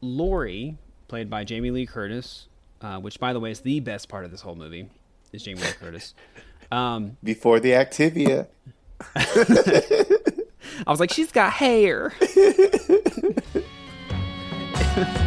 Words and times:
Laurie, 0.00 0.76
played 1.08 1.28
by 1.30 1.44
Jamie 1.44 1.70
Lee 1.70 1.86
Curtis, 1.86 2.46
uh, 2.80 2.98
which, 2.98 3.20
by 3.20 3.32
the 3.32 3.40
way, 3.40 3.50
is 3.50 3.60
the 3.60 3.80
best 3.80 4.08
part 4.08 4.24
of 4.24 4.30
this 4.30 4.40
whole 4.40 4.54
movie, 4.54 4.88
is 5.32 5.42
Jamie 5.42 5.60
Lee 5.60 5.72
Curtis. 5.78 6.14
Um, 6.72 7.16
Before 7.24 7.58
the 7.58 7.70
Activia. 7.72 8.46
I 9.16 10.86
was 10.86 11.00
like, 11.00 11.12
she's 11.12 11.32
got 11.32 11.52
hair. 11.52 12.12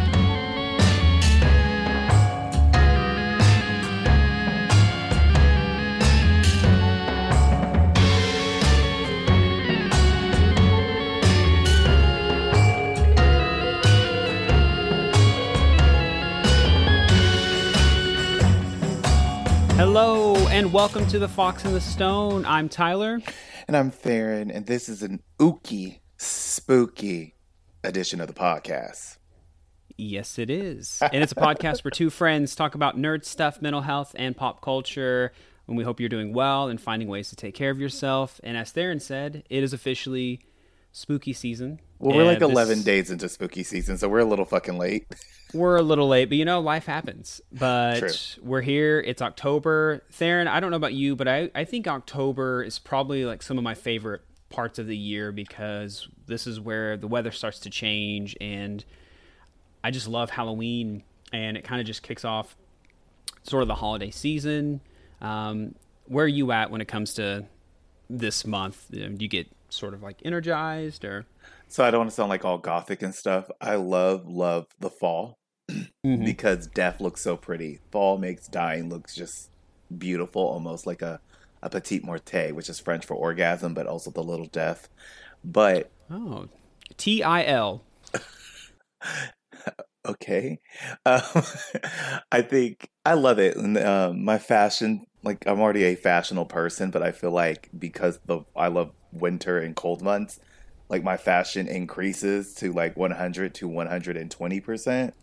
Hello 19.96 20.34
and 20.48 20.72
welcome 20.72 21.06
to 21.06 21.20
the 21.20 21.28
Fox 21.28 21.64
and 21.64 21.72
the 21.72 21.80
Stone. 21.80 22.44
I'm 22.46 22.68
Tyler. 22.68 23.20
And 23.68 23.76
I'm 23.76 23.92
Theron, 23.92 24.50
and 24.50 24.66
this 24.66 24.88
is 24.88 25.04
an 25.04 25.22
ooky, 25.38 26.00
spooky 26.16 27.36
edition 27.84 28.20
of 28.20 28.26
the 28.26 28.34
podcast. 28.34 29.18
Yes, 29.96 30.36
it 30.36 30.50
is. 30.50 31.00
And 31.00 31.22
it's 31.22 31.30
a 31.30 31.36
podcast 31.36 31.84
where 31.84 31.92
two 31.92 32.10
friends 32.10 32.56
talk 32.56 32.74
about 32.74 32.96
nerd 32.98 33.24
stuff, 33.24 33.62
mental 33.62 33.82
health, 33.82 34.16
and 34.18 34.36
pop 34.36 34.62
culture. 34.62 35.30
And 35.68 35.76
we 35.76 35.84
hope 35.84 36.00
you're 36.00 36.08
doing 36.08 36.32
well 36.32 36.66
and 36.66 36.80
finding 36.80 37.06
ways 37.06 37.28
to 37.28 37.36
take 37.36 37.54
care 37.54 37.70
of 37.70 37.78
yourself. 37.78 38.40
And 38.42 38.56
as 38.56 38.72
Theron 38.72 38.98
said, 38.98 39.44
it 39.48 39.62
is 39.62 39.72
officially 39.72 40.40
spooky 40.90 41.32
season. 41.32 41.78
Well, 42.04 42.16
we're 42.16 42.24
like 42.24 42.42
11 42.42 42.76
this- 42.76 42.84
days 42.84 43.10
into 43.10 43.28
spooky 43.28 43.62
season, 43.62 43.96
so 43.96 44.08
we're 44.08 44.18
a 44.18 44.24
little 44.24 44.44
fucking 44.44 44.76
late. 44.78 45.06
We're 45.54 45.76
a 45.76 45.82
little 45.82 46.08
late, 46.08 46.24
but 46.30 46.36
you 46.36 46.44
know, 46.44 46.58
life 46.58 46.84
happens. 46.86 47.40
But 47.52 48.00
True. 48.00 48.10
we're 48.42 48.60
here. 48.60 48.98
It's 48.98 49.22
October. 49.22 50.02
Theron, 50.10 50.48
I 50.48 50.58
don't 50.58 50.72
know 50.72 50.76
about 50.76 50.94
you, 50.94 51.14
but 51.14 51.28
I, 51.28 51.48
I 51.54 51.62
think 51.62 51.86
October 51.86 52.64
is 52.64 52.80
probably 52.80 53.24
like 53.24 53.40
some 53.40 53.56
of 53.56 53.62
my 53.62 53.74
favorite 53.74 54.22
parts 54.48 54.80
of 54.80 54.88
the 54.88 54.96
year 54.96 55.30
because 55.30 56.08
this 56.26 56.48
is 56.48 56.58
where 56.58 56.96
the 56.96 57.06
weather 57.06 57.30
starts 57.30 57.60
to 57.60 57.70
change 57.70 58.36
and 58.40 58.84
I 59.84 59.92
just 59.92 60.08
love 60.08 60.30
Halloween 60.30 61.04
and 61.32 61.56
it 61.56 61.62
kind 61.62 61.80
of 61.80 61.86
just 61.86 62.02
kicks 62.02 62.24
off 62.24 62.56
sort 63.44 63.62
of 63.62 63.68
the 63.68 63.76
holiday 63.76 64.10
season. 64.10 64.80
Um, 65.20 65.76
where 66.06 66.24
are 66.24 66.28
you 66.28 66.50
at 66.50 66.72
when 66.72 66.80
it 66.80 66.88
comes 66.88 67.14
to 67.14 67.44
this 68.10 68.44
month? 68.44 68.86
Do 68.90 68.98
you 69.20 69.28
get 69.28 69.46
sort 69.68 69.94
of 69.94 70.02
like 70.02 70.16
energized 70.24 71.04
or? 71.04 71.26
So 71.74 71.82
I 71.82 71.90
don't 71.90 72.02
want 72.02 72.10
to 72.10 72.14
sound 72.14 72.28
like 72.28 72.44
all 72.44 72.58
gothic 72.58 73.02
and 73.02 73.12
stuff. 73.12 73.50
I 73.60 73.74
love, 73.74 74.28
love 74.28 74.66
the 74.78 74.90
fall 74.90 75.40
because 76.04 76.68
death 76.68 77.00
looks 77.00 77.20
so 77.20 77.36
pretty. 77.36 77.80
Fall 77.90 78.16
makes 78.16 78.46
dying 78.46 78.88
looks 78.88 79.12
just 79.12 79.50
beautiful, 79.98 80.40
almost 80.40 80.86
like 80.86 81.02
a, 81.02 81.18
a 81.64 81.68
petite 81.68 82.04
morte, 82.04 82.52
which 82.52 82.68
is 82.68 82.78
French 82.78 83.04
for 83.04 83.14
orgasm, 83.14 83.74
but 83.74 83.88
also 83.88 84.12
the 84.12 84.22
little 84.22 84.46
death. 84.46 84.88
But 85.42 85.90
Oh, 86.08 86.46
T 86.96 87.24
I 87.24 87.42
L. 87.42 87.82
okay 90.06 90.60
um, 91.06 91.22
i 92.30 92.42
think 92.42 92.90
i 93.06 93.14
love 93.14 93.38
it 93.38 93.56
and 93.56 93.78
um, 93.78 94.22
my 94.22 94.38
fashion 94.38 95.06
like 95.22 95.44
i'm 95.46 95.60
already 95.60 95.82
a 95.84 95.94
fashionable 95.96 96.44
person 96.44 96.90
but 96.90 97.02
i 97.02 97.10
feel 97.10 97.30
like 97.30 97.70
because 97.76 98.20
the 98.26 98.40
i 98.54 98.68
love 98.68 98.92
winter 99.12 99.58
and 99.58 99.74
cold 99.74 100.02
months 100.02 100.38
like 100.88 101.02
my 101.02 101.16
fashion 101.16 101.66
increases 101.66 102.54
to 102.54 102.72
like 102.72 102.96
100 102.96 103.54
to 103.54 103.68
120 103.68 104.60
percent 104.60 105.14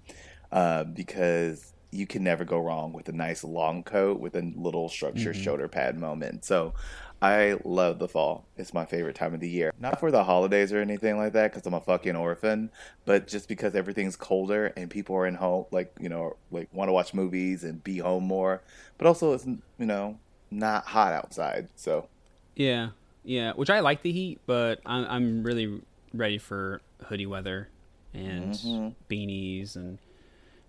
uh, 0.52 0.84
because 0.84 1.74
you 1.92 2.08
can 2.08 2.24
never 2.24 2.46
go 2.46 2.60
wrong 2.60 2.94
with 2.94 3.10
a 3.10 3.12
nice 3.12 3.44
long 3.44 3.84
coat 3.84 4.20
with 4.20 4.36
a 4.36 4.54
little 4.56 4.88
structured 4.90 5.36
shoulder 5.36 5.68
pad 5.68 5.98
moment 5.98 6.46
so 6.46 6.74
I 7.22 7.58
love 7.64 8.00
the 8.00 8.08
fall. 8.08 8.48
It's 8.58 8.74
my 8.74 8.86
favorite 8.86 9.16
time 9.16 9.36
of 9.36 9.42
the 9.42 9.50
year. 9.50 9.72
Not 9.80 10.00
for 10.00 10.10
the 10.10 10.24
holidays 10.24 10.74
or 10.74 10.80
anything 10.80 11.18
like 11.18 11.34
that, 11.34 11.52
because 11.52 11.68
I'm 11.68 11.76
a 11.76 11.80
fucking 11.80 12.16
orphan, 12.16 12.72
but 13.06 13.28
just 13.28 13.48
because 13.48 13.76
everything's 13.76 14.16
colder 14.16 14.74
and 14.76 14.90
people 14.90 15.16
are 15.16 15.28
in 15.28 15.36
home, 15.36 15.66
like 15.70 15.94
you 16.00 16.10
know, 16.10 16.36
like 16.50 16.68
want 16.74 16.90
to 16.90 16.94
watch 16.94 17.14
movies 17.14 17.64
and 17.64 17.84
be 17.84 18.00
home 18.00 18.24
more. 18.24 18.64
But 18.98 19.06
also, 19.06 19.34
it's 19.34 19.46
you 19.46 19.86
know 19.86 20.18
not 20.50 20.86
hot 20.88 21.14
outside, 21.14 21.70
so 21.76 22.08
Yeah, 22.56 22.90
yeah. 23.24 23.54
Which 23.54 23.70
I 23.70 23.80
like 23.82 24.02
the 24.02 24.12
heat, 24.12 24.40
but 24.46 24.80
I'm 24.86 25.06
I'm 25.06 25.44
really 25.44 25.82
ready 26.14 26.38
for 26.38 26.82
hoodie 27.06 27.26
weather 27.26 27.70
and 28.14 28.54
Mm-hmm. 28.54 28.90
beanies 29.10 29.76
and 29.76 29.98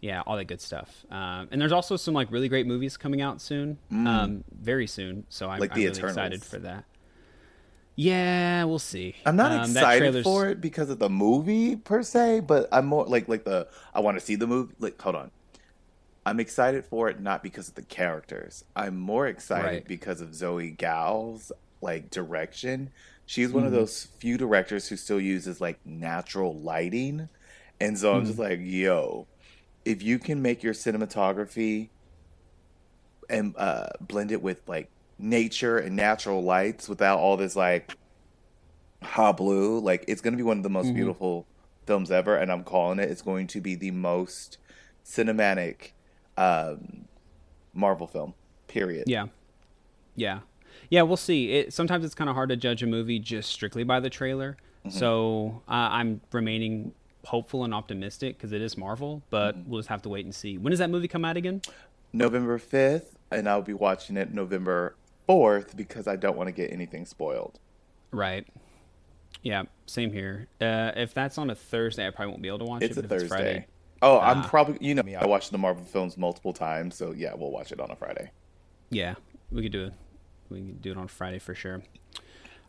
yeah, 0.00 0.22
all 0.26 0.36
that 0.36 0.44
good 0.46 0.60
stuff. 0.60 1.04
Um, 1.10 1.48
and 1.52 1.60
there's 1.60 1.72
also 1.72 1.96
some 1.96 2.12
like 2.14 2.30
really 2.32 2.48
great 2.48 2.66
movies 2.66 2.96
coming 2.96 3.20
out 3.20 3.40
soon, 3.40 3.78
um, 3.92 4.42
very 4.50 4.86
soon. 4.88 5.24
So 5.28 5.48
I'm, 5.48 5.58
Mm. 5.58 5.60
Like 5.60 5.70
I'm 5.72 5.76
really 5.78 5.88
excited 6.00 6.42
for 6.44 6.58
that. 6.60 6.84
Yeah, 7.94 8.64
we'll 8.64 8.78
see. 8.78 9.14
I'm 9.26 9.36
not 9.36 9.52
Um, 9.52 9.70
excited 9.70 10.24
for 10.24 10.48
it 10.48 10.60
because 10.60 10.88
of 10.88 10.98
the 10.98 11.10
movie 11.10 11.76
per 11.76 12.02
se, 12.02 12.40
but 12.40 12.68
I'm 12.72 12.86
more 12.86 13.04
like 13.06 13.28
like 13.28 13.44
the 13.44 13.68
I 13.94 14.00
want 14.00 14.18
to 14.18 14.24
see 14.24 14.34
the 14.34 14.46
movie. 14.46 14.74
Like, 14.78 15.00
hold 15.00 15.14
on, 15.14 15.30
I'm 16.24 16.40
excited 16.40 16.86
for 16.86 17.08
it 17.10 17.20
not 17.20 17.42
because 17.42 17.68
of 17.68 17.74
the 17.74 17.82
characters. 17.82 18.64
I'm 18.74 18.96
more 18.96 19.26
excited 19.26 19.66
Right. 19.66 19.86
because 19.86 20.20
of 20.22 20.34
Zoe 20.34 20.70
Gal's 20.70 21.52
like 21.82 22.10
direction. 22.10 22.90
She's 23.26 23.52
one 23.52 23.66
of 23.66 23.72
Mm-hmm. 23.72 23.72
those 23.72 24.08
few 24.20 24.38
directors 24.38 24.88
who 24.88 24.96
still 24.96 25.20
uses 25.20 25.60
like 25.60 25.80
natural 25.84 26.60
lighting, 26.62 27.28
and 27.80 27.98
so 27.98 28.14
I'm 28.16 28.24
just 28.24 28.38
Mm-hmm. 28.38 28.40
like, 28.40 28.60
yo, 28.62 29.28
if 29.84 30.02
you 30.02 30.18
can 30.20 30.42
make 30.42 30.62
your 30.62 30.74
cinematography 30.74 31.90
and 33.28 33.54
uh, 33.56 33.88
blend 34.00 34.32
it 34.32 34.42
with 34.42 34.62
like 34.66 34.90
nature 35.18 35.78
and 35.78 35.96
natural 35.96 36.42
lights 36.42 36.88
without 36.88 37.18
all 37.18 37.36
this 37.36 37.54
like 37.56 37.96
ha 39.02 39.32
blue 39.32 39.80
like 39.80 40.04
it's 40.08 40.20
going 40.20 40.32
to 40.32 40.36
be 40.36 40.42
one 40.42 40.56
of 40.56 40.62
the 40.62 40.70
most 40.70 40.92
Mm-hmm. 40.92 40.92
beautiful 40.94 41.48
films 41.86 42.10
ever 42.10 42.36
and 42.36 42.52
i'm 42.52 42.62
calling 42.64 42.98
it 42.98 43.10
it's 43.10 43.22
going 43.22 43.46
to 43.46 43.60
be 43.60 43.74
the 43.74 43.90
most 43.90 44.58
cinematic 45.04 45.92
um 46.36 47.06
marvel 47.74 48.06
film 48.08 48.34
period 48.68 49.06
Yeah, 49.06 49.26
yeah, 50.16 50.40
yeah. 50.92 51.02
We'll 51.02 51.16
see. 51.16 51.52
It 51.52 51.72
sometimes 51.72 52.04
it's 52.04 52.14
kind 52.14 52.28
of 52.30 52.36
hard 52.36 52.50
to 52.50 52.56
judge 52.56 52.82
a 52.82 52.86
movie 52.86 53.18
just 53.18 53.50
strictly 53.50 53.82
by 53.84 53.98
the 54.00 54.10
trailer. 54.10 54.56
Mm-hmm. 54.86 54.98
So 54.98 55.62
uh, 55.68 55.72
I'm 55.98 56.20
remaining 56.32 56.92
hopeful 57.24 57.64
and 57.64 57.72
optimistic 57.72 58.36
because 58.36 58.52
it 58.52 58.60
is 58.60 58.76
Marvel, 58.76 59.22
but 59.30 59.56
Mm-hmm. 59.56 59.70
we'll 59.70 59.78
just 59.80 59.88
have 59.88 60.02
to 60.02 60.08
wait 60.08 60.24
and 60.24 60.34
see. 60.34 60.58
When 60.58 60.70
does 60.70 60.78
that 60.80 60.90
movie 60.90 61.08
come 61.08 61.24
out 61.24 61.36
again? 61.36 61.62
november 62.14 62.58
5th 62.58 63.06
and 63.30 63.48
i'll 63.48 63.62
be 63.62 63.72
watching 63.72 64.18
it 64.18 64.34
november 64.34 64.94
4th 65.26 65.74
because 65.74 66.06
i 66.06 66.14
don't 66.14 66.36
want 66.36 66.46
to 66.46 66.52
get 66.52 66.70
anything 66.70 67.06
spoiled 67.06 67.58
Right. 68.10 68.46
Yeah, 69.42 69.62
same 69.86 70.12
here. 70.12 70.46
Uh, 70.60 70.92
if 70.94 71.14
that's 71.14 71.38
on 71.38 71.48
a 71.48 71.54
Thursday, 71.54 72.06
I 72.06 72.10
probably 72.10 72.32
won't 72.32 72.42
be 72.42 72.48
able 72.48 72.58
to 72.58 72.64
watch 72.66 72.82
it. 72.82 72.90
it's 72.90 72.98
it. 72.98 73.06
a 73.06 73.08
thursday 73.08 73.28
Friday, 73.28 73.66
oh 74.02 74.18
i'm 74.20 74.38
Ah. 74.40 74.46
probably 74.46 74.86
you 74.86 74.94
know 74.94 75.02
me 75.02 75.14
i 75.16 75.24
watch 75.24 75.48
the 75.48 75.56
marvel 75.56 75.84
films 75.84 76.18
multiple 76.18 76.52
times 76.52 76.94
so 76.96 77.12
yeah 77.12 77.32
we'll 77.34 77.50
watch 77.50 77.72
it 77.72 77.80
on 77.80 77.90
a 77.90 77.96
friday 77.96 78.30
yeah, 78.90 79.14
we 79.50 79.62
could 79.62 79.72
do 79.72 79.86
it. 79.86 79.94
We 80.52 80.60
can 80.60 80.78
do 80.78 80.92
it 80.92 80.96
on 80.98 81.08
Friday 81.08 81.38
for 81.38 81.54
sure. 81.54 81.82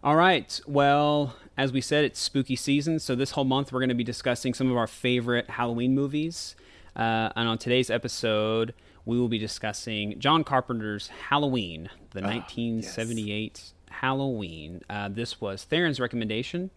All 0.04 0.16
right. 0.16 0.60
Well, 0.68 1.36
as 1.58 1.72
we 1.72 1.80
said, 1.80 2.04
it's 2.04 2.20
spooky 2.20 2.56
season, 2.56 3.00
so 3.00 3.16
this 3.16 3.32
whole 3.32 3.46
month 3.46 3.72
we're 3.72 3.80
going 3.80 3.90
to 3.90 3.96
be 3.96 4.04
discussing 4.04 4.54
some 4.54 4.70
of 4.70 4.76
our 4.76 4.88
favorite 4.88 5.50
Halloween 5.52 5.96
movies. 5.96 6.56
Uh, 6.96 7.30
and 7.36 7.48
on 7.48 7.58
today's 7.58 7.90
episode, 7.90 8.74
we 9.06 9.18
will 9.20 9.30
be 9.30 9.38
discussing 9.38 10.20
John 10.20 10.44
Carpenter's 10.44 11.08
Halloween, 11.08 11.90
the 12.12 12.22
1978 12.22 13.72
Halloween. 13.90 14.82
Uh, 14.90 15.10
this 15.10 15.40
was 15.40 15.64
Theron's 15.64 16.00
recommendation. 16.00 16.70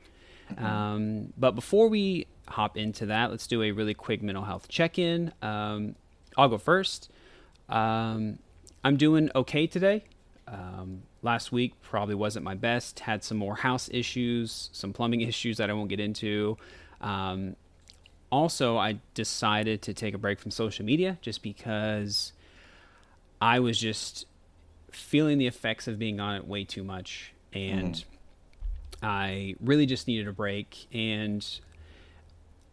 Um, 0.58 1.32
but 1.36 1.52
before 1.52 1.88
we 1.88 2.26
hop 2.48 2.76
into 2.76 3.06
that, 3.06 3.30
let's 3.30 3.46
do 3.46 3.62
a 3.62 3.72
really 3.72 3.94
quick 3.94 4.22
mental 4.22 4.44
health 4.44 4.68
check 4.68 4.98
in. 4.98 5.32
Um, 5.42 5.97
I'll 6.36 6.48
go 6.48 6.59
first. 6.59 7.10
Um, 7.68 8.38
I'm 8.84 8.97
doing 8.97 9.30
okay 9.34 9.66
today. 9.66 10.04
Um, 10.48 11.03
last 11.22 11.51
week 11.51 11.75
probably 11.83 12.15
wasn't 12.15 12.45
my 12.45 12.54
best. 12.54 13.01
Had 13.01 13.25
some 13.25 13.37
more 13.37 13.57
house 13.57 13.89
issues, 13.93 14.71
some 14.72 14.93
plumbing 14.93 15.21
issues 15.33 15.57
that 15.59 15.71
I 15.71 15.72
won't 15.72 15.89
get 15.89 16.01
into. 16.01 16.57
Um, 17.01 17.57
also, 18.31 18.77
I 18.77 18.98
decided 19.15 19.83
to 19.83 19.95
take 19.95 20.15
a 20.15 20.19
break 20.19 20.41
from 20.41 20.51
social 20.51 20.84
media 20.84 21.19
just 21.21 21.43
because 21.43 22.33
I 23.41 23.60
was 23.60 23.78
just 23.78 24.27
feeling 24.91 25.39
the 25.39 25.47
effects 25.47 25.87
of 25.89 25.98
being 25.98 26.21
on 26.21 26.37
it 26.37 26.47
way 26.47 26.65
too 26.65 26.83
much. 26.83 27.33
And 27.53 28.03
I 29.03 29.54
really 29.60 29.87
just 29.87 30.07
needed 30.07 30.27
a 30.27 30.33
break. 30.33 30.87
And 30.93 31.47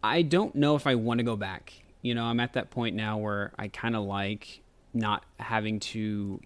I 0.02 0.22
don't 0.22 0.54
know 0.54 0.74
if 0.74 0.86
I 0.86 0.94
want 0.94 1.18
to 1.18 1.24
go 1.24 1.36
back. 1.36 1.72
You 2.02 2.14
know, 2.14 2.24
I'm 2.24 2.40
at 2.40 2.54
that 2.54 2.70
point 2.70 2.96
now 2.96 3.18
where 3.18 3.52
I 3.58 3.68
kind 3.68 3.96
of 3.96 4.04
like 4.04 4.60
not 4.92 5.24
having 5.38 5.80
to 5.80 6.40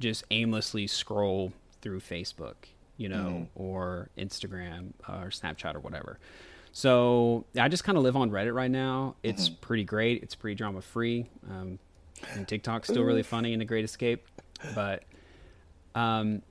just 0.00 0.24
aimlessly 0.30 0.86
scroll 0.86 1.52
through 1.82 2.00
Facebook, 2.00 2.54
you 2.96 3.08
know, 3.08 3.46
or 3.54 4.08
Instagram 4.18 4.92
or 5.08 5.28
Snapchat 5.28 5.74
or 5.74 5.80
whatever. 5.80 6.18
So 6.72 7.44
I 7.58 7.68
just 7.68 7.84
kind 7.84 7.98
of 7.98 8.04
live 8.04 8.16
on 8.16 8.30
Reddit 8.30 8.54
right 8.54 8.70
now. 8.70 9.16
It's 9.22 9.48
Mm-hmm. 9.48 9.60
pretty 9.60 9.84
great. 9.84 10.22
It's 10.22 10.34
pretty 10.34 10.54
drama 10.54 10.80
free. 10.82 11.26
Um, 11.48 11.78
and 12.34 12.46
TikTok's 12.46 12.88
still 12.88 13.02
really 13.02 13.22
funny 13.22 13.52
and 13.52 13.62
a 13.62 13.64
great 13.64 13.84
escape. 13.84 14.26
But 14.74 15.02
um, 15.94 16.42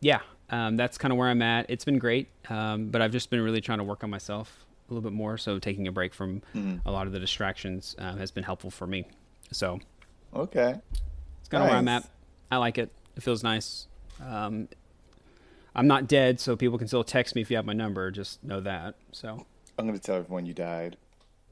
yeah, 0.00 0.20
um, 0.50 0.76
that's 0.76 0.98
kind 0.98 1.12
of 1.12 1.18
where 1.18 1.28
I'm 1.28 1.42
at. 1.42 1.66
It's 1.70 1.84
been 1.84 1.98
great, 1.98 2.28
um, 2.50 2.88
but 2.88 3.00
I've 3.02 3.12
just 3.12 3.30
been 3.30 3.40
really 3.40 3.60
trying 3.60 3.78
to 3.78 3.84
work 3.84 4.04
on 4.04 4.10
myself 4.10 4.64
a 4.88 4.92
little 4.94 5.08
bit 5.08 5.14
more. 5.16 5.38
So 5.38 5.58
taking 5.58 5.86
a 5.88 5.92
break 5.92 6.12
from 6.14 6.42
Mm-hmm. 6.54 6.86
a 6.88 6.92
lot 6.92 7.06
of 7.06 7.12
the 7.12 7.18
distractions 7.20 7.94
um, 7.98 8.18
has 8.18 8.30
been 8.30 8.44
helpful 8.44 8.70
for 8.70 8.86
me. 8.86 9.06
So 9.52 9.78
Okay. 10.34 10.74
it's 11.40 11.48
kind 11.48 11.62
of 11.62 11.68
where 11.70 11.78
I'm 11.78 11.88
at. 11.88 12.04
I 12.50 12.56
like 12.58 12.78
it. 12.78 12.90
It 13.16 13.22
feels 13.22 13.42
nice. 13.42 13.88
Um, 14.24 14.68
I'm 15.74 15.86
not 15.86 16.08
dead, 16.08 16.40
so 16.40 16.56
people 16.56 16.78
can 16.78 16.86
still 16.88 17.04
text 17.04 17.34
me 17.34 17.42
if 17.42 17.50
you 17.50 17.56
have 17.56 17.66
my 17.66 17.72
number. 17.72 18.10
Just 18.10 18.42
know 18.42 18.60
that. 18.60 18.94
So 19.12 19.44
I'm 19.78 19.86
gonna 19.86 19.98
tell 19.98 20.16
everyone 20.16 20.46
you 20.46 20.54
died. 20.54 20.96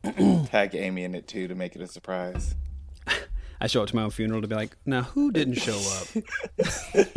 Tag 0.47 0.75
Amy 0.75 1.05
in 1.05 1.15
it 1.15 1.27
too 1.27 1.49
to 1.49 1.55
make 1.55 1.77
it 1.77 1.83
a 1.83 1.87
surprise. 1.87 2.55
I 3.61 3.67
show 3.67 3.83
up 3.83 3.89
to 3.89 3.97
my 3.97 4.03
own 4.03 4.11
funeral 4.11 4.43
to 4.43 4.49
be 4.49 4.55
like, 4.55 4.77
now 4.85 5.03
who 5.03 5.31
didn't 5.31 5.55
show 5.55 5.79
up? 5.79 6.25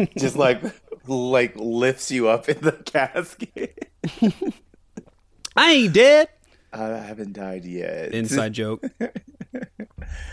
Just 0.18 0.36
like 0.36 0.62
like 1.08 1.54
lifts 1.56 2.12
you 2.12 2.28
up 2.28 2.50
in 2.50 2.60
the 2.62 2.72
casket. 2.86 3.90
I 5.56 5.72
ain't 5.72 5.94
dead. 5.94 6.30
I 6.74 6.88
haven't 6.88 7.34
died 7.34 7.66
yet. 7.66 8.14
Inside 8.14 8.54
joke. 8.54 8.84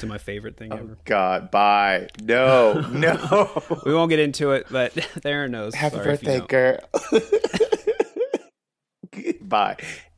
To 0.00 0.06
my 0.06 0.18
favorite 0.18 0.56
thing 0.56 0.72
Oh 0.72 0.76
ever. 0.76 0.98
God, 1.04 1.50
bye. 1.50 2.08
No, 2.22 2.80
no. 2.90 3.62
We 3.84 3.94
won't 3.94 4.10
get 4.10 4.20
into 4.20 4.52
it, 4.52 4.66
but 4.70 4.92
Theron 5.22 5.50
knows. 5.50 5.74
Happy 5.74 5.96
Sorry 5.96 6.06
birthday, 6.06 6.40
girl. 6.40 6.78
bye. 9.42 9.76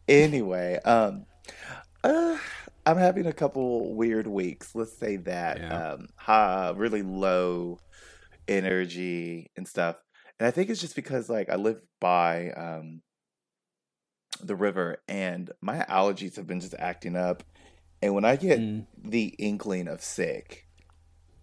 Anyway, 0.09 0.79
um, 0.85 1.27
uh, 2.05 2.39
I'm 2.85 2.99
having 2.99 3.27
a 3.27 3.33
couple 3.33 3.95
weird 3.95 4.27
weeks. 4.27 4.75
Let's 4.75 4.97
say 4.97 5.17
that. 5.17 5.59
Yeah. 5.59 5.93
Um, 5.93 6.09
high, 6.17 6.73
really 6.77 7.03
low 7.03 7.79
energy 8.49 9.51
and 9.57 9.67
stuff. 9.67 9.97
And 10.39 10.47
I 10.47 10.51
think 10.51 10.71
it's 10.71 10.81
just 10.81 10.95
because 10.95 11.29
like 11.29 11.51
I 11.51 11.57
live 11.57 11.81
by 12.01 12.51
um 12.51 13.03
the 14.43 14.55
river 14.55 14.99
and 15.09 15.51
my 15.61 15.79
allergies 15.89 16.37
have 16.37 16.47
been 16.47 16.61
just 16.61 16.75
acting 16.79 17.17
up. 17.17 17.43
And 18.07 18.15
when 18.15 18.25
I 18.25 18.37
get 18.37 18.61
Mm. 18.61 18.87
the 19.03 19.35
inkling 19.39 19.89
of 19.89 20.01
sick, 20.01 20.67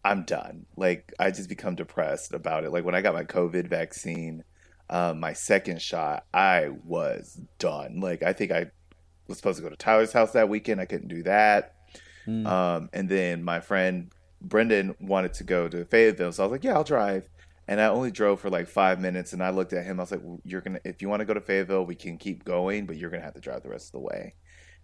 I'm 0.05 0.23
done. 0.23 0.65
Like 0.77 1.11
I 1.19 1.29
just 1.29 1.49
become 1.49 1.75
depressed 1.75 2.33
about 2.33 2.63
it. 2.63 2.71
Like 2.71 2.85
when 2.85 2.95
I 2.95 3.01
got 3.01 3.13
my 3.13 3.25
COVID 3.25 3.67
vaccine, 3.67 4.43
um, 4.89 5.19
my 5.19 5.33
second 5.33 5.81
shot, 5.81 6.25
I 6.33 6.69
was 6.85 7.39
done. 7.59 7.99
Like 7.99 8.23
I 8.23 8.31
think 8.33 8.51
I 8.51 8.71
was 9.27 9.37
supposed 9.37 9.57
to 9.57 9.63
go 9.63 9.69
to 9.69 9.75
Tyler's 9.75 10.13
house 10.13 10.31
that 10.31 10.47
weekend. 10.49 10.79
I 10.79 10.85
couldn't 10.85 11.07
do 11.09 11.23
that. 11.23 11.75
Mm. 12.25 12.47
Um, 12.47 12.89
and 12.93 13.09
then 13.09 13.43
my 13.43 13.59
friend 13.59 14.09
Brendan 14.41 14.95
wanted 15.01 15.33
to 15.35 15.43
go 15.43 15.67
to 15.69 15.85
Fayetteville, 15.85 16.31
so 16.31 16.43
I 16.43 16.45
was 16.45 16.51
like, 16.51 16.63
"Yeah, 16.63 16.73
I'll 16.75 16.83
drive." 16.83 17.29
And 17.67 17.79
I 17.79 17.85
only 17.87 18.11
drove 18.11 18.41
for 18.41 18.49
like 18.49 18.67
five 18.67 18.99
minutes, 18.99 19.31
and 19.31 19.41
I 19.41 19.49
looked 19.51 19.71
at 19.73 19.85
him. 19.85 19.99
I 19.99 20.03
was 20.03 20.11
like, 20.11 20.19
well, 20.23 20.39
"You're 20.43 20.59
gonna, 20.61 20.79
if 20.83 21.01
you 21.01 21.07
want 21.09 21.21
to 21.21 21.25
go 21.25 21.33
to 21.33 21.39
Fayetteville, 21.41 21.85
we 21.85 21.95
can 21.95 22.17
keep 22.17 22.43
going, 22.43 22.85
but 22.85 22.97
you're 22.97 23.09
gonna 23.09 23.23
have 23.23 23.35
to 23.35 23.39
drive 23.41 23.63
the 23.63 23.69
rest 23.69 23.87
of 23.87 23.91
the 23.93 23.99
way." 23.99 24.33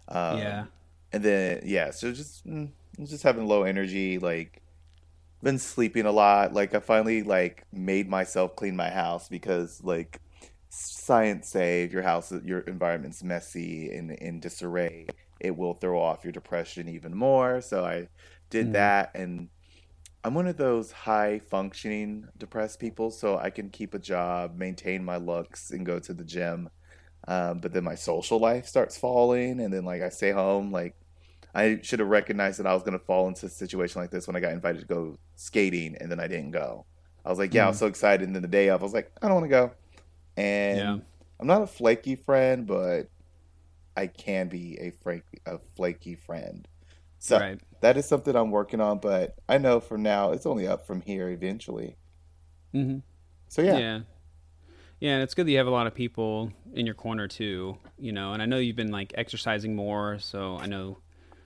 Um, 0.08 0.38
yeah. 0.38 0.64
And 1.12 1.22
then 1.24 1.62
yeah, 1.64 1.90
so 1.90 2.12
just 2.12 2.46
mm, 2.46 2.70
just 3.04 3.22
having 3.22 3.46
low 3.46 3.64
energy, 3.64 4.18
like 4.18 4.62
been 5.42 5.58
sleeping 5.58 6.06
a 6.06 6.12
lot. 6.12 6.54
Like 6.54 6.74
I 6.74 6.80
finally 6.80 7.22
like 7.22 7.64
made 7.72 8.08
myself 8.08 8.56
clean 8.56 8.76
my 8.76 8.90
house 8.90 9.28
because 9.28 9.82
like 9.82 10.20
science 10.70 11.50
say 11.50 11.84
if 11.84 11.92
your 11.92 12.02
house 12.02 12.32
your 12.44 12.60
environment's 12.60 13.22
messy 13.24 13.90
and 13.96 14.12
in 14.12 14.40
disarray, 14.40 15.14
it 15.40 15.56
will 15.56 15.74
throw 15.74 16.00
off 16.00 16.24
your 16.24 16.32
depression 16.32 16.88
even 16.88 17.16
more. 17.16 17.60
So 17.62 17.84
I 17.84 18.08
did 18.50 18.72
Mm. 18.72 18.74
that 18.74 19.12
and 19.14 19.50
I'm 20.24 20.34
one 20.34 20.46
of 20.46 20.56
those 20.56 20.92
high 20.92 21.38
functioning 21.38 22.28
depressed 22.36 22.78
people, 22.78 23.10
so 23.10 23.38
I 23.38 23.50
can 23.50 23.70
keep 23.70 23.94
a 23.94 23.98
job, 23.98 24.56
maintain 24.56 25.04
my 25.04 25.16
looks, 25.16 25.70
and 25.70 25.86
go 25.86 25.98
to 26.00 26.12
the 26.14 26.24
gym. 26.24 26.68
Um, 27.28 27.60
but 27.60 27.72
then 27.72 27.84
my 27.84 27.96
social 27.96 28.38
life 28.40 28.66
starts 28.66 28.98
falling, 28.98 29.60
and 29.60 29.72
then 29.72 29.84
like 29.86 30.02
I 30.02 30.10
stay 30.10 30.32
home. 30.32 30.72
Like 30.72 30.96
I 31.54 31.80
should 31.82 31.98
have 31.98 32.08
recognized 32.08 32.58
that 32.58 32.66
I 32.66 32.74
was 32.74 32.82
going 32.82 32.98
to 32.98 33.04
fall 33.04 33.28
into 33.28 33.46
a 33.46 33.48
situation 33.48 34.00
like 34.00 34.10
this 34.10 34.26
when 34.26 34.36
I 34.36 34.40
got 34.40 34.52
invited 34.52 34.80
to 34.80 34.86
go 34.86 35.18
skating, 35.36 35.96
and 36.00 36.10
then 36.10 36.20
I 36.20 36.26
didn't 36.28 36.52
go. 36.52 36.86
I 37.24 37.30
was 37.30 37.38
like, 37.38 37.52
yeah, 37.52 37.64
I 37.64 37.68
was 37.68 37.78
so 37.78 37.86
excited, 37.86 38.26
and 38.26 38.34
then 38.34 38.42
the 38.42 38.48
day 38.48 38.68
of, 38.68 38.80
I 38.80 38.84
was 38.84 38.94
like, 38.94 39.10
I 39.20 39.26
don't 39.26 39.34
want 39.34 39.44
to 39.44 39.48
go. 39.50 39.72
And 40.36 40.78
Yeah. 40.78 40.98
I'm 41.40 41.46
not 41.46 41.62
a 41.62 41.66
flaky 41.66 42.16
friend, 42.16 42.66
but 42.66 43.08
I 43.96 44.06
can 44.06 44.48
be 44.48 44.78
a 44.78 44.90
flaky, 44.90 45.38
a 45.46 45.58
flaky 45.58 46.14
friend. 46.14 46.66
So 47.18 47.38
Right. 47.38 47.60
that 47.80 47.96
is 47.96 48.06
something 48.06 48.34
I'm 48.34 48.50
working 48.50 48.80
on, 48.80 48.98
but 48.98 49.34
I 49.48 49.58
know 49.58 49.80
for 49.80 49.98
now 49.98 50.32
it's 50.32 50.46
only 50.46 50.66
up 50.66 50.86
from 50.86 51.00
here 51.02 51.28
eventually. 51.28 51.96
hmm 52.72 52.98
So 53.48 53.62
yeah, 53.62 53.78
Yeah. 53.78 54.00
Yeah, 55.00 55.14
and 55.14 55.22
it's 55.22 55.32
good 55.32 55.46
that 55.46 55.50
you 55.50 55.56
have 55.56 55.66
a 55.66 55.70
lot 55.70 55.86
of 55.86 55.94
people 55.94 56.52
in 56.74 56.84
your 56.84 56.94
corner 56.94 57.26
too, 57.26 57.78
you 57.98 58.12
know. 58.12 58.34
And 58.34 58.42
I 58.42 58.46
know 58.46 58.58
you've 58.58 58.76
been 58.76 58.92
like 58.92 59.12
exercising 59.16 59.74
more, 59.74 60.18
so 60.18 60.58
I 60.58 60.66
know 60.66 60.98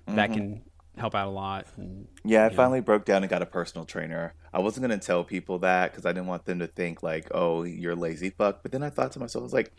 that 0.06 0.30
Mhm. 0.30 0.34
can 0.34 0.62
help 0.96 1.14
out 1.14 1.28
a 1.28 1.30
lot. 1.30 1.66
And, 1.76 2.08
yeah. 2.24 2.46
I 2.46 2.50
Yeah. 2.50 2.56
finally 2.56 2.80
broke 2.80 3.04
down 3.04 3.22
and 3.22 3.30
got 3.30 3.42
a 3.42 3.46
personal 3.46 3.84
trainer. 3.86 4.34
I 4.52 4.60
wasn't 4.60 4.82
gonna 4.82 4.98
tell 4.98 5.24
people 5.24 5.58
that 5.60 5.92
because 5.92 6.06
I 6.06 6.12
didn't 6.12 6.28
want 6.28 6.44
them 6.44 6.58
to 6.60 6.66
think 6.68 7.02
like, 7.02 7.28
"Oh, 7.32 7.64
you're 7.64 7.96
lazy 7.96 8.30
fuck." 8.30 8.62
But 8.62 8.72
then 8.72 8.82
I 8.82 8.90
thought 8.90 9.12
to 9.12 9.18
myself, 9.20 9.42
I 9.42 9.44
was 9.44 9.52
like, 9.52 9.72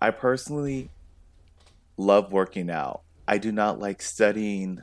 I 0.00 0.10
personally 0.10 0.90
love 1.98 2.32
working 2.32 2.70
out. 2.70 3.02
I 3.28 3.38
do 3.38 3.52
not 3.52 3.78
like 3.78 4.02
studying 4.02 4.80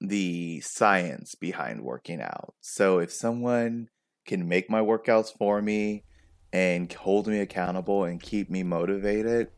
the 0.00 0.60
science 0.60 1.34
behind 1.34 1.82
working 1.82 2.20
out. 2.22 2.54
So 2.60 2.98
if 2.98 3.12
someone 3.12 3.90
can 4.26 4.48
make 4.48 4.70
my 4.70 4.80
workouts 4.80 5.36
for 5.36 5.60
me 5.62 6.04
and 6.52 6.92
hold 6.92 7.26
me 7.28 7.40
accountable 7.40 8.04
and 8.04 8.20
keep 8.22 8.50
me 8.50 8.62
motivated, 8.62 9.50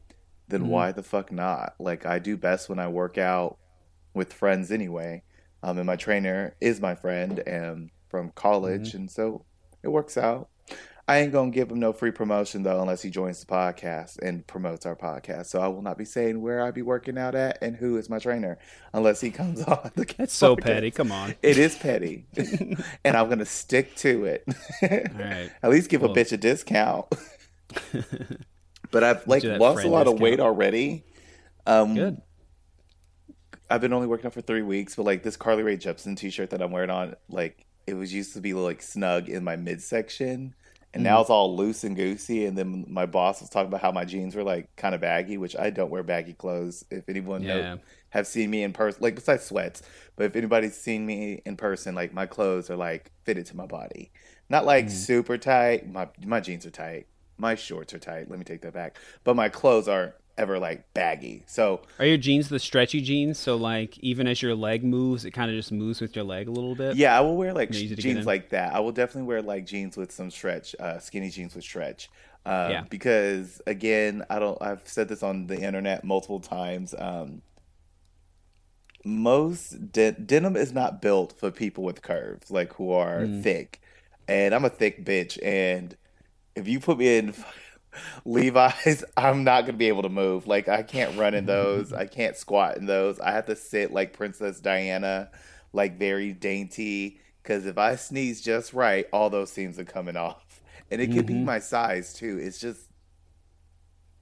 then 0.49 0.67
Mhm. 0.67 0.69
why 0.69 0.93
the 0.93 1.03
fuck 1.03 1.33
not? 1.33 1.75
Like 1.81 2.07
I 2.07 2.19
do 2.19 2.37
best 2.37 2.69
when 2.69 2.79
I 2.79 2.89
work 2.89 3.19
out 3.19 3.59
with 4.15 4.33
friends 4.33 4.71
anyway. 4.71 5.23
Um, 5.63 5.79
and 5.79 5.87
my 5.87 5.97
trainer 5.97 6.57
is 6.61 6.81
my 6.81 6.95
friend 6.95 7.39
and 7.47 7.91
from 8.09 8.31
college, 8.35 8.95
and 8.95 9.11
so 9.11 9.45
it 9.83 9.89
works 9.89 10.17
out. 10.19 10.49
I 11.09 11.19
ain't 11.19 11.33
gonna 11.33 11.51
give 11.51 11.71
him 11.71 11.81
no 11.81 11.93
free 11.93 12.13
promotion 12.13 12.63
though, 12.63 12.81
unless 12.81 13.03
he 13.03 13.11
joins 13.11 13.41
the 13.41 13.47
podcast 13.47 14.19
and 14.21 14.47
promotes 14.47 14.87
our 14.87 14.95
podcast. 14.95 15.47
So 15.47 15.61
I 15.61 15.67
will 15.67 15.83
not 15.83 15.99
be 15.99 16.05
saying 16.05 16.41
where 16.41 16.63
I 16.65 16.71
be 16.71 16.83
working 16.83 17.19
out 17.19 17.35
at 17.35 17.59
and 17.61 17.77
who 17.77 17.97
is 17.97 18.09
my 18.09 18.19
trainer, 18.21 18.59
unless 18.93 19.21
he 19.21 19.31
comes 19.31 19.63
on. 19.65 19.91
The 19.97 20.05
that's 20.17 20.33
so 20.33 20.55
petty. 20.57 20.91
Come 20.93 21.11
on. 21.11 21.35
It 21.43 21.59
is 21.59 21.77
petty, 21.77 22.27
and 23.05 23.17
I'm 23.17 23.29
gonna 23.29 23.45
stick 23.45 23.95
to 23.97 24.25
it. 24.27 24.45
Right. 24.81 25.51
At 25.63 25.71
least 25.71 25.91
give 25.91 26.03
Well- 26.03 26.13
a 26.13 26.15
bitch 26.15 26.33
a 26.33 26.37
discount. 26.37 27.07
but 28.91 29.03
I've 29.05 29.27
like 29.27 29.43
lost 29.45 29.85
a 29.85 29.89
lot 29.89 30.07
of 30.07 30.21
weight 30.21 30.41
already. 30.41 31.05
Um, 31.67 31.95
Good. 31.95 32.23
I've 33.73 33.81
been 33.81 33.93
only 33.93 34.07
working 34.07 34.27
out 34.27 34.35
for 34.35 34.43
three 34.43 34.63
weeks, 34.63 34.97
but 34.97 35.05
like 35.07 35.23
this 35.23 35.37
Carly 35.37 35.63
Rae 35.63 35.77
Jepsen 35.79 36.17
t-shirt 36.17 36.51
that 36.51 36.61
I'm 36.63 36.71
wearing 36.73 36.91
on, 36.91 37.17
like 37.29 37.67
it 37.87 37.95
was 37.95 38.13
used 38.13 38.35
to 38.35 38.41
be 38.41 38.55
like 38.55 38.83
snug 38.83 39.29
in 39.29 39.45
my 39.45 39.57
midsection, 39.57 40.55
and 40.95 41.03
now 41.03 41.19
Mhm. 41.19 41.23
it's 41.23 41.31
all 41.31 41.57
loose 41.57 41.85
and 41.85 41.97
goosey. 41.97 42.45
And 42.47 42.57
then 42.59 42.85
my 42.89 43.07
boss 43.07 43.41
was 43.41 43.49
talking 43.51 43.69
about 43.69 43.81
how 43.81 43.91
my 43.93 44.05
jeans 44.05 44.35
were 44.37 44.45
like 44.45 44.69
kind 44.77 44.95
of 44.95 45.01
baggy, 45.01 45.39
which 45.39 45.57
I 45.57 45.71
don't 45.71 45.91
wear 45.91 46.03
baggy 46.03 46.35
clothes. 46.35 46.85
If 46.91 47.09
anyone 47.09 47.43
Yeah. 47.45 47.79
have 48.11 48.27
seen 48.27 48.51
me 48.51 48.63
in 48.63 48.73
person, 48.75 49.01
like 49.03 49.15
besides 49.15 49.45
sweats, 49.45 49.83
but 50.17 50.27
if 50.27 50.37
anybody's 50.37 50.77
seen 50.77 51.07
me 51.07 51.41
in 51.47 51.57
person, 51.57 51.95
like 51.95 52.13
my 52.13 52.27
clothes 52.27 52.69
are 52.71 52.77
like 52.77 53.11
fitted 53.25 53.47
to 53.47 53.57
my 53.57 53.67
body, 53.67 54.13
not 54.51 54.67
like 54.67 54.87
Mhm. 54.87 54.91
super 54.91 55.39
tight. 55.39 55.89
My 55.91 56.09
my 56.25 56.41
jeans 56.41 56.67
are 56.67 56.71
tight. 56.71 57.07
My 57.39 57.55
shorts 57.55 57.95
are 57.95 57.99
tight. 57.99 58.29
Let 58.31 58.39
me 58.39 58.45
take 58.45 58.61
that 58.63 58.75
back. 58.75 58.99
But 59.25 59.35
my 59.35 59.49
clothes 59.49 59.89
aren't 59.89 60.15
ever 60.39 60.59
like 60.59 60.93
baggy. 60.95 61.43
So 61.47 61.83
Are 61.99 62.07
your 62.07 62.17
jeans 62.17 62.49
the 62.49 62.59
stretchy 62.59 63.01
jeans? 63.01 63.39
So 63.39 63.57
like 63.57 63.99
even 63.99 64.27
as 64.27 64.41
your 64.43 64.55
leg 64.55 64.83
moves, 64.85 65.25
it 65.25 65.33
kind 65.33 65.51
of 65.51 65.57
just 65.57 65.71
moves 65.73 66.01
with 66.01 66.17
your 66.17 66.25
leg 66.25 66.49
a 66.49 66.51
little 66.51 66.75
bit. 66.75 66.97
Yeah, 66.97 67.17
I 67.17 67.21
will 67.21 67.37
wear 67.37 67.53
like 67.53 67.73
sh- 67.73 67.77
easy 67.77 67.89
to 67.97 68.03
get 68.03 68.15
jeans 68.15 68.27
like 68.27 68.51
that. 68.51 68.75
I 68.75 68.81
will 68.81 68.93
definitely 68.93 69.29
wear 69.29 69.43
like 69.43 69.67
jeans 69.67 69.97
with 69.97 70.11
some 70.13 70.31
stretch, 70.31 70.75
uh, 70.81 70.99
skinny 70.99 71.29
jeans 71.31 71.55
with 71.55 71.65
stretch. 71.65 72.09
Uh, 72.45 72.69
Yeah. 72.71 72.85
Because 72.89 73.61
again, 73.67 74.25
I 74.31 74.39
don't. 74.39 74.61
I've 74.61 74.83
said 74.87 75.09
this 75.09 75.23
on 75.23 75.47
the 75.47 75.61
internet 75.61 76.03
multiple 76.05 76.41
times. 76.41 76.95
Um, 76.99 77.43
most 79.05 79.93
de- 79.93 80.13
denim 80.13 80.57
is 80.57 80.73
not 80.73 81.03
built 81.03 81.33
for 81.39 81.51
people 81.51 81.83
with 81.85 82.03
curves, 82.03 82.51
like 82.51 82.73
who 82.75 82.93
are 82.93 83.21
Mm. 83.23 83.43
thick. 83.43 83.81
And 84.29 84.55
I'm 84.55 84.65
a 84.65 84.71
thick 84.71 85.05
bitch, 85.05 85.39
and 85.43 85.97
if 86.55 86.69
you 86.69 86.79
put 86.81 86.99
me 86.99 87.17
in 87.19 87.35
Levi's, 88.25 89.05
I'm 89.17 89.45
not 89.45 89.67
gonna 89.67 89.79
be 89.79 89.89
able 89.89 90.03
to 90.03 90.09
move. 90.09 90.47
Like 90.47 90.69
I 90.69 90.83
can't 90.83 91.17
run 91.19 91.35
in 91.35 91.47
those. 91.47 91.93
I 91.93 92.07
can't 92.19 92.37
squat 92.37 92.77
in 92.77 92.87
those. 92.87 93.21
I 93.21 93.33
have 93.33 93.47
to 93.47 93.57
sit 93.57 93.93
like 93.93 94.13
Princess 94.13 94.61
Diana, 94.61 95.31
like 95.73 95.99
very 95.99 96.33
dainty. 96.33 97.21
Because 97.43 97.67
if 97.67 97.77
I 97.77 97.97
sneeze 97.97 98.41
just 98.41 98.73
right, 98.73 99.07
all 99.13 99.29
those 99.29 99.51
seams 99.51 99.79
are 99.79 99.85
coming 99.85 100.17
off, 100.17 100.61
and 100.91 101.01
it 101.01 101.13
could 101.13 101.27
be 101.27 101.35
Mhm. 101.35 101.45
my 101.45 101.59
size 101.59 102.13
too. 102.15 102.39
It's 102.41 102.61
just 102.61 102.89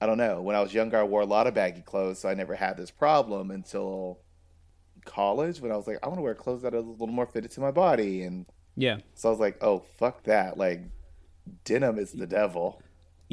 I 0.01 0.07
don't 0.07 0.17
know. 0.17 0.41
When 0.41 0.55
I 0.55 0.61
was 0.61 0.73
younger, 0.73 0.97
I 0.97 1.03
wore 1.03 1.21
a 1.21 1.25
lot 1.27 1.45
of 1.45 1.53
baggy 1.53 1.81
clothes, 1.81 2.17
so 2.19 2.27
I 2.29 2.33
never 2.33 2.55
had 2.55 2.75
this 2.75 2.89
problem 2.89 3.51
until 3.51 4.19
college 5.05 5.61
when 5.61 5.71
I 5.71 5.77
was 5.77 5.85
like, 5.87 5.99
I 6.01 6.07
want 6.07 6.17
to 6.17 6.23
wear 6.23 6.33
clothes 6.33 6.63
that 6.63 6.73
are 6.73 6.77
a 6.77 6.81
little 6.81 7.07
more 7.07 7.27
fitted 7.27 7.51
to 7.51 7.61
my 7.61 7.69
body, 7.71 8.23
and 8.23 8.47
Yeah. 8.75 8.97
so 9.13 9.29
I 9.29 9.31
was 9.31 9.39
like, 9.39 9.57
oh 9.63 9.79
fuck 9.99 10.23
that, 10.23 10.57
like 10.57 10.81
denim 11.63 11.99
is 11.99 12.11
the 12.13 12.25
devil. 12.27 12.81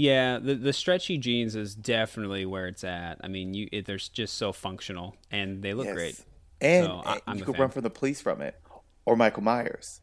Yeah, 0.00 0.38
the 0.38 0.54
the 0.54 0.72
stretchy 0.72 1.18
jeans 1.18 1.56
is 1.56 1.74
definitely 1.74 2.46
where 2.46 2.68
it's 2.68 2.84
at. 2.84 3.18
I 3.20 3.26
mean, 3.26 3.52
you 3.52 3.68
it, 3.72 3.84
they're 3.84 3.96
just 3.96 4.34
so 4.38 4.52
functional 4.52 5.16
and 5.32 5.60
they 5.60 5.74
look 5.74 5.86
Yes. 5.86 5.94
great. 5.94 6.20
and 6.60 6.86
So, 6.86 7.02
and 7.04 7.20
I'm 7.26 7.38
you 7.38 7.44
could 7.44 7.56
fan. 7.56 7.62
run 7.62 7.70
from 7.70 7.82
the 7.82 7.90
police 7.90 8.20
from 8.20 8.40
it, 8.40 8.54
or 9.04 9.16
Michael 9.16 9.42
Myers. 9.42 10.00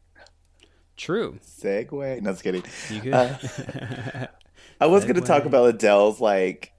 True. 0.98 1.38
Segue. 1.42 2.20
No, 2.20 2.30
just 2.32 2.42
kidding. 2.44 2.62
You 2.90 3.00
could. 3.00 3.14
Uh, 3.14 4.26
I 4.80 4.86
was 4.86 5.04
going 5.04 5.14
to 5.16 5.22
talk 5.22 5.46
about 5.46 5.66
Adele's 5.70 6.20
like 6.20 6.72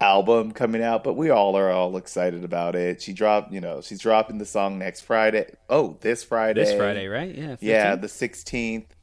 album 0.00 0.52
coming 0.52 0.82
out, 0.82 1.04
but 1.04 1.12
we 1.14 1.28
all 1.28 1.56
are 1.56 1.70
all 1.70 1.96
excited 1.98 2.42
about 2.44 2.74
it. 2.74 3.02
She 3.02 3.12
dropped, 3.12 3.52
you 3.52 3.60
know, 3.60 3.82
she's 3.82 4.00
dropping 4.00 4.38
the 4.38 4.46
song 4.46 4.78
next 4.78 5.02
Friday. 5.02 5.54
Oh, 5.68 5.98
this 6.00 6.24
Friday. 6.24 6.64
this 6.64 6.74
Friday, 6.74 7.06
right? 7.08 7.34
Yeah. 7.34 7.56
Yeah, 7.60 7.96
the 7.96 8.08
sixteenth, 8.08 8.94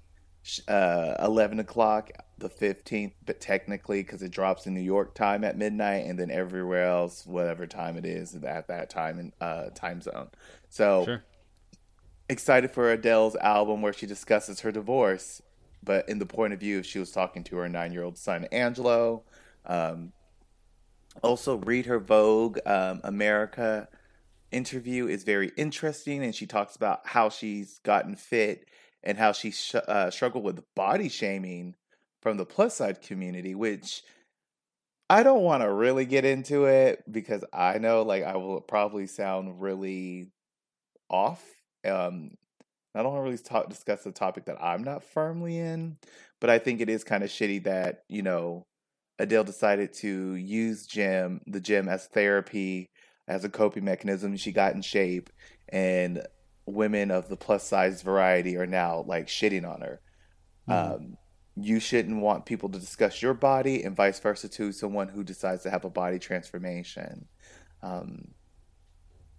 uh, 0.67 1.15
eleven 1.19 1.59
o'clock, 1.59 2.09
the 2.37 2.49
fifteenth, 2.49 3.13
but 3.25 3.39
technically 3.39 4.03
because 4.03 4.21
it 4.21 4.31
drops 4.31 4.65
in 4.65 4.73
New 4.73 4.81
York 4.81 5.13
time 5.13 5.43
at 5.43 5.57
midnight, 5.57 6.05
and 6.05 6.17
then 6.17 6.31
everywhere 6.31 6.85
else, 6.85 7.25
whatever 7.25 7.67
time 7.67 7.97
it 7.97 8.05
is 8.05 8.35
at 8.35 8.67
that 8.67 8.89
time 8.89 9.19
in 9.19 9.33
uh, 9.39 9.69
time 9.75 10.01
zone. 10.01 10.29
So 10.69 11.05
Sure. 11.05 11.23
excited 12.27 12.71
for 12.71 12.91
Adele's 12.91 13.35
album 13.37 13.81
where 13.81 13.93
she 13.93 14.05
discusses 14.05 14.61
her 14.61 14.71
divorce, 14.71 15.41
but 15.83 16.07
in 16.09 16.19
the 16.19 16.25
point 16.25 16.53
of 16.53 16.59
view 16.59 16.83
she 16.83 16.99
was 16.99 17.11
talking 17.11 17.43
to 17.45 17.57
her 17.57 17.69
nine-year-old 17.69 18.17
son 18.17 18.45
Angelo. 18.51 19.23
Um, 19.65 20.13
also, 21.21 21.57
read 21.57 21.85
her 21.85 21.99
Vogue 21.99 22.57
um, 22.65 22.99
America 23.03 23.87
interview 24.51 25.07
is 25.07 25.23
very 25.23 25.51
interesting, 25.55 26.23
and 26.23 26.33
she 26.33 26.47
talks 26.47 26.75
about 26.75 27.05
how 27.05 27.29
she's 27.29 27.79
gotten 27.79 28.15
fit 28.15 28.67
and 29.03 29.17
how 29.17 29.31
she 29.31 29.51
sh- 29.51 29.75
uh, 29.75 30.09
struggled 30.09 30.43
with 30.43 30.63
body 30.73 31.09
shaming 31.09 31.75
from 32.23 32.37
the 32.37 32.45
plus 32.45 32.77
side 32.77 33.01
community, 33.01 33.53
which 33.53 34.01
I 35.09 35.21
don't 35.23 35.43
want 35.43 35.61
to 35.61 35.71
really 35.71 36.05
get 36.05 36.23
into 36.23 36.65
it 36.65 37.03
because 37.11 37.43
I 37.53 37.77
know 37.77 38.01
like 38.01 38.23
I 38.23 38.37
will 38.37 38.61
probably 38.61 39.05
sound 39.07 39.61
really 39.61 40.31
off. 41.09 41.43
Um, 41.85 42.31
I 42.95 43.03
don't 43.03 43.11
want 43.11 43.19
to 43.19 43.23
really 43.23 43.37
talk 43.37 43.69
discuss 43.69 44.05
a 44.05 44.11
topic 44.11 44.45
that 44.45 44.63
I'm 44.63 44.83
not 44.83 45.03
firmly 45.03 45.59
in, 45.59 45.97
but 46.39 46.49
I 46.49 46.59
think 46.59 46.79
it 46.79 46.89
is 46.89 47.03
kind 47.03 47.23
of 47.23 47.29
shitty 47.29 47.65
that 47.65 48.03
you 48.07 48.21
know 48.21 48.63
Adele 49.19 49.43
decided 49.43 49.93
to 49.95 50.35
use 50.35 50.87
gym 50.87 51.41
the 51.45 51.59
gym 51.59 51.89
as 51.89 52.07
therapy 52.07 52.87
as 53.27 53.43
a 53.43 53.49
coping 53.49 53.83
mechanism. 53.83 54.37
She 54.37 54.53
got 54.53 54.75
in 54.75 54.81
shape, 54.81 55.29
and 55.67 56.25
women 56.65 57.11
of 57.11 57.27
the 57.27 57.35
plus 57.35 57.67
size 57.67 58.01
variety 58.01 58.55
are 58.55 58.65
now 58.65 59.03
like 59.05 59.27
shitting 59.27 59.69
on 59.69 59.81
her. 59.81 59.99
Mhm. 60.69 60.95
Um, 60.95 61.17
you 61.55 61.79
shouldn't 61.79 62.21
want 62.21 62.45
people 62.45 62.69
to 62.69 62.79
discuss 62.79 63.21
your 63.21 63.33
body, 63.33 63.83
and 63.83 63.95
vice 63.95 64.19
versa 64.19 64.49
to 64.49 64.71
someone 64.71 65.07
who 65.07 65.23
decides 65.23 65.63
to 65.63 65.69
have 65.69 65.85
a 65.85 65.89
body 65.89 66.19
transformation. 66.19 67.27
Um, 67.81 68.33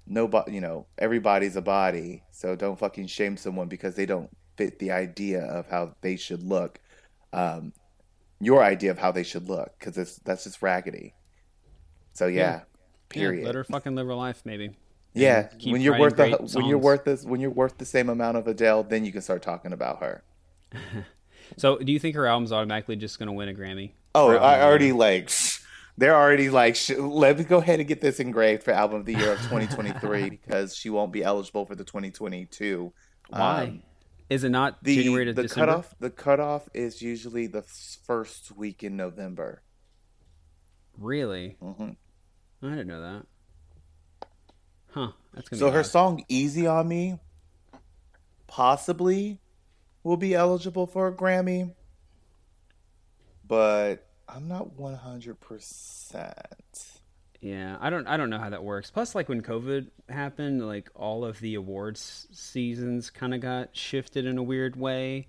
nobody, 0.07 0.53
you 0.53 0.61
know, 0.61 0.87
everybody's 0.99 1.57
a 1.57 1.63
body, 1.63 2.23
so 2.31 2.55
don't 2.55 2.79
fucking 2.79 3.09
shame 3.09 3.37
someone 3.37 3.69
because 3.69 3.95
they 3.97 4.07
don't 4.07 4.31
fit 4.57 4.79
the 4.79 4.93
idea 4.93 5.43
of 5.43 5.67
how 5.69 5.97
they 6.03 6.17
should 6.17 6.43
look. 6.43 6.81
Um, 7.33 7.73
your 8.41 8.63
idea 8.63 8.91
of 8.91 8.99
how 8.99 9.11
they 9.11 9.23
should 9.23 9.49
look, 9.49 9.75
because 9.79 9.97
it's 9.99 10.17
that's 10.19 10.45
just 10.45 10.63
raggedy. 10.63 11.15
So 12.13 12.27
yeah, 12.27 12.41
Yeah. 12.41 12.61
period. 13.09 13.41
Yeah, 13.41 13.47
let 13.47 13.55
her 13.55 13.65
fucking 13.65 13.95
live 13.95 14.07
her 14.07 14.15
life, 14.15 14.43
maybe. 14.45 14.77
Yeah, 15.15 15.49
when 15.65 15.81
you're 15.81 15.99
worth 15.99 16.17
the, 16.17 16.31
when 16.53 16.67
you're 16.67 16.79
worth 16.79 17.05
this 17.05 17.25
when 17.25 17.41
you're 17.41 17.51
worth 17.51 17.79
the 17.79 17.85
same 17.85 18.09
amount 18.09 18.37
of 18.37 18.47
Adele, 18.47 18.83
then 18.85 19.05
you 19.05 19.13
can 19.13 19.23
start 19.23 19.43
talking 19.43 19.73
about 19.73 20.01
her. 20.01 20.23
So, 21.57 21.79
do 21.79 21.93
you 21.93 21.99
think 21.99 22.17
her 22.17 22.27
album's 22.27 22.53
automatically 22.53 22.97
just 22.97 23.19
going 23.19 23.29
to 23.29 23.33
win 23.33 23.49
a 23.49 23.55
Grammy? 23.55 23.93
Oh, 24.15 24.31
I 24.37 24.63
already 24.63 24.93
like 24.93 25.31
they're 25.97 26.15
already 26.17 26.51
like 26.51 26.77
sh- 26.77 26.91
let 26.91 27.39
me 27.39 27.45
go 27.45 27.59
ahead 27.59 27.81
and 27.81 27.89
get 27.89 28.01
this 28.01 28.21
engraved 28.21 28.63
for 28.63 28.73
album 28.73 29.01
of 29.01 29.07
the 29.07 29.15
year 29.15 29.33
of 29.33 29.39
2023 29.43 30.31
because 30.31 30.75
she 30.77 30.91
won't 30.91 31.13
be 31.13 31.23
eligible 31.23 31.67
for 31.67 31.75
the 31.75 31.85
2022. 31.85 32.93
Why? 33.29 33.63
Um, 33.65 33.83
Is 34.31 34.45
it 34.45 34.51
not 34.51 34.83
the 34.83 34.97
January 34.97 35.25
to 35.27 35.33
the 35.33 35.43
December? 35.43 35.73
cutoff 35.73 35.95
the 36.01 36.11
cutoff 36.11 36.69
is 36.75 37.03
usually 37.03 37.47
the 37.47 37.63
first 37.63 38.53
week 38.57 38.83
in 38.83 38.97
November. 38.97 39.63
Really? 40.99 41.57
hmm 41.61 41.91
I 42.63 42.71
didn't 42.71 42.87
know 42.87 43.01
that. 43.03 43.27
Huh. 44.93 45.09
That's 45.35 45.49
gonna 45.49 45.59
So 45.61 45.67
be 45.71 45.73
her 45.77 45.83
song 45.83 46.25
"Easy 46.29 46.67
on 46.67 46.89
Me" 46.89 47.19
possibly 48.47 49.41
will 50.05 50.17
be 50.17 50.35
eligible 50.35 50.87
for 50.87 51.09
a 51.09 51.13
Grammy, 51.13 51.73
but 53.47 54.07
I'm 54.29 54.49
not 54.49 54.75
100. 54.75 55.41
percent 55.41 57.01
Yeah, 57.41 57.77
I 57.81 57.91
don't 57.91 58.07
I 58.07 58.17
don't 58.17 58.31
know 58.31 58.39
how 58.39 58.51
that 58.51 58.63
works. 58.65 58.91
Plus 58.91 59.15
like 59.15 59.29
when 59.29 59.43
COVID 59.43 59.89
happened, 60.09 60.67
like 60.67 60.89
all 60.95 61.25
of 61.25 61.41
the 61.41 61.55
awards 61.57 62.27
seasons 62.33 63.11
kind 63.11 63.35
of 63.35 63.41
got 63.41 63.77
shifted 63.77 64.27
in 64.27 64.39
a 64.39 64.43
weird 64.43 64.77
way. 64.77 65.29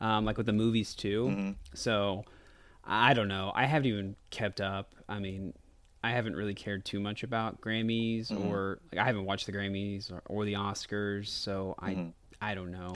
Um, 0.00 0.24
like 0.26 0.36
with 0.36 0.46
the 0.46 0.52
movies 0.52 0.94
too. 0.94 1.26
Mm-hmm. 1.30 1.50
So 1.72 2.24
I 2.84 3.14
don't 3.14 3.28
know. 3.28 3.52
I 3.54 3.64
haven't 3.64 3.88
even 3.88 4.16
kept 4.28 4.60
up. 4.60 4.94
I 5.08 5.18
mean, 5.18 5.54
I 6.02 6.10
haven't 6.10 6.36
really 6.36 6.52
cared 6.52 6.84
too 6.84 7.00
much 7.00 7.22
about 7.22 7.62
Grammys 7.62 8.28
Mm-hmm. 8.30 8.48
or 8.48 8.80
like 8.92 9.00
I 9.00 9.04
haven't 9.06 9.24
watched 9.24 9.46
the 9.46 9.52
Grammys 9.52 10.12
or, 10.12 10.20
or 10.26 10.44
the 10.44 10.54
Oscars, 10.54 11.28
so 11.28 11.74
I 11.78 11.92
I 12.44 12.54
don't 12.54 12.72
know. 12.72 12.94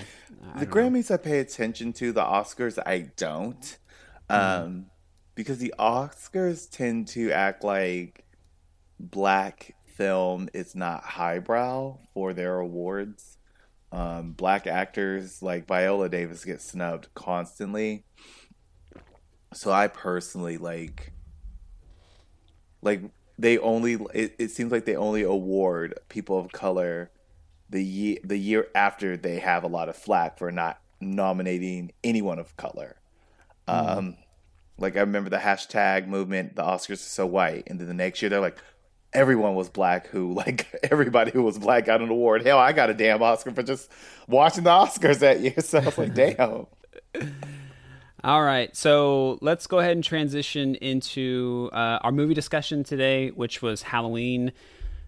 I. 0.55 0.61
The 0.61 0.67
don't 0.67 0.93
know. 0.93 1.01
Grammys 1.01 1.11
I 1.11 1.17
pay 1.17 1.39
attention 1.39 1.95
to, 1.95 2.13
the 2.13 2.23
Oscars 2.23 2.79
I 2.85 3.11
don't. 3.17 3.79
Um, 4.29 4.87
because 5.35 5.57
the 5.57 5.73
Oscars 5.79 6.69
tend 6.69 7.09
to 7.09 7.33
act 7.33 7.65
like 7.65 8.27
black 9.01 9.75
film 9.87 10.51
is 10.53 10.75
not 10.75 11.03
highbrow 11.03 11.97
for 12.13 12.35
their 12.35 12.59
awards. 12.59 13.39
Um, 13.91 14.33
black 14.33 14.67
actors 14.67 15.41
like 15.43 15.67
Viola 15.67 16.11
Davis 16.11 16.45
get 16.45 16.61
snubbed 16.61 17.09
constantly. 17.15 18.05
So 19.55 19.73
I 19.73 19.89
personally 19.89 20.59
like 20.59 21.15
like 22.83 23.01
they 23.39 23.57
only 23.57 23.95
it, 24.13 24.35
it 24.39 24.51
seems 24.51 24.71
like 24.71 24.85
they 24.85 24.95
only 24.95 25.23
award 25.23 25.99
people 26.11 26.39
of 26.39 26.53
color 26.53 27.11
the 27.71 27.83
year 27.83 28.19
the 28.25 28.37
year 28.37 28.69
after 28.75 29.17
they 29.17 29.39
have 29.39 29.65
a 29.65 29.69
lot 29.69 29.89
of 29.89 29.97
flack 29.97 30.39
for 30.39 30.51
not 30.51 30.81
nominating 31.01 31.93
anyone 32.03 32.39
of 32.39 32.57
color. 32.57 32.97
Um, 33.67 34.17
like 34.79 34.97
I 34.97 35.01
remember 35.01 35.31
the 35.31 35.39
hashtag 35.39 36.07
movement, 36.07 36.57
the 36.57 36.63
Oscars 36.63 36.93
are 36.93 36.97
so 36.97 37.27
white, 37.27 37.65
and 37.67 37.79
then 37.79 37.89
the 37.89 37.95
next 37.95 38.23
year 38.23 38.31
they're 38.31 38.41
like, 38.41 38.59
everyone 39.13 39.55
was 39.55 39.69
black 39.69 40.07
who 40.09 40.33
like 40.47 40.67
everybody 40.91 41.31
who 41.31 41.43
was 41.43 41.59
black 41.59 41.85
got 41.85 42.01
an 42.01 42.09
award. 42.09 42.43
Hell, 42.43 42.59
I 42.59 42.73
got 42.73 42.91
a 42.91 42.95
damn 42.95 43.23
Oscar 43.23 43.53
for 43.53 43.63
just 43.63 43.91
watching 44.27 44.65
the 44.65 44.71
Oscars 44.71 45.19
that 45.21 45.41
year. 45.41 45.55
So 45.61 45.79
I 45.79 45.85
was 45.85 45.99
like, 45.99 46.15
damn. 46.15 46.67
All 48.25 48.43
right, 48.43 48.75
so 48.77 49.39
let's 49.43 49.69
go 49.69 49.79
ahead 49.79 49.93
and 49.93 50.03
transition 50.03 50.75
into 50.77 51.71
uh, 51.73 52.01
our 52.03 52.11
movie 52.11 52.35
discussion 52.35 52.83
today, 52.83 53.29
which 53.31 53.63
was 53.63 53.83
Halloween 53.83 54.51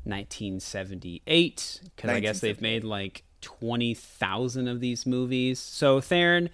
1978, 0.05 1.81
because 1.97 2.11
I 2.11 2.21
guess 2.21 2.41
they've 2.41 2.61
made 2.61 2.85
like 2.85 3.25
20,000 3.41 4.69
of 4.69 4.81
these 4.81 5.07
movies. 5.07 5.59
So, 5.59 6.01
Theron, 6.01 6.51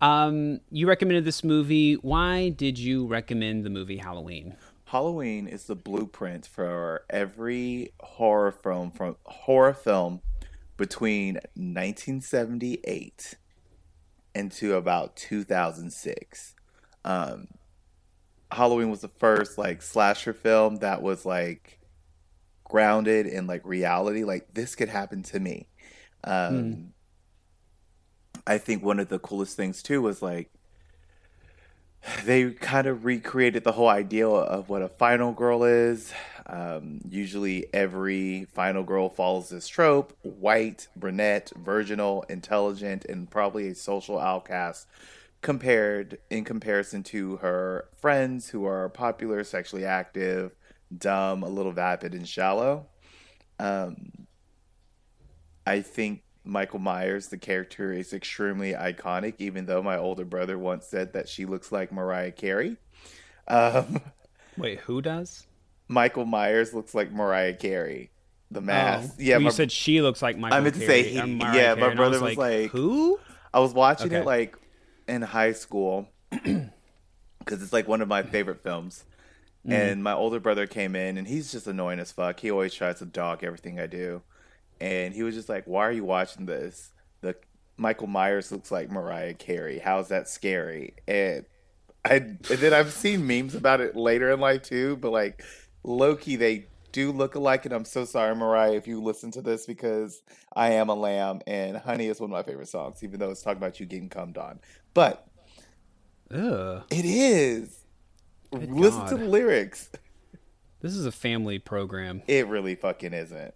um, 0.00 0.60
you 0.70 0.88
recommended 0.88 1.24
this 1.24 1.42
movie. 1.42 1.94
Why 1.94 2.50
did 2.50 2.78
you 2.78 3.06
recommend 3.06 3.64
the 3.64 3.70
movie 3.70 3.98
Halloween? 3.98 4.56
Halloween 4.86 5.46
is 5.46 5.64
the 5.64 5.74
blueprint 5.74 6.46
for 6.46 7.04
every 7.10 7.92
horror 8.00 8.52
film 8.52 8.90
from 8.90 9.16
horror 9.24 9.74
film 9.74 10.22
between 10.76 11.34
1978 11.54 13.34
into 14.34 14.74
about 14.74 15.16
2006. 15.16 16.54
Um, 17.04 17.48
Halloween 18.50 18.90
was 18.90 19.00
the 19.00 19.08
first 19.08 19.58
like 19.58 19.82
slasher 19.82 20.32
film 20.32 20.76
that 20.76 21.02
was 21.02 21.26
like 21.26 21.77
grounded 22.68 23.26
in 23.26 23.46
like 23.46 23.64
reality. 23.64 24.24
Like 24.24 24.54
this 24.54 24.74
could 24.74 24.88
happen 24.88 25.22
to 25.24 25.40
me. 25.40 25.66
Um, 26.24 26.92
I 28.46 28.58
think 28.58 28.82
one 28.82 28.98
of 28.98 29.08
the 29.08 29.18
coolest 29.18 29.56
things 29.56 29.82
too 29.82 30.02
was 30.02 30.22
like 30.22 30.50
they 32.24 32.50
kind 32.52 32.86
of 32.86 33.04
recreated 33.04 33.64
the 33.64 33.72
whole 33.72 33.88
idea 33.88 34.28
of 34.28 34.68
what 34.68 34.82
a 34.82 34.88
final 34.88 35.32
girl 35.32 35.64
is. 35.64 36.12
Um, 36.46 37.00
usually, 37.08 37.66
every 37.74 38.46
final 38.52 38.82
girl 38.82 39.08
follows 39.08 39.50
this 39.50 39.68
trope 39.68 40.16
white, 40.22 40.88
brunette, 40.96 41.52
virginal, 41.56 42.24
intelligent, 42.28 43.04
and 43.04 43.30
probably 43.30 43.68
a 43.68 43.74
social 43.74 44.18
outcast 44.18 44.86
compared 45.42 46.18
in 46.30 46.44
comparison 46.44 47.02
to 47.04 47.36
her 47.36 47.88
friends 48.00 48.48
who 48.50 48.64
are 48.64 48.88
popular, 48.88 49.44
sexually 49.44 49.84
active, 49.84 50.56
dumb, 50.96 51.42
a 51.42 51.48
little 51.48 51.72
vapid, 51.72 52.14
and 52.14 52.26
shallow. 52.28 52.86
Um, 53.58 54.10
I 55.66 55.80
think 55.82 56.22
Michael 56.44 56.78
Myers, 56.78 57.28
the 57.28 57.38
character, 57.38 57.92
is 57.92 58.12
extremely 58.12 58.72
iconic, 58.72 59.34
even 59.38 59.66
though 59.66 59.82
my 59.82 59.98
older 59.98 60.24
brother 60.24 60.58
once 60.58 60.86
said 60.86 61.12
that 61.12 61.28
she 61.28 61.44
looks 61.44 61.70
like 61.72 61.92
Mariah 61.92 62.32
Carey. 62.32 62.76
Um, 63.46 64.00
Wait, 64.56 64.80
who 64.80 65.02
does? 65.02 65.46
Michael 65.88 66.24
Myers 66.24 66.72
looks 66.74 66.94
like 66.94 67.12
Mariah 67.12 67.54
Carey. 67.54 68.10
The 68.50 68.60
mask. 68.62 69.10
Oh. 69.12 69.16
Yeah, 69.18 69.34
Well, 69.34 69.40
you 69.42 69.44
my- 69.46 69.50
said 69.52 69.70
she 69.72 70.00
looks 70.00 70.22
like 70.22 70.38
Michael. 70.38 70.56
I 70.56 70.60
meant 70.60 70.74
to 70.76 70.80
Carey. 70.86 71.02
say 71.04 71.08
he- 71.10 71.16
yeah, 71.16 71.24
my 71.26 71.52
Carey, 71.52 71.66
I 71.92 71.94
brother 71.94 72.20
was 72.20 72.36
like- 72.36 72.70
"Who?" 72.70 73.18
I 73.52 73.60
was 73.60 73.72
watching 73.74 74.06
Okay. 74.08 74.16
it 74.20 74.26
like 74.26 74.56
in 75.06 75.20
high 75.22 75.52
school 75.52 76.08
because 76.30 77.62
it's 77.62 77.72
like 77.72 77.88
one 77.88 78.00
of 78.02 78.08
my 78.08 78.22
favorite 78.22 78.62
films. 78.62 79.04
Mm-hmm. 79.66 79.72
And 79.72 80.04
my 80.04 80.12
older 80.12 80.40
brother 80.40 80.66
came 80.66 80.94
in 80.94 81.18
and 81.18 81.26
he's 81.26 81.52
just 81.52 81.66
annoying 81.66 81.98
as 81.98 82.12
fuck. 82.12 82.40
He 82.40 82.50
always 82.50 82.74
tries 82.74 82.98
to 83.00 83.06
dog 83.06 83.42
everything 83.42 83.78
I 83.80 83.86
do. 83.86 84.22
And 84.80 85.14
he 85.14 85.22
was 85.22 85.34
just 85.34 85.48
like, 85.48 85.64
Why 85.66 85.86
are 85.86 85.92
you 85.92 86.04
watching 86.04 86.46
this? 86.46 86.90
The 87.20 87.36
Michael 87.76 88.06
Myers 88.06 88.52
looks 88.52 88.70
like 88.70 88.90
Mariah 88.90 89.34
Carey. 89.34 89.78
How's 89.78 90.08
that 90.08 90.28
scary? 90.28 90.94
And 91.06 91.44
I 92.04 92.14
and 92.14 92.40
then 92.42 92.72
I've 92.72 92.92
seen 92.92 93.26
memes 93.26 93.54
about 93.54 93.80
it 93.80 93.96
later 93.96 94.30
in 94.30 94.40
life 94.40 94.62
too, 94.62 94.96
but 94.96 95.10
like 95.10 95.44
Loki, 95.82 96.36
they 96.36 96.66
do 96.92 97.12
look 97.12 97.34
alike, 97.34 97.64
and 97.64 97.74
I'm 97.74 97.84
so 97.84 98.04
sorry, 98.04 98.34
Mariah, 98.34 98.72
if 98.72 98.86
you 98.86 99.02
listen 99.02 99.30
to 99.32 99.42
this 99.42 99.66
because 99.66 100.22
I 100.54 100.72
am 100.72 100.88
a 100.88 100.94
lamb 100.94 101.40
and 101.46 101.76
Honey 101.76 102.06
is 102.06 102.20
one 102.20 102.30
of 102.30 102.32
my 102.32 102.42
favorite 102.42 102.68
songs, 102.68 103.02
even 103.02 103.20
though 103.20 103.30
it's 103.30 103.42
talking 103.42 103.58
about 103.58 103.78
you 103.78 103.86
getting 103.86 104.08
cummed 104.08 104.38
on. 104.38 104.60
But 104.94 105.26
Ugh. 106.32 106.82
it 106.90 107.04
is. 107.04 107.84
Good 108.52 108.70
Listen 108.70 109.06
to 109.06 109.16
the 109.16 109.24
lyrics. 109.26 109.90
This 110.80 110.94
is 110.94 111.06
a 111.06 111.12
family 111.12 111.58
program. 111.58 112.22
It 112.26 112.46
really 112.46 112.74
fucking 112.74 113.12
isn't. 113.12 113.54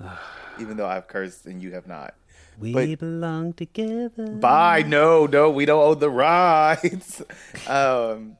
Even 0.60 0.76
though 0.76 0.86
I've 0.86 1.06
cursed 1.08 1.46
and 1.46 1.62
you 1.62 1.72
have 1.72 1.86
not. 1.86 2.14
We 2.58 2.72
But- 2.72 2.98
belong 2.98 3.52
together. 3.52 4.26
Bye. 4.26 4.82
No, 4.82 5.26
no, 5.26 5.50
we 5.50 5.64
don't 5.64 5.82
own 5.82 5.98
the 6.00 6.10
rights. 6.10 7.22
um, 7.68 8.36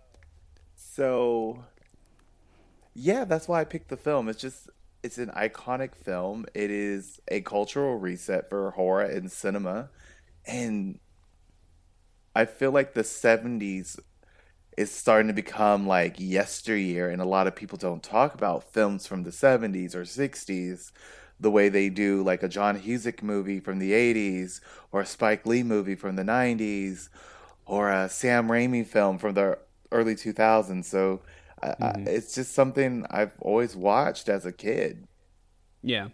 so 0.75 1.65
yeah, 2.95 3.25
that's 3.25 3.47
why 3.47 3.61
I 3.61 3.65
picked 3.65 3.89
the 3.89 3.97
film. 3.97 4.29
It's 4.29 4.41
just 4.41 4.69
it's 5.05 5.19
an 5.19 5.31
iconic 5.31 5.95
film. 5.95 6.47
It 6.55 6.71
is 6.73 7.21
a 7.29 7.41
cultural 7.43 7.97
reset 7.97 8.51
for 8.51 8.73
horror 8.73 9.05
and 9.05 9.31
cinema, 9.31 9.91
and 10.45 10.99
I 12.35 12.45
feel 12.47 12.73
like 12.73 12.95
the 12.95 13.03
'70s 13.03 14.01
is 14.79 14.93
starting 14.93 15.27
to 15.27 15.35
become 15.35 15.89
like 15.89 16.15
yesteryear, 16.19 17.11
and 17.11 17.21
a 17.21 17.25
lot 17.25 17.49
of 17.49 17.57
people 17.57 17.77
don't 17.77 18.03
talk 18.03 18.35
about 18.35 18.73
films 18.73 19.07
from 19.09 19.25
the 19.25 19.31
'70s 19.31 19.95
or 19.95 20.03
'60s 20.03 20.93
the 21.41 21.51
way 21.51 21.69
they 21.69 21.89
do 21.89 22.23
like 22.23 22.43
a 22.43 22.49
John 22.49 22.81
Cusack 22.81 23.23
movie 23.23 23.61
from 23.61 23.79
the 23.79 23.93
80s 23.93 24.61
or 24.91 25.03
a 25.03 25.07
Spike 25.07 25.47
Lee 25.47 25.63
movie 25.63 25.95
from 25.95 26.17
the 26.17 26.25
90s 26.25 27.09
or 27.65 27.91
a 27.91 28.09
Sam 28.09 28.49
Raimi 28.49 28.85
film 28.85 29.19
from 29.19 29.35
the 29.35 29.59
early 29.93 30.15
2000s. 30.17 30.85
So 30.85 31.23
I 31.63 31.69
I, 31.69 31.93
mm-hmm. 31.93 32.09
it's 32.09 32.35
just 32.35 32.55
something 32.55 33.05
I've 33.11 33.35
always 33.41 33.77
watched 33.77 34.29
as 34.29 34.47
a 34.47 34.53
kid. 34.53 35.07
Yeah. 35.83 36.09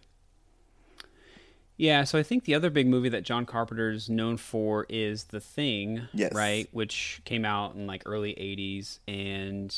Yeah, 1.77 2.05
so 2.05 2.19
I 2.19 2.23
think 2.23 2.45
the 2.45 2.55
other 2.55 2.71
big 2.71 2.87
movie 2.87 3.09
that 3.11 3.25
John 3.25 3.47
Carpenter's 3.47 4.09
known 4.09 4.37
for 4.37 4.87
is 4.89 5.25
The 5.25 5.41
Thing, 5.41 6.07
Yes. 6.13 6.33
right? 6.33 6.69
Which 6.73 7.21
came 7.25 7.45
out 7.45 7.75
in 7.75 7.87
like 7.87 8.03
early 8.07 8.33
80s. 8.35 9.01
And 9.09 9.77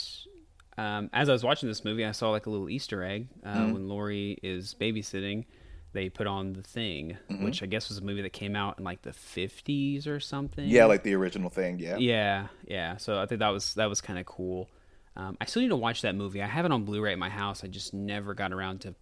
um, 0.76 1.08
as 1.14 1.28
I 1.28 1.32
was 1.32 1.42
watching 1.42 1.68
this 1.70 1.84
movie, 1.84 2.04
I 2.04 2.12
saw 2.12 2.30
like 2.30 2.46
a 2.46 2.50
little 2.50 2.68
Easter 2.68 3.02
egg. 3.02 3.28
Uh, 3.44 3.54
Mm-hmm. 3.54 3.72
When 3.72 3.88
Laurie 3.88 4.38
is 4.42 4.74
babysitting, 4.78 5.46
they 5.94 6.10
put 6.10 6.26
on 6.26 6.52
The 6.52 6.62
Thing, 6.62 7.16
Mm-hmm. 7.30 7.44
which 7.46 7.62
I 7.62 7.66
guess 7.66 7.88
was 7.88 7.96
a 7.96 8.02
movie 8.04 8.20
that 8.22 8.34
came 8.34 8.54
out 8.56 8.78
in 8.78 8.84
like 8.84 9.00
the 9.00 9.12
50s 9.12 10.06
or 10.06 10.20
something. 10.20 10.68
Yeah, 10.68 10.84
like 10.84 11.02
the 11.02 11.14
original 11.14 11.48
thing. 11.48 11.78
Yeah. 11.78 11.96
Yeah, 11.96 12.48
yeah. 12.68 12.98
So 12.98 13.18
I 13.18 13.24
think 13.24 13.38
that 13.38 13.48
was 13.48 13.72
that 13.74 13.88
was 13.88 14.02
kind 14.02 14.18
of 14.18 14.26
cool. 14.26 14.68
Um, 15.16 15.38
I 15.40 15.46
still 15.46 15.62
need 15.62 15.68
to 15.68 15.76
watch 15.76 16.02
that 16.02 16.14
movie. 16.14 16.42
I 16.42 16.46
have 16.46 16.66
it 16.66 16.72
on 16.72 16.84
Blu-ray 16.84 17.12
at 17.12 17.18
my 17.18 17.30
house. 17.30 17.64
I 17.64 17.68
just 17.68 17.94
never 17.94 18.34
got 18.34 18.52
around 18.52 18.82
to 18.82 18.94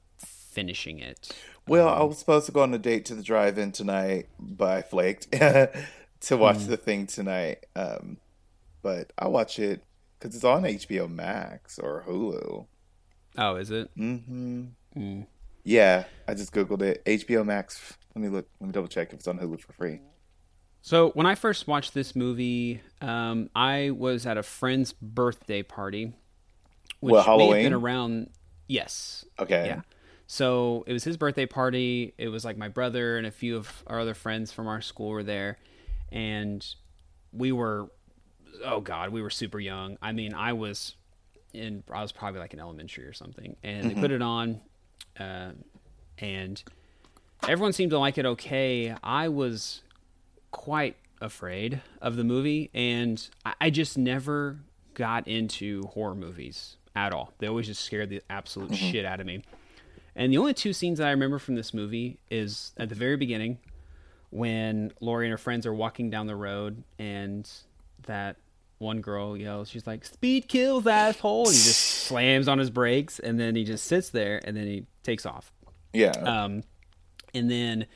finishing 0.54 0.98
it. 1.00 1.36
Well, 1.66 1.88
I 1.88 2.02
was 2.02 2.18
supposed 2.18 2.46
to 2.46 2.52
go 2.52 2.62
on 2.62 2.72
a 2.74 2.78
date 2.78 3.04
to 3.06 3.14
the 3.14 3.22
drive-in 3.22 3.72
tonight, 3.72 4.28
but 4.38 4.70
I 4.70 4.82
flaked 4.82 5.32
to 5.32 6.36
watch 6.36 6.64
the 6.66 6.76
thing 6.76 7.06
tonight. 7.06 7.64
Um, 7.74 8.18
but 8.82 9.12
I 9.18 9.28
watch 9.28 9.58
it 9.58 9.82
because 10.18 10.34
it's 10.34 10.44
on 10.44 10.62
HBO 10.64 11.10
Max 11.10 11.78
or 11.78 12.04
Hulu. 12.06 12.66
Oh, 13.38 13.56
is 13.56 13.70
it? 13.70 13.90
hmm 13.96 14.64
Mm. 14.96 15.26
Yeah, 15.64 16.04
I 16.28 16.34
just 16.34 16.52
googled 16.52 16.82
it. 16.82 17.04
HBO 17.04 17.44
Max. 17.44 17.94
Let 18.14 18.22
me 18.22 18.28
look. 18.28 18.46
Let 18.60 18.66
me 18.68 18.72
double 18.72 18.86
check 18.86 19.08
if 19.08 19.14
it's 19.14 19.26
on 19.26 19.38
Hulu 19.40 19.58
for 19.60 19.72
free. 19.72 19.98
So 20.82 21.10
when 21.12 21.24
I 21.26 21.34
first 21.34 21.66
watched 21.66 21.94
this 21.94 22.14
movie, 22.14 22.80
um, 23.00 23.48
I 23.56 23.90
was 23.90 24.26
at 24.26 24.36
a 24.36 24.42
friend's 24.42 24.92
birthday 24.92 25.62
party, 25.62 26.12
which 27.00 27.10
What, 27.12 27.12
may 27.12 27.16
have 27.16 27.24
Halloween? 27.26 27.62
been 27.64 27.72
around. 27.72 28.30
Yes, 28.68 29.24
Okay. 29.40 29.66
yeah. 29.66 29.80
So 30.26 30.84
it 30.86 30.92
was 30.92 31.04
his 31.04 31.16
birthday 31.16 31.46
party. 31.46 32.14
It 32.16 32.28
was 32.28 32.44
like 32.44 32.56
my 32.56 32.68
brother 32.68 33.18
and 33.18 33.26
a 33.26 33.30
few 33.30 33.56
of 33.56 33.82
our 33.86 34.00
other 34.00 34.14
friends 34.14 34.52
from 34.52 34.66
our 34.66 34.80
school 34.80 35.10
were 35.10 35.22
there, 35.22 35.58
and 36.10 36.64
we 37.32 37.52
were, 37.52 37.88
oh 38.64 38.80
god, 38.80 39.10
we 39.10 39.20
were 39.20 39.30
super 39.30 39.60
young. 39.60 39.98
I 40.00 40.12
mean, 40.12 40.34
I 40.34 40.54
was 40.54 40.94
in, 41.52 41.82
I 41.92 42.02
was 42.02 42.12
probably 42.12 42.40
like 42.40 42.54
in 42.54 42.60
elementary 42.60 43.04
or 43.04 43.12
something, 43.12 43.56
and 43.62 43.90
they 43.90 43.94
put 43.94 44.10
it 44.10 44.22
on, 44.22 44.60
uh, 45.20 45.50
and 46.18 46.62
everyone 47.46 47.72
seemed 47.72 47.90
to 47.90 47.98
like 47.98 48.16
it 48.18 48.24
okay. 48.24 48.94
I 49.02 49.28
was 49.28 49.82
quite 50.50 50.96
afraid 51.20 51.82
of 52.00 52.16
the 52.16 52.24
movie, 52.24 52.70
and 52.72 53.28
I, 53.44 53.54
I 53.60 53.70
just 53.70 53.98
never 53.98 54.58
got 54.94 55.28
into 55.28 55.82
horror 55.82 56.14
movies 56.14 56.76
at 56.96 57.12
all. 57.12 57.32
They 57.38 57.46
always 57.46 57.66
just 57.66 57.84
scared 57.84 58.08
the 58.08 58.22
absolute 58.30 58.74
shit 58.74 59.04
out 59.04 59.20
of 59.20 59.26
me. 59.26 59.42
And 60.16 60.32
the 60.32 60.38
only 60.38 60.54
two 60.54 60.72
scenes 60.72 60.98
that 60.98 61.08
I 61.08 61.10
remember 61.10 61.38
from 61.38 61.54
this 61.54 61.74
movie 61.74 62.18
is 62.30 62.72
at 62.76 62.88
the 62.88 62.94
very 62.94 63.16
beginning 63.16 63.58
when 64.30 64.92
Laurie 65.00 65.26
and 65.26 65.32
her 65.32 65.38
friends 65.38 65.66
are 65.66 65.74
walking 65.74 66.10
down 66.10 66.26
the 66.26 66.36
road 66.36 66.82
and 66.98 67.48
that 68.06 68.36
one 68.78 69.00
girl 69.00 69.36
yells, 69.36 69.68
she's 69.68 69.86
like, 69.86 70.04
Speed 70.04 70.48
kills, 70.48 70.86
asshole. 70.86 71.46
And 71.46 71.54
he 71.54 71.62
just 71.62 71.80
slams 72.06 72.48
on 72.48 72.58
his 72.58 72.70
brakes 72.70 73.18
and 73.18 73.38
then 73.38 73.54
he 73.56 73.64
just 73.64 73.84
sits 73.86 74.10
there 74.10 74.40
and 74.44 74.56
then 74.56 74.66
he 74.66 74.86
takes 75.02 75.24
off. 75.26 75.52
Yeah. 75.92 76.10
Um, 76.10 76.62
and 77.32 77.50
then 77.50 77.86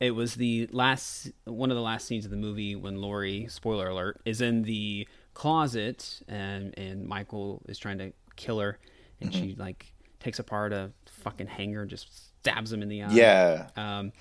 it 0.00 0.10
was 0.10 0.34
the 0.34 0.68
last 0.72 1.30
one 1.44 1.70
of 1.70 1.76
the 1.76 1.82
last 1.82 2.06
scenes 2.06 2.24
of 2.24 2.30
the 2.30 2.36
movie 2.36 2.76
when 2.76 3.00
Laurie, 3.00 3.46
spoiler 3.48 3.88
alert, 3.88 4.20
is 4.24 4.40
in 4.40 4.62
the 4.62 5.08
closet 5.34 6.20
and 6.28 6.76
and 6.78 7.06
Michael 7.06 7.62
is 7.68 7.78
trying 7.78 7.98
to 7.98 8.12
kill 8.36 8.58
her, 8.60 8.78
and 9.20 9.32
she 9.32 9.54
like 9.58 9.92
takes 10.20 10.38
apart 10.38 10.72
a 10.72 10.90
fucking 11.26 11.48
hanger 11.48 11.80
and 11.82 11.90
just 11.90 12.28
stabs 12.40 12.72
him 12.72 12.82
in 12.82 12.88
the 12.88 13.02
eye. 13.02 13.10
yeah. 13.10 13.66
Um, 13.76 14.12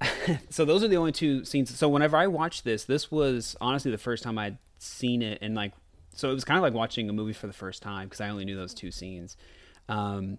so 0.50 0.64
those 0.64 0.82
are 0.82 0.88
the 0.88 0.96
only 0.96 1.12
two 1.12 1.44
scenes. 1.44 1.74
So 1.76 1.88
whenever 1.88 2.16
I 2.16 2.26
watched 2.26 2.64
this, 2.64 2.84
this 2.84 3.10
was 3.10 3.56
honestly 3.60 3.90
the 3.92 3.98
first 3.98 4.22
time 4.24 4.38
I'd 4.38 4.58
seen 4.78 5.22
it, 5.22 5.38
and 5.40 5.54
like, 5.54 5.72
so 6.14 6.30
it 6.30 6.34
was 6.34 6.44
kind 6.44 6.58
of 6.58 6.62
like 6.62 6.74
watching 6.74 7.08
a 7.08 7.12
movie 7.12 7.32
for 7.32 7.46
the 7.46 7.52
first 7.52 7.80
time 7.82 8.08
because 8.08 8.20
I 8.20 8.28
only 8.28 8.44
knew 8.44 8.56
those 8.56 8.74
two 8.74 8.90
scenes. 8.90 9.36
Um, 9.88 10.38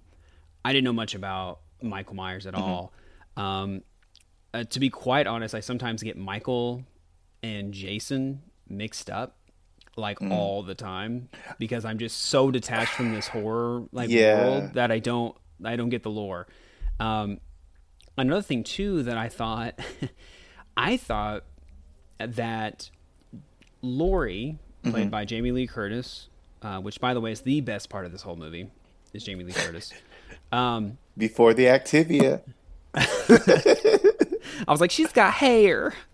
I 0.65 0.73
didn't 0.73 0.83
know 0.83 0.93
much 0.93 1.15
about 1.15 1.59
Michael 1.81 2.15
Myers 2.15 2.45
at 2.45 2.53
all. 2.55 2.91
Um, 3.37 3.81
uh, 4.53 4.63
to 4.65 4.79
be 4.79 4.89
quite 4.89 5.25
honest, 5.27 5.55
I 5.55 5.59
sometimes 5.61 6.03
get 6.03 6.17
Michael 6.17 6.83
and 7.43 7.73
Jason 7.73 8.41
mixed 8.67 9.09
up 9.09 9.37
like 9.95 10.21
all 10.21 10.61
the 10.61 10.75
time 10.75 11.29
because 11.57 11.83
I'm 11.85 11.97
just 11.97 12.17
so 12.23 12.51
detached 12.51 12.91
from 12.91 13.13
this 13.13 13.27
horror 13.29 13.85
like 13.91 14.09
Yeah. 14.09 14.35
world 14.35 14.73
that 14.73 14.91
I 14.91 14.99
don't 14.99 15.35
I 15.63 15.75
don't 15.75 15.89
get 15.89 16.03
the 16.03 16.09
lore. 16.09 16.47
Um, 16.99 17.39
another 18.17 18.41
thing 18.41 18.63
too 18.63 19.03
that 19.03 19.17
I 19.17 19.29
thought 19.29 19.79
I 20.77 20.97
thought 20.97 21.43
that 22.19 22.89
Laurie, 23.81 24.59
played 24.83 25.11
by 25.11 25.25
Jamie 25.25 25.51
Lee 25.51 25.67
Curtis, 25.67 26.29
uh, 26.61 26.79
which 26.79 26.99
by 26.99 27.13
the 27.13 27.21
way 27.21 27.31
is 27.31 27.41
the 27.41 27.61
best 27.61 27.89
part 27.89 28.05
of 28.05 28.11
this 28.11 28.21
whole 28.21 28.35
movie, 28.35 28.69
is 29.13 29.23
Jamie 29.23 29.43
Lee 29.43 29.53
Curtis. 29.53 29.93
Um, 30.51 30.97
Before 31.17 31.53
the 31.53 31.65
Activia. 31.65 32.41
I 32.95 34.71
was 34.71 34.81
like, 34.81 34.91
she's 34.91 35.11
got 35.11 35.33
hair. 35.33 35.93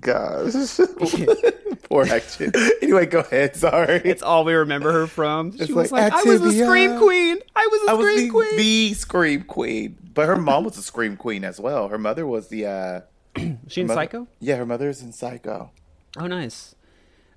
Gosh. 0.00 0.52
Poor 1.88 2.04
action. 2.06 2.52
Anyway, 2.82 3.06
go 3.06 3.20
ahead. 3.20 3.54
Sorry. 3.56 4.00
It's 4.04 4.22
all 4.22 4.44
we 4.44 4.54
remember 4.54 4.92
her 4.92 5.06
from. 5.06 5.52
She 5.52 5.64
It's 5.64 5.72
was 5.72 5.92
like, 5.92 6.12
like, 6.12 6.26
I 6.26 6.28
was 6.28 6.42
a 6.42 6.52
scream 6.52 6.98
queen. 6.98 7.38
I 7.54 7.68
was 7.70 7.88
a 7.88 7.90
I 7.90 7.94
was 7.94 8.06
scream 8.06 8.26
the, 8.26 8.30
queen. 8.30 8.56
the 8.56 8.94
scream 8.94 9.42
queen, 9.44 9.98
but 10.14 10.26
her 10.26 10.36
mom 10.36 10.64
was 10.64 10.76
a 10.78 10.82
scream 10.82 11.16
queen 11.16 11.44
as 11.44 11.60
well. 11.60 11.88
Her 11.88 11.98
mother 11.98 12.26
was 12.26 12.48
the 12.48 12.66
uh, 12.66 13.00
she 13.68 13.82
in 13.82 13.86
Mother- 13.86 14.00
Psycho? 14.00 14.28
Yeah, 14.40 14.56
her 14.56 14.66
mother 14.66 14.88
is 14.88 15.02
in 15.02 15.12
Psycho. 15.12 15.70
Oh, 16.18 16.26
nice. 16.26 16.74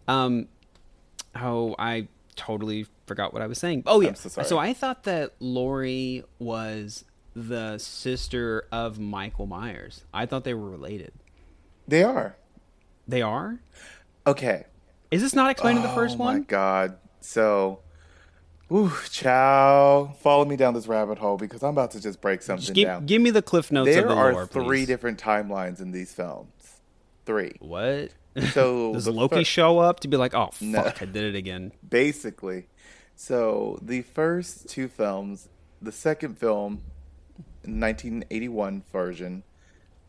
Um, 0.07 0.47
oh, 1.35 1.75
I 1.77 2.07
totally 2.35 2.87
forgot 3.05 3.33
what 3.33 3.41
I 3.41 3.47
was 3.47 3.57
saying. 3.57 3.83
Oh, 3.85 4.01
yeah. 4.01 4.13
So 4.13 4.29
sorry. 4.29 4.69
I 4.69 4.73
thought 4.73 5.03
that 5.03 5.33
Laurie 5.39 6.23
was 6.39 7.03
the 7.35 7.77
sister 7.77 8.65
of 8.71 8.97
Michael 8.99 9.45
Myers. 9.45 10.05
I 10.13 10.25
thought 10.25 10.43
they 10.43 10.53
were 10.53 10.69
related. 10.69 11.11
They 11.87 12.03
are. 12.03 12.35
They 13.07 13.21
are? 13.21 13.59
Okay. 14.25 14.65
Is 15.11 15.21
this 15.21 15.33
not 15.33 15.49
explained 15.49 15.77
in 15.77 15.83
the 15.83 15.89
first 15.89 16.17
one? 16.17 16.35
oh 16.35 16.39
my 16.39 16.45
god. 16.45 16.97
So, 17.21 17.79
whew, 18.67 18.91
chow. 19.09 20.13
Follow 20.21 20.43
me 20.45 20.55
down 20.57 20.73
this 20.73 20.87
rabbit 20.87 21.17
hole 21.17 21.37
because 21.37 21.63
I'm 21.63 21.69
about 21.71 21.91
to 21.91 22.01
just 22.01 22.19
break 22.21 22.41
something 22.41 22.61
Just 22.61 22.73
give, 22.73 22.87
down. 22.87 23.05
give 23.05 23.21
me 23.21 23.29
the 23.29 23.41
cliff 23.41 23.71
notes 23.71 23.89
there 23.89 24.03
of 24.03 24.09
the 24.09 24.15
are 24.15 24.33
lore, 24.33 24.47
three 24.47 24.63
please. 24.65 24.87
different 24.87 25.19
timelines 25.21 25.79
in 25.81 25.91
these 25.91 26.13
films. 26.13 26.51
Three. 27.25 27.55
What? 27.59 28.11
So 28.53 28.93
Does 28.93 29.07
Loki 29.07 29.37
fir- 29.37 29.43
show 29.45 29.79
up 29.79 30.01
to 30.01 30.07
be 30.07 30.15
like, 30.15 30.35
oh, 30.35 30.51
No. 30.61 30.83
fuck, 30.83 31.01
I 31.01 31.05
did 31.05 31.23
it 31.23 31.35
again? 31.35 31.71
basically. 31.89 32.67
So 33.15 33.79
the 33.81 34.03
first 34.03 34.69
two 34.69 34.87
films, 34.87 35.49
the 35.81 35.91
second 35.91 36.37
film, 36.37 36.83
1981 37.63 38.83
version, 38.91 39.43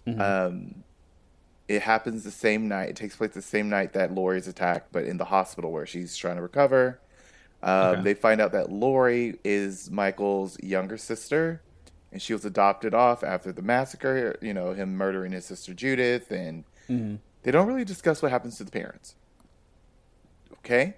Mm-hmm. 0.07 0.21
um, 0.21 0.85
it 1.69 1.83
happens 1.83 2.25
the 2.25 2.31
same 2.31 2.67
night. 2.69 2.89
It 2.91 2.97
takes 2.97 3.15
place 3.17 3.33
the 3.33 3.43
same 3.43 3.69
night 3.69 3.93
that 3.93 4.15
Laurie 4.15 4.39
is 4.39 4.49
attacked, 4.49 4.91
but 4.93 5.05
in 5.05 5.19
the 5.19 5.27
hospital 5.27 5.71
where 5.71 5.87
she's 5.87 6.17
trying 6.17 6.37
to 6.37 6.43
recover. 6.43 6.99
Um, 7.63 7.71
Okay. 7.97 8.03
They 8.03 8.15
find 8.15 8.41
out 8.41 8.53
that 8.53 8.71
Laurie 8.73 9.39
is 9.45 9.91
Michael's 9.91 10.59
younger 10.63 10.97
sister, 10.97 11.61
and 12.13 12.23
she 12.23 12.33
was 12.33 12.45
adopted 12.45 12.95
off 12.95 13.23
after 13.23 13.53
the 13.53 13.63
massacre. 13.63 14.37
You 14.41 14.55
know, 14.55 14.73
him 14.73 14.97
murdering 14.97 15.33
his 15.33 15.45
sister 15.45 15.75
Judith, 15.75 16.31
and 16.31 16.65
Mm-hmm. 16.89 17.17
they 17.43 17.51
don't 17.51 17.67
really 17.67 17.85
discuss 17.85 18.23
what 18.23 18.31
happens 18.33 18.57
to 18.57 18.65
the 18.65 18.71
parents. 18.71 19.15
Okay. 20.61 20.95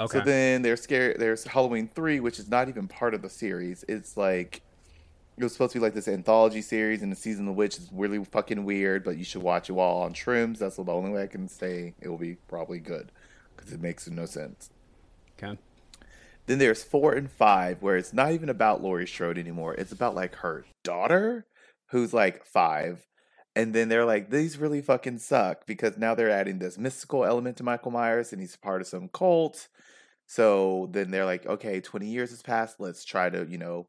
Okay. 0.00 0.18
So 0.18 0.24
then 0.24 0.62
there's 0.62 0.82
scary. 0.82 1.14
There's 1.18 1.44
Halloween 1.44 1.88
three, 1.88 2.20
which 2.20 2.38
is 2.38 2.48
not 2.50 2.68
even 2.68 2.88
part 2.88 3.14
of 3.14 3.22
the 3.22 3.30
series. 3.30 3.84
It's 3.88 4.16
like 4.16 4.60
it 5.36 5.42
was 5.42 5.52
supposed 5.52 5.72
to 5.72 5.78
be 5.78 5.82
like 5.82 5.94
this 5.94 6.08
anthology 6.08 6.62
series, 6.62 7.02
and 7.02 7.10
the 7.10 7.16
season 7.16 7.48
of 7.48 7.54
which 7.54 7.78
is 7.78 7.88
really 7.92 8.22
fucking 8.24 8.64
weird. 8.64 9.04
But 9.04 9.16
you 9.16 9.24
should 9.24 9.42
watch 9.42 9.70
it 9.70 9.72
while 9.72 9.96
on 9.96 10.14
shrooms. 10.14 10.58
That's 10.58 10.76
the 10.76 10.84
only 10.84 11.10
way 11.10 11.22
I 11.22 11.26
can 11.26 11.48
say 11.48 11.94
it 12.00 12.08
will 12.08 12.18
be 12.18 12.36
probably 12.48 12.78
good 12.78 13.10
because 13.56 13.72
it 13.72 13.80
makes 13.80 14.08
no 14.08 14.26
sense. 14.26 14.70
okay. 15.38 15.58
Then 16.46 16.58
there's 16.58 16.82
four 16.82 17.12
and 17.12 17.30
five, 17.30 17.82
where 17.82 17.96
it's 17.96 18.12
not 18.12 18.32
even 18.32 18.48
about 18.48 18.82
Laurie 18.82 19.06
Strode 19.06 19.38
anymore. 19.38 19.74
It's 19.74 19.92
about 19.92 20.14
like 20.14 20.36
her 20.36 20.64
daughter, 20.82 21.46
who's 21.90 22.12
like 22.12 22.44
five. 22.44 23.06
And 23.54 23.74
then 23.74 23.88
they're 23.88 24.06
like, 24.06 24.30
these 24.30 24.58
really 24.58 24.80
fucking 24.80 25.18
suck 25.18 25.66
because 25.66 25.98
now 25.98 26.14
they're 26.14 26.30
adding 26.30 26.58
this 26.58 26.78
mystical 26.78 27.24
element 27.24 27.58
to 27.58 27.62
Michael 27.62 27.90
Myers 27.90 28.32
and 28.32 28.40
he's 28.40 28.56
part 28.56 28.80
of 28.80 28.86
some 28.86 29.08
cult. 29.08 29.68
So 30.26 30.88
then 30.90 31.10
they're 31.10 31.26
like, 31.26 31.46
okay, 31.46 31.80
20 31.80 32.06
years 32.06 32.30
has 32.30 32.42
passed. 32.42 32.80
Let's 32.80 33.04
try 33.04 33.28
to, 33.28 33.46
you 33.48 33.58
know, 33.58 33.86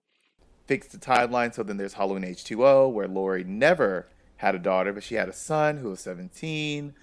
fix 0.66 0.88
the 0.88 0.98
timeline. 0.98 1.54
So 1.54 1.64
then 1.64 1.78
there's 1.78 1.94
Halloween 1.94 2.24
H2O, 2.24 2.92
where 2.92 3.08
Laurie 3.08 3.44
never 3.44 4.08
had 4.38 4.56
a 4.56 4.60
daughter, 4.60 4.94
but 4.94 5.04
she 5.04 5.16
had 5.16 5.30
a 5.30 5.34
son 5.34 5.78
who 5.78 5.90
was 5.90 6.00
17. 6.02 6.94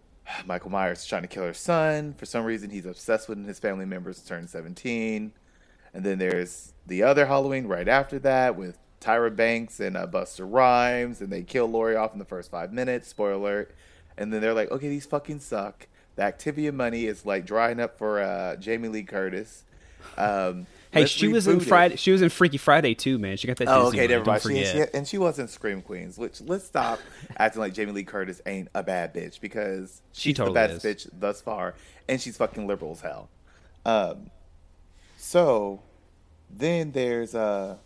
Michael 0.46 0.70
Myers 0.70 1.00
is 1.00 1.06
trying 1.06 1.22
to 1.22 1.28
kill 1.28 1.44
her 1.44 1.54
son. 1.54 2.14
For 2.14 2.26
some 2.26 2.44
reason, 2.44 2.70
he's 2.70 2.86
obsessed 2.86 3.28
with 3.28 3.44
his 3.46 3.58
family 3.58 3.84
members 3.84 4.20
turn 4.22 4.46
17. 4.46 5.32
And 5.94 6.04
then 6.04 6.18
there's 6.18 6.74
the 6.86 7.02
other 7.02 7.26
Halloween 7.26 7.66
right 7.66 7.88
after 7.88 8.18
that 8.20 8.56
with 8.56 8.78
Tyra 9.00 9.34
Banks 9.34 9.80
and 9.80 9.96
uh, 9.96 10.06
Busta 10.06 10.46
Rhymes, 10.48 11.20
and 11.20 11.32
they 11.32 11.42
kill 11.42 11.66
Laurie 11.66 11.96
off 11.96 12.12
in 12.12 12.18
the 12.18 12.24
first 12.24 12.50
five 12.50 12.72
minutes. 12.72 13.08
Spoiler 13.08 13.32
alert. 13.32 13.74
And 14.16 14.32
then 14.32 14.40
they're 14.40 14.54
like, 14.54 14.70
okay, 14.70 14.88
these 14.88 15.06
fucking 15.06 15.40
suck. 15.40 15.86
The 16.16 16.22
Activia 16.22 16.74
money 16.74 17.06
is 17.06 17.24
like 17.24 17.46
drying 17.46 17.78
up 17.78 17.96
for 17.96 18.20
uh, 18.20 18.56
Jamie 18.56 18.88
Lee 18.88 19.04
Curtis. 19.04 19.64
Um, 20.16 20.66
Hey, 20.90 21.06
she 21.06 21.28
was 21.28 21.46
in. 21.46 21.60
Friday. 21.60 21.96
She 21.96 22.10
was 22.10 22.22
in 22.22 22.30
Freaky 22.30 22.56
Friday 22.56 22.94
too, 22.94 23.18
man. 23.18 23.36
She 23.36 23.46
got 23.46 23.56
that. 23.58 23.68
Oh, 23.68 23.84
Disney 23.90 24.00
okay, 24.00 24.12
never 24.12 24.24
mind. 24.24 24.42
She, 24.42 24.64
she, 24.64 24.84
and 24.94 25.06
she 25.06 25.18
wasn't 25.18 25.50
Scream 25.50 25.82
Queens, 25.82 26.16
which 26.16 26.40
let's 26.40 26.64
stop 26.64 27.00
acting 27.36 27.60
like 27.60 27.74
Jamie 27.74 27.92
Lee 27.92 28.04
Curtis 28.04 28.40
ain't 28.46 28.68
a 28.74 28.82
bad 28.82 29.14
bitch 29.14 29.40
because 29.40 30.02
She 30.12 30.30
she's 30.30 30.36
totally 30.36 30.54
the 30.54 30.68
best 30.74 30.84
is. 30.84 31.06
bitch 31.06 31.10
thus 31.18 31.40
far, 31.40 31.74
and 32.08 32.20
she's 32.20 32.36
fucking 32.36 32.66
liberal 32.66 32.92
as 32.92 33.00
hell. 33.00 33.28
Um, 33.84 34.30
so 35.16 35.82
then 36.50 36.92
there's 36.92 37.34
uh 37.34 37.76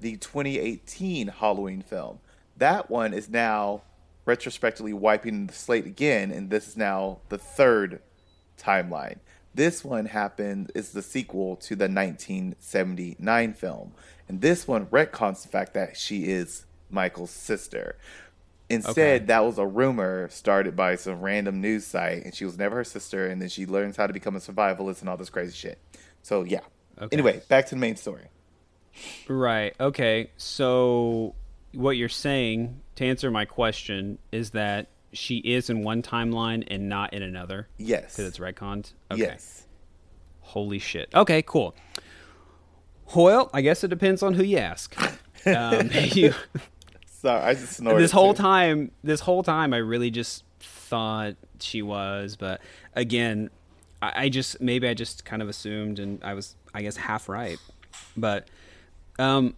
the 0.00 0.16
2018 0.16 1.28
Halloween 1.28 1.82
film. 1.82 2.18
That 2.56 2.90
one 2.90 3.14
is 3.14 3.28
now 3.28 3.82
retrospectively 4.26 4.92
wiping 4.92 5.46
the 5.46 5.52
slate 5.52 5.86
again, 5.86 6.30
and 6.30 6.50
this 6.50 6.68
is 6.68 6.76
now 6.76 7.18
the 7.28 7.38
third 7.38 8.00
timeline. 8.58 9.18
This 9.54 9.84
one 9.84 10.06
happened 10.06 10.72
is 10.74 10.90
the 10.92 11.02
sequel 11.02 11.56
to 11.56 11.76
the 11.76 11.84
1979 11.88 13.52
film, 13.54 13.92
and 14.28 14.40
this 14.40 14.66
one 14.66 14.86
retcons 14.86 15.42
the 15.42 15.48
fact 15.48 15.74
that 15.74 15.96
she 15.96 16.24
is 16.24 16.66
Michael's 16.90 17.30
sister. 17.30 17.96
Instead, 18.70 18.90
Okay. 19.16 19.18
that 19.26 19.44
was 19.44 19.58
a 19.58 19.66
rumor 19.66 20.28
started 20.30 20.74
by 20.74 20.96
some 20.96 21.20
random 21.20 21.60
news 21.60 21.86
site, 21.86 22.24
and 22.24 22.34
she 22.34 22.44
was 22.46 22.56
never 22.56 22.76
her 22.76 22.84
sister. 22.84 23.26
And 23.26 23.40
then 23.40 23.48
she 23.50 23.66
learns 23.66 23.96
how 23.96 24.06
to 24.06 24.12
become 24.12 24.36
a 24.36 24.38
survivalist 24.38 25.00
and 25.00 25.08
all 25.08 25.16
this 25.18 25.28
crazy 25.30 25.52
shit. 25.54 25.78
So 26.22 26.44
yeah. 26.44 26.60
Okay. 26.98 27.14
Anyway, 27.14 27.42
back 27.48 27.66
to 27.66 27.74
the 27.74 27.80
main 27.80 27.96
story. 27.96 28.24
Right. 29.28 29.74
Okay. 29.78 30.30
So 30.38 31.34
what 31.72 31.96
you're 31.98 32.08
saying 32.08 32.80
to 32.96 33.04
answer 33.04 33.30
my 33.30 33.44
question 33.44 34.18
is 34.32 34.50
that 34.50 34.86
she 35.14 35.38
is 35.38 35.70
in 35.70 35.82
one 35.82 36.02
timeline 36.02 36.64
and 36.68 36.88
not 36.88 37.14
in 37.14 37.22
another 37.22 37.68
Yes. 37.78 38.16
because 38.16 38.26
it's 38.28 38.38
retconned. 38.38 38.92
Okay. 39.10 39.22
Yes. 39.22 39.66
Holy 40.40 40.78
shit. 40.78 41.08
Okay. 41.14 41.40
Cool. 41.42 41.74
Well, 43.14 43.50
I 43.52 43.60
guess 43.60 43.84
it 43.84 43.88
depends 43.88 44.22
on 44.22 44.34
who 44.34 44.42
you 44.44 44.58
ask. 44.58 44.94
Um, 45.46 45.90
you, 45.92 46.32
Sorry, 47.06 47.38
I 47.42 47.52
just 47.52 47.74
snorted. 47.74 48.02
this 48.02 48.12
whole 48.12 48.32
too. 48.32 48.40
time, 48.42 48.90
this 49.02 49.20
whole 49.20 49.42
time, 49.42 49.74
I 49.74 49.76
really 49.76 50.10
just 50.10 50.42
thought 50.58 51.34
she 51.60 51.82
was, 51.82 52.34
but 52.36 52.62
again, 52.94 53.50
I, 54.00 54.12
I 54.24 54.28
just 54.30 54.58
maybe 54.62 54.88
I 54.88 54.94
just 54.94 55.26
kind 55.26 55.42
of 55.42 55.50
assumed, 55.50 55.98
and 55.98 56.24
I 56.24 56.32
was, 56.32 56.56
I 56.72 56.80
guess, 56.80 56.96
half 56.96 57.28
right. 57.28 57.58
But 58.16 58.48
um, 59.18 59.54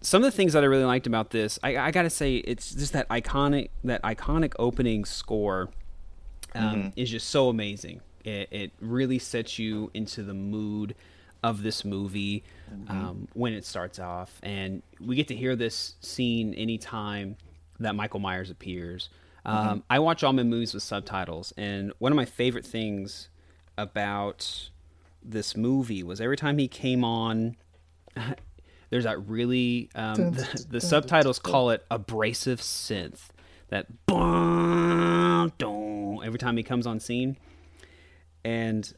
some 0.00 0.22
of 0.22 0.30
the 0.30 0.36
things 0.36 0.52
that 0.52 0.62
I 0.62 0.66
really 0.66 0.84
liked 0.84 1.06
about 1.06 1.30
this, 1.30 1.58
I, 1.62 1.76
I 1.76 1.90
gotta 1.90 2.10
say, 2.10 2.36
it's 2.36 2.74
just 2.74 2.92
that 2.92 3.08
iconic, 3.08 3.70
that 3.84 4.02
iconic 4.02 4.54
opening 4.58 5.04
score 5.04 5.68
um, 6.54 6.92
is 6.96 7.10
just 7.10 7.28
so 7.30 7.48
amazing. 7.48 8.00
It, 8.24 8.48
it 8.50 8.72
really 8.80 9.18
sets 9.18 9.58
you 9.58 9.90
into 9.94 10.22
the 10.22 10.34
mood 10.34 10.94
of 11.42 11.62
this 11.62 11.84
movie 11.84 12.42
um, 12.88 13.28
when 13.32 13.52
it 13.52 13.64
starts 13.64 13.98
off, 13.98 14.40
and 14.42 14.82
we 15.00 15.16
get 15.16 15.28
to 15.28 15.36
hear 15.36 15.56
this 15.56 15.94
scene 16.00 16.52
anytime 16.54 17.36
that 17.80 17.94
Michael 17.94 18.20
Myers 18.20 18.50
appears. 18.50 19.08
Um, 19.46 19.82
I 19.88 19.98
watch 20.00 20.22
all 20.22 20.32
my 20.32 20.42
movies 20.42 20.74
with 20.74 20.82
subtitles, 20.82 21.54
and 21.56 21.92
one 21.98 22.12
of 22.12 22.16
my 22.16 22.24
favorite 22.24 22.66
things 22.66 23.28
about 23.76 24.68
this 25.22 25.56
movie 25.56 26.02
was 26.02 26.20
every 26.20 26.36
time 26.36 26.58
he 26.58 26.68
came 26.68 27.04
on. 27.04 27.56
There's 28.90 29.04
that 29.04 29.26
really 29.28 29.90
um, 29.94 30.32
the, 30.32 30.66
the 30.70 30.80
subtitles 30.80 31.38
call 31.38 31.70
it 31.70 31.84
abrasive 31.90 32.60
synth. 32.60 33.28
That 33.68 34.06
boom, 34.06 35.52
dong, 35.58 36.22
every 36.24 36.38
time 36.38 36.56
he 36.56 36.62
comes 36.62 36.86
on 36.86 37.00
scene, 37.00 37.36
and 38.44 38.90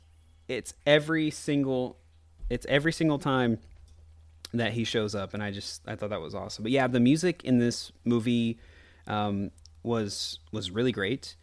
it's 0.48 0.74
every 0.86 1.30
single 1.30 1.96
it's 2.48 2.66
every 2.68 2.92
single 2.92 3.18
time 3.18 3.58
that 4.52 4.72
he 4.72 4.82
shows 4.82 5.14
up 5.14 5.32
and 5.32 5.42
i 5.44 5.52
just 5.52 5.80
i 5.86 5.94
thought 5.94 6.10
that 6.10 6.20
was 6.20 6.34
awesome. 6.34 6.64
But 6.64 6.72
yeah 6.72 6.88
the 6.88 7.00
music 7.00 7.44
in 7.44 7.58
this 7.58 7.92
movie 8.04 8.58
um, 9.06 9.50
was 9.82 10.40
was 10.52 10.70
really 10.70 10.92
great 10.92 11.36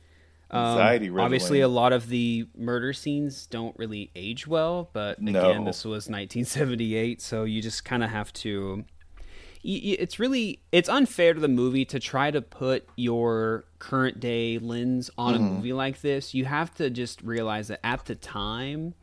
um, 0.50 1.20
obviously 1.20 1.60
a 1.62 1.68
lot 1.68 1.92
of 1.94 2.08
the 2.10 2.48
murder 2.56 2.94
scenes 2.94 3.48
don't 3.48 3.78
really 3.78 4.10
age 4.16 4.48
well 4.48 4.90
but 4.94 5.18
again 5.20 5.34
No. 5.34 5.64
this 5.66 5.84
was 5.84 6.08
1978 6.10 7.22
so 7.22 7.44
you 7.44 7.62
just 7.62 7.84
kind 7.86 8.04
of 8.04 8.10
have 8.10 8.32
to 8.34 8.86
it's 9.64 10.18
really 10.20 10.62
it's 10.72 10.88
unfair 10.88 11.34
to 11.34 11.40
the 11.42 11.48
movie 11.50 11.84
to 11.86 12.00
try 12.00 12.32
to 12.32 12.42
put 12.42 12.88
your 12.96 13.66
current 13.80 14.20
day 14.20 14.60
lens 14.60 15.10
on 15.18 15.34
Mm-hmm. 15.34 15.44
a 15.46 15.50
movie 15.50 15.74
like 15.74 16.00
this. 16.02 16.34
You 16.34 16.46
have 16.46 16.74
to 16.76 16.90
just 16.90 17.22
realize 17.22 17.68
that 17.68 17.80
at 17.84 18.06
the 18.06 18.16
time 18.16 18.94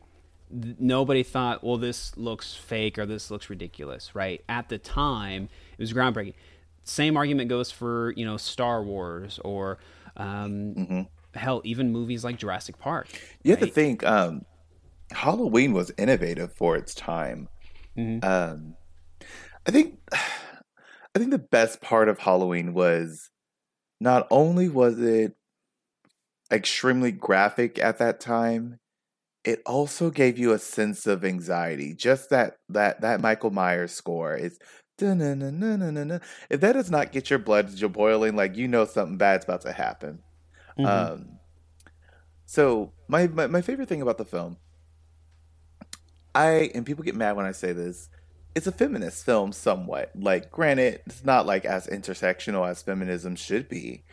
th- 0.49 0.77
nobody 0.79 1.21
thought 1.21 1.63
well 1.63 1.77
this 1.77 2.17
looks 2.17 2.55
fake 2.55 2.97
or 2.97 3.05
this 3.05 3.29
looks 3.29 3.49
ridiculous 3.49 4.15
right? 4.15 4.43
At 4.49 4.69
the 4.69 4.79
time 4.79 5.49
it 5.77 5.79
was 5.83 5.93
groundbreaking. 5.93 6.33
Same 6.83 7.15
argument 7.17 7.49
goes 7.49 7.69
for 7.69 8.13
you 8.15 8.25
know 8.25 8.37
star 8.37 8.81
wars 8.81 9.39
or 9.45 9.77
um, 10.17 11.07
hell 11.35 11.61
even 11.63 11.91
movies 11.91 12.23
like 12.23 12.37
jurassic 12.37 12.77
park 12.79 13.07
You 13.43 13.51
have 13.51 13.59
to 13.59 13.67
think 13.67 14.05
um, 14.05 14.45
Halloween 15.11 15.73
was 15.73 15.91
innovative 15.97 16.53
for 16.53 16.75
its 16.75 16.93
time. 16.95 17.49
Mhm. 17.97 18.23
Um, 18.23 18.75
I 19.67 19.71
think 19.71 19.99
I 20.11 21.19
think 21.19 21.31
the 21.31 21.39
best 21.39 21.81
part 21.81 22.09
of 22.09 22.19
Halloween 22.19 22.73
was 22.73 23.29
not 24.01 24.27
only 24.29 24.69
was 24.69 24.99
it 24.99 25.35
extremely 26.51 27.11
graphic 27.11 27.79
at 27.79 27.97
that 27.99 28.19
time, 28.19 28.79
it 29.43 29.61
also 29.65 30.09
gave 30.09 30.37
you 30.37 30.51
a 30.53 30.59
sense 30.59 31.07
of 31.07 31.23
anxiety. 31.23 31.93
Just 31.93 32.29
that 32.31 32.57
that 32.69 33.01
that 33.01 33.21
Michael 33.21 33.51
Myers 33.51 33.91
score 33.91 34.35
is 34.35 34.59
if 34.97 36.61
that 36.61 36.73
does 36.73 36.89
not 36.89 37.11
get 37.11 37.29
your 37.29 37.39
blood 37.39 37.69
boiling, 37.91 38.35
like 38.35 38.55
you 38.55 38.67
know 38.67 38.85
something 38.85 39.17
bad's 39.17 39.43
about 39.43 39.61
to 39.61 39.73
happen. 39.73 40.19
Mm-hmm. 40.77 41.13
Um, 41.13 41.39
so 42.45 42.91
my, 43.07 43.27
my 43.27 43.47
my 43.47 43.61
favorite 43.61 43.89
thing 43.89 44.01
about 44.01 44.17
the 44.17 44.25
film, 44.25 44.57
I 46.33 46.71
and 46.75 46.85
people 46.85 47.03
get 47.03 47.15
mad 47.15 47.35
when 47.35 47.45
I 47.45 47.51
say 47.51 47.73
this, 47.73 48.09
it's 48.55 48.67
a 48.67 48.71
feminist 48.71 49.25
film 49.25 49.51
somewhat. 49.51 50.11
Like, 50.15 50.51
granted, 50.51 51.01
it's 51.05 51.25
not 51.25 51.45
like 51.45 51.65
as 51.65 51.87
intersectional 51.87 52.67
as 52.67 52.81
feminism 52.81 53.35
should 53.35 53.67
be, 53.67 54.03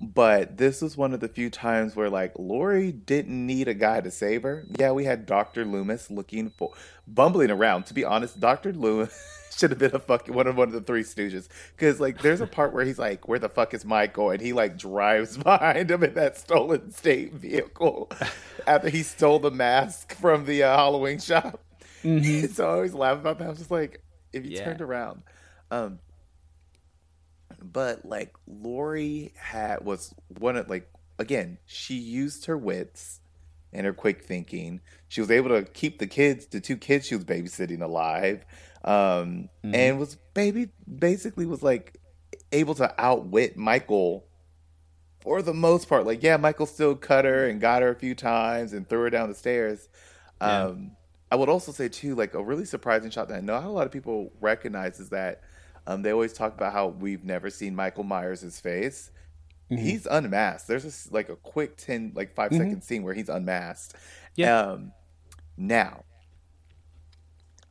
but 0.00 0.58
this 0.58 0.82
was 0.82 0.96
one 0.96 1.14
of 1.14 1.20
the 1.20 1.28
few 1.28 1.50
times 1.50 1.96
where 1.96 2.10
like 2.10 2.32
Laurie 2.38 2.92
didn't 2.92 3.46
need 3.46 3.68
a 3.68 3.74
guy 3.74 4.00
to 4.00 4.10
save 4.10 4.42
her. 4.42 4.64
Yeah, 4.78 4.92
we 4.92 5.04
had 5.04 5.26
Dr. 5.26 5.64
Loomis 5.64 6.10
looking 6.10 6.50
for 6.50 6.72
bumbling 7.06 7.50
around. 7.50 7.86
To 7.86 7.94
be 7.94 8.04
honest, 8.04 8.40
Dr. 8.40 8.72
Loomis 8.72 9.18
should 9.58 9.70
have 9.70 9.78
been 9.78 9.94
a 9.94 9.98
fucking 9.98 10.34
one 10.34 10.46
of 10.46 10.56
one 10.56 10.68
of 10.68 10.74
the 10.74 10.80
three 10.80 11.02
stooges. 11.02 11.48
Cause 11.76 11.98
like 11.98 12.22
there's 12.22 12.40
a 12.40 12.46
part 12.46 12.72
where 12.72 12.84
he's 12.84 12.98
like, 12.98 13.26
Where 13.26 13.38
the 13.38 13.48
fuck 13.48 13.74
is 13.74 13.84
Michael? 13.84 14.30
And 14.30 14.40
he 14.40 14.52
like 14.52 14.78
drives 14.78 15.36
behind 15.42 15.90
him 15.90 16.04
in 16.04 16.14
that 16.14 16.38
stolen 16.38 16.92
state 16.92 17.34
vehicle 17.34 18.10
after 18.66 18.88
he 18.88 19.02
stole 19.02 19.38
the 19.38 19.50
mask 19.50 20.14
from 20.14 20.44
the 20.44 20.62
uh, 20.62 20.76
Halloween 20.76 21.18
shop. 21.18 21.60
Mm-hmm. 22.04 22.46
so 22.52 22.68
I 22.68 22.72
always 22.72 22.94
laugh 22.94 23.18
about 23.18 23.38
that. 23.38 23.46
I 23.46 23.50
was 23.50 23.58
just 23.58 23.70
like, 23.70 24.02
if 24.32 24.44
you 24.44 24.52
yeah. 24.52 24.64
turned 24.64 24.80
around. 24.80 25.22
Um 25.70 25.98
but 27.60 28.04
like 28.04 28.34
Laurie 28.46 29.32
had 29.36 29.84
was 29.84 30.14
one 30.28 30.56
of 30.56 30.70
like 30.70 30.88
again, 31.18 31.58
she 31.66 31.94
used 31.94 32.46
her 32.46 32.56
wits 32.56 33.20
and 33.72 33.86
her 33.86 33.92
quick 33.92 34.24
thinking. 34.24 34.80
She 35.08 35.20
was 35.20 35.30
able 35.30 35.50
to 35.50 35.62
keep 35.62 35.98
the 35.98 36.06
kids, 36.06 36.46
the 36.46 36.60
two 36.60 36.76
kids 36.76 37.06
she 37.06 37.14
was 37.14 37.24
babysitting 37.24 37.82
alive, 37.82 38.44
um, 38.88 39.50
mm-hmm. 39.62 39.74
and 39.74 39.98
was 39.98 40.16
baby 40.32 40.70
basically 40.98 41.44
was 41.44 41.62
like 41.62 41.98
able 42.52 42.74
to 42.74 42.94
outwit 42.98 43.54
Michael 43.54 44.24
for 45.20 45.42
the 45.42 45.52
most 45.52 45.90
part. 45.90 46.06
Like, 46.06 46.22
yeah, 46.22 46.38
Michael 46.38 46.64
still 46.64 46.94
cut 46.94 47.26
her 47.26 47.46
and 47.46 47.60
got 47.60 47.82
her 47.82 47.90
a 47.90 47.94
few 47.94 48.14
times 48.14 48.72
and 48.72 48.88
threw 48.88 49.02
her 49.02 49.10
down 49.10 49.28
the 49.28 49.34
stairs. 49.34 49.90
Yeah. 50.40 50.64
Um, 50.64 50.92
I 51.30 51.36
would 51.36 51.50
also 51.50 51.70
say 51.70 51.90
too, 51.90 52.14
like 52.14 52.32
a 52.32 52.42
really 52.42 52.64
surprising 52.64 53.10
shot 53.10 53.28
that 53.28 53.36
I 53.36 53.40
know 53.40 53.58
a 53.58 53.68
lot 53.68 53.84
of 53.84 53.92
people 53.92 54.32
recognize 54.40 54.98
is 55.00 55.10
that 55.10 55.42
um, 55.86 56.00
they 56.00 56.10
always 56.10 56.32
talk 56.32 56.54
about 56.54 56.72
how 56.72 56.86
we've 56.86 57.24
never 57.24 57.50
seen 57.50 57.74
Michael 57.74 58.04
Myers' 58.04 58.58
face. 58.58 59.10
Mm-hmm. 59.70 59.84
He's 59.84 60.06
unmasked. 60.06 60.66
There's 60.66 61.06
a, 61.10 61.12
like 61.14 61.28
a 61.28 61.36
quick 61.36 61.76
10, 61.76 62.12
like 62.14 62.34
5 62.34 62.50
mm-hmm. 62.50 62.58
second 62.58 62.82
scene 62.82 63.02
where 63.02 63.12
he's 63.12 63.28
unmasked. 63.28 63.96
Yeah. 64.34 64.58
Um, 64.58 64.92
now, 65.58 66.04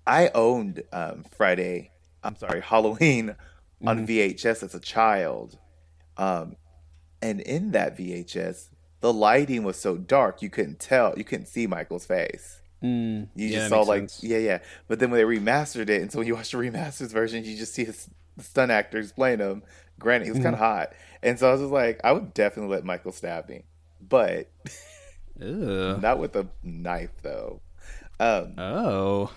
I 0.07 0.29
owned 0.33 0.83
um, 0.91 1.25
Friday, 1.35 1.91
I'm 2.23 2.35
sorry, 2.35 2.61
Halloween 2.61 3.27
mm-hmm. 3.27 3.87
on 3.87 4.07
VHS 4.07 4.63
as 4.63 4.73
a 4.73 4.79
child. 4.79 5.57
Um, 6.15 6.55
and 7.21 7.41
in 7.41 7.71
that 7.71 7.97
VHS, 7.97 8.69
the 9.01 9.13
lighting 9.13 9.63
was 9.63 9.77
so 9.77 9.97
dark 9.97 10.41
you 10.41 10.49
couldn't 10.49 10.79
tell, 10.79 11.13
you 11.17 11.23
couldn't 11.23 11.47
see 11.47 11.67
Michael's 11.67 12.05
face. 12.05 12.61
Mm, 12.83 13.27
you 13.35 13.49
just 13.49 13.69
saw 13.69 13.81
like 13.81 14.01
sense. 14.01 14.23
yeah, 14.23 14.37
yeah. 14.37 14.59
But 14.87 14.99
then 14.99 15.09
when 15.09 15.19
they 15.19 15.39
remastered 15.39 15.89
it, 15.89 16.01
and 16.01 16.11
so 16.11 16.19
when 16.19 16.27
you 16.27 16.35
watch 16.35 16.51
the 16.51 16.57
remastered 16.57 17.11
version, 17.11 17.43
you 17.43 17.57
just 17.57 17.73
see 17.73 17.85
his 17.85 18.07
the 18.35 18.43
stunt 18.43 18.71
actors 18.71 19.11
playing 19.11 19.39
him. 19.39 19.63
Granted, 19.99 20.25
he 20.25 20.31
was 20.31 20.37
mm-hmm. 20.37 20.45
kind 20.45 20.55
of 20.55 20.59
hot, 20.59 20.93
and 21.23 21.39
so 21.39 21.49
I 21.49 21.51
was 21.53 21.61
just 21.61 21.73
like, 21.73 21.99
I 22.03 22.11
would 22.11 22.35
definitely 22.35 22.75
let 22.75 22.85
Michael 22.85 23.11
stab 23.11 23.49
me, 23.49 23.63
but 23.99 24.51
not 25.39 26.19
with 26.19 26.35
a 26.35 26.47
knife 26.61 27.09
though. 27.23 27.61
Um, 28.19 28.53
oh, 28.59 29.31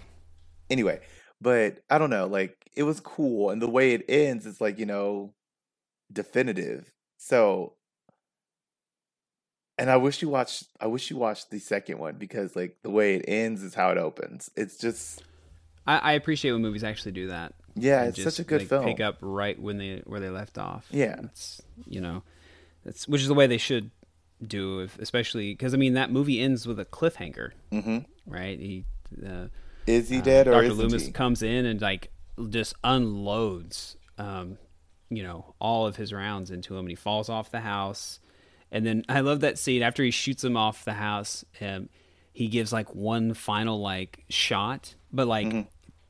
anyway, 0.71 1.01
but 1.41 1.83
I 1.91 1.99
don't 1.99 2.11
know. 2.11 2.27
Like 2.27 2.71
it 2.75 2.85
was 2.85 3.01
cool, 3.01 3.51
and 3.51 3.61
the 3.61 3.69
way 3.69 3.93
it 3.93 4.05
ends, 4.09 4.47
it's 4.47 4.61
like 4.61 4.79
you 4.79 4.87
know, 4.87 5.35
definitive. 6.13 6.93
So 7.19 7.75
and 9.81 9.91
I 9.91 9.97
wish 9.97 10.21
you 10.21 10.29
watched. 10.29 10.65
I 10.79 10.87
wish 10.87 11.11
you 11.11 11.17
watched 11.17 11.51
the 11.51 11.59
second 11.59 11.99
one 11.99 12.17
because 12.17 12.55
like 12.55 12.77
the 12.83 12.91
way 12.91 13.15
it 13.15 13.25
ends 13.27 13.63
is 13.63 13.73
how 13.73 13.91
it 13.91 13.97
opens. 13.97 14.51
It's 14.55 14.77
just. 14.77 15.23
I, 15.87 15.97
I 15.97 16.13
appreciate 16.13 16.53
when 16.53 16.61
movies 16.61 16.85
actually 16.85 17.13
do 17.13 17.29
that. 17.29 17.55
Yeah, 17.75 18.05
it's 18.05 18.19
just, 18.19 18.37
such 18.37 18.45
a 18.45 18.47
good 18.47 18.61
like, 18.61 18.69
film. 18.69 18.85
Pick 18.85 19.01
up 19.01 19.17
right 19.23 19.59
when 19.59 19.79
they 19.79 20.03
where 20.05 20.21
they 20.21 20.29
left 20.29 20.59
off. 20.59 20.87
Yeah, 20.91 21.17
it's 21.25 21.63
you 21.87 22.03
know, 22.03 22.23
that's 22.85 23.09
which 23.09 23.23
is 23.23 23.29
the 23.29 23.35
way 23.35 23.47
they 23.47 23.57
should 23.57 23.91
do, 24.47 24.81
if, 24.81 24.99
especially 24.99 25.55
because 25.55 25.73
I 25.73 25.79
mean 25.79 25.95
that 25.95 26.13
movie 26.13 26.43
ends 26.43 26.67
with 26.67 26.79
a 26.79 26.85
cliffhanger, 26.85 27.53
mm-hmm. 27.73 28.01
right? 28.27 28.59
He 28.59 28.85
uh, 29.27 29.47
is 29.95 30.09
he 30.09 30.19
uh, 30.19 30.23
dead 30.23 30.49
or 30.49 30.53
Dr. 30.53 30.73
Loomis 30.73 31.07
he? 31.07 31.13
comes 31.13 31.43
in 31.43 31.67
and 31.67 31.81
like 31.81 32.11
just 32.49 32.75
unloads, 32.83 33.97
um, 34.19 34.59
you 35.09 35.23
know, 35.23 35.55
all 35.59 35.87
of 35.87 35.97
his 35.97 36.13
rounds 36.13 36.51
into 36.51 36.75
him, 36.75 36.81
and 36.81 36.91
he 36.91 36.97
falls 36.97 37.29
off 37.29 37.51
the 37.51 37.61
house 37.61 38.21
and 38.73 38.87
then 38.87 39.05
I 39.09 39.21
love 39.21 39.41
that 39.41 39.59
scene 39.59 39.83
after 39.83 40.03
he 40.03 40.11
shoots 40.11 40.45
him 40.45 40.57
off 40.57 40.85
the 40.85 40.95
house. 40.95 41.45
Um, 41.61 41.89
he 42.33 42.49
gives 42.49 42.73
like 42.73 42.95
one 42.95 43.35
final 43.35 43.81
like 43.81 44.25
shot, 44.29 44.95
but 45.13 45.27
like 45.27 45.49
mm-hmm. 45.49 45.61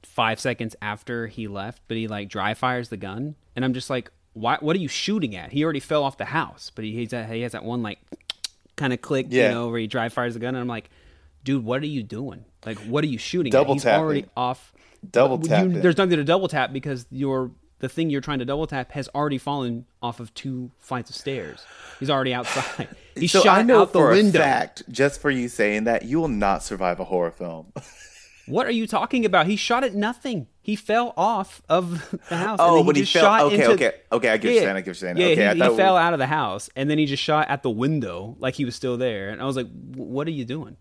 five 0.02 0.38
seconds 0.38 0.76
after 0.82 1.26
he 1.26 1.48
left, 1.48 1.82
but 1.88 1.96
he 1.96 2.06
like 2.06 2.28
dry 2.28 2.54
fires 2.54 2.90
the 2.90 2.96
gun, 2.96 3.34
and 3.56 3.64
I'm 3.64 3.72
just 3.72 3.88
like, 3.88 4.10
why? 4.34 4.58
What 4.60 4.76
are 4.76 4.80
you 4.80 4.88
shooting 4.88 5.34
at? 5.34 5.52
He 5.52 5.64
already 5.64 5.80
fell 5.80 6.04
off 6.04 6.18
the 6.18 6.26
house, 6.26 6.70
but 6.74 6.84
he 6.84 6.92
he's 6.92 7.12
at, 7.12 7.30
he 7.30 7.40
has 7.42 7.52
that 7.52 7.64
one 7.64 7.82
like 7.82 7.98
kind 8.76 8.92
of 8.92 9.00
click, 9.00 9.26
yeah. 9.30 9.48
you 9.48 9.54
know, 9.54 9.68
where 9.68 9.80
he 9.80 9.86
dry 9.86 10.08
fires 10.10 10.34
the 10.34 10.40
gun, 10.40 10.54
and 10.54 10.58
I'm 10.58 10.68
like, 10.68 10.90
dude, 11.42 11.64
what 11.64 11.82
are 11.82 11.86
you 11.86 12.02
doing? 12.02 12.44
Like, 12.64 12.78
what 12.78 13.04
are 13.04 13.08
you 13.08 13.18
shooting? 13.18 13.50
Double 13.50 13.72
at? 13.72 13.76
He's 13.76 13.82
tapping. 13.84 14.00
already 14.00 14.26
off. 14.36 14.72
Double 15.10 15.38
tap. 15.38 15.66
There's 15.68 15.96
nothing 15.96 16.16
to 16.16 16.24
double 16.24 16.48
tap 16.48 16.72
because 16.72 17.06
you're 17.10 17.50
the 17.80 17.88
thing 17.88 18.10
you're 18.10 18.20
trying 18.20 18.38
to 18.38 18.44
double 18.44 18.66
tap 18.66 18.92
has 18.92 19.08
already 19.14 19.38
fallen 19.38 19.86
off 20.02 20.20
of 20.20 20.32
two 20.34 20.70
flights 20.78 21.10
of 21.10 21.16
stairs. 21.16 21.64
He's 21.98 22.10
already 22.10 22.32
outside. 22.32 22.88
He 23.16 23.26
so 23.26 23.42
shot 23.42 23.58
I 23.58 23.62
know 23.62 23.82
out 23.82 23.92
the 23.92 23.98
for 23.98 24.10
window. 24.12 24.38
A 24.38 24.42
fact, 24.42 24.84
just 24.88 25.20
for 25.20 25.30
you 25.30 25.48
saying 25.48 25.84
that, 25.84 26.04
you 26.04 26.20
will 26.20 26.28
not 26.28 26.62
survive 26.62 27.00
a 27.00 27.04
horror 27.04 27.32
film. 27.32 27.72
what 28.46 28.66
are 28.66 28.70
you 28.70 28.86
talking 28.86 29.26
about? 29.26 29.46
He 29.46 29.56
shot 29.56 29.84
at 29.84 29.94
nothing. 29.94 30.46
He 30.62 30.74
fell 30.74 31.12
off 31.18 31.60
of 31.68 32.08
the 32.28 32.36
house. 32.36 32.58
Oh, 32.62 32.82
but 32.84 32.96
he, 32.96 33.02
he 33.02 33.06
fell. 33.06 33.46
Okay, 33.46 33.56
into, 33.56 33.70
okay, 33.72 33.92
okay. 34.12 34.28
I 34.30 34.36
get 34.38 34.44
yeah, 34.44 34.52
you're 34.52 34.62
saying. 34.62 34.76
I 34.76 34.80
get 34.80 34.86
you're 34.86 34.94
saying. 34.94 35.16
Yeah, 35.18 35.26
okay, 35.26 35.54
he, 35.54 35.70
he 35.70 35.76
fell 35.76 35.96
out 35.96 36.12
of 36.14 36.18
the 36.18 36.28
house, 36.28 36.70
and 36.76 36.88
then 36.88 36.96
he 36.96 37.04
just 37.04 37.22
shot 37.22 37.50
at 37.50 37.62
the 37.62 37.68
window 37.68 38.36
like 38.38 38.54
he 38.54 38.64
was 38.64 38.74
still 38.74 38.96
there. 38.96 39.30
And 39.30 39.42
I 39.42 39.44
was 39.44 39.56
like, 39.56 39.68
"What 39.94 40.26
are 40.26 40.32
you 40.32 40.44
doing?" 40.44 40.76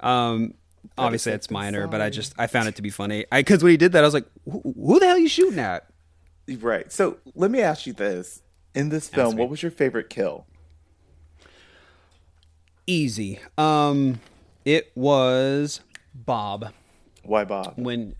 Um, 0.00 0.54
obviously 0.96 1.32
it's 1.32 1.50
minor, 1.50 1.86
but 1.86 2.00
I 2.00 2.10
just 2.10 2.34
I 2.38 2.46
found 2.46 2.68
it 2.68 2.76
to 2.76 2.82
be 2.82 2.90
funny. 2.90 3.24
I 3.30 3.40
because 3.40 3.62
when 3.62 3.70
he 3.70 3.76
did 3.76 3.92
that, 3.92 4.04
I 4.04 4.06
was 4.06 4.14
like, 4.14 4.26
"Who 4.44 4.98
the 4.98 5.06
hell 5.06 5.16
are 5.16 5.18
you 5.18 5.28
shooting 5.28 5.58
at?" 5.58 5.86
Right. 6.60 6.90
So 6.92 7.18
let 7.34 7.50
me 7.50 7.60
ask 7.60 7.86
you 7.86 7.92
this: 7.92 8.42
In 8.74 8.88
this 8.88 9.08
film, 9.08 9.36
what 9.36 9.48
was 9.48 9.62
your 9.62 9.70
favorite 9.70 10.10
kill? 10.10 10.46
Easy. 12.86 13.38
Um, 13.56 14.20
it 14.64 14.90
was 14.94 15.80
Bob. 16.14 16.72
Why 17.22 17.44
Bob? 17.44 17.74
When 17.76 18.14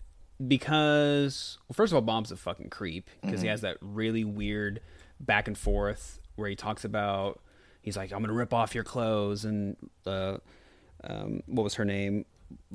because 0.47 1.57
well, 1.67 1.73
first 1.73 1.91
of 1.91 1.95
all, 1.95 2.01
Bob's 2.01 2.31
a 2.31 2.37
fucking 2.37 2.69
creep 2.69 3.09
because 3.21 3.37
mm-hmm. 3.37 3.43
he 3.43 3.47
has 3.49 3.61
that 3.61 3.77
really 3.81 4.23
weird 4.23 4.81
back 5.19 5.47
and 5.47 5.57
forth 5.57 6.19
where 6.35 6.49
he 6.49 6.55
talks 6.55 6.85
about 6.85 7.41
he's 7.81 7.97
like, 7.97 8.11
"I'm 8.11 8.21
gonna 8.21 8.33
rip 8.33 8.53
off 8.53 8.75
your 8.75 8.83
clothes," 8.83 9.45
and 9.45 9.75
uh, 10.05 10.37
um, 11.03 11.41
what 11.45 11.63
was 11.63 11.75
her 11.75 11.85
name? 11.85 12.25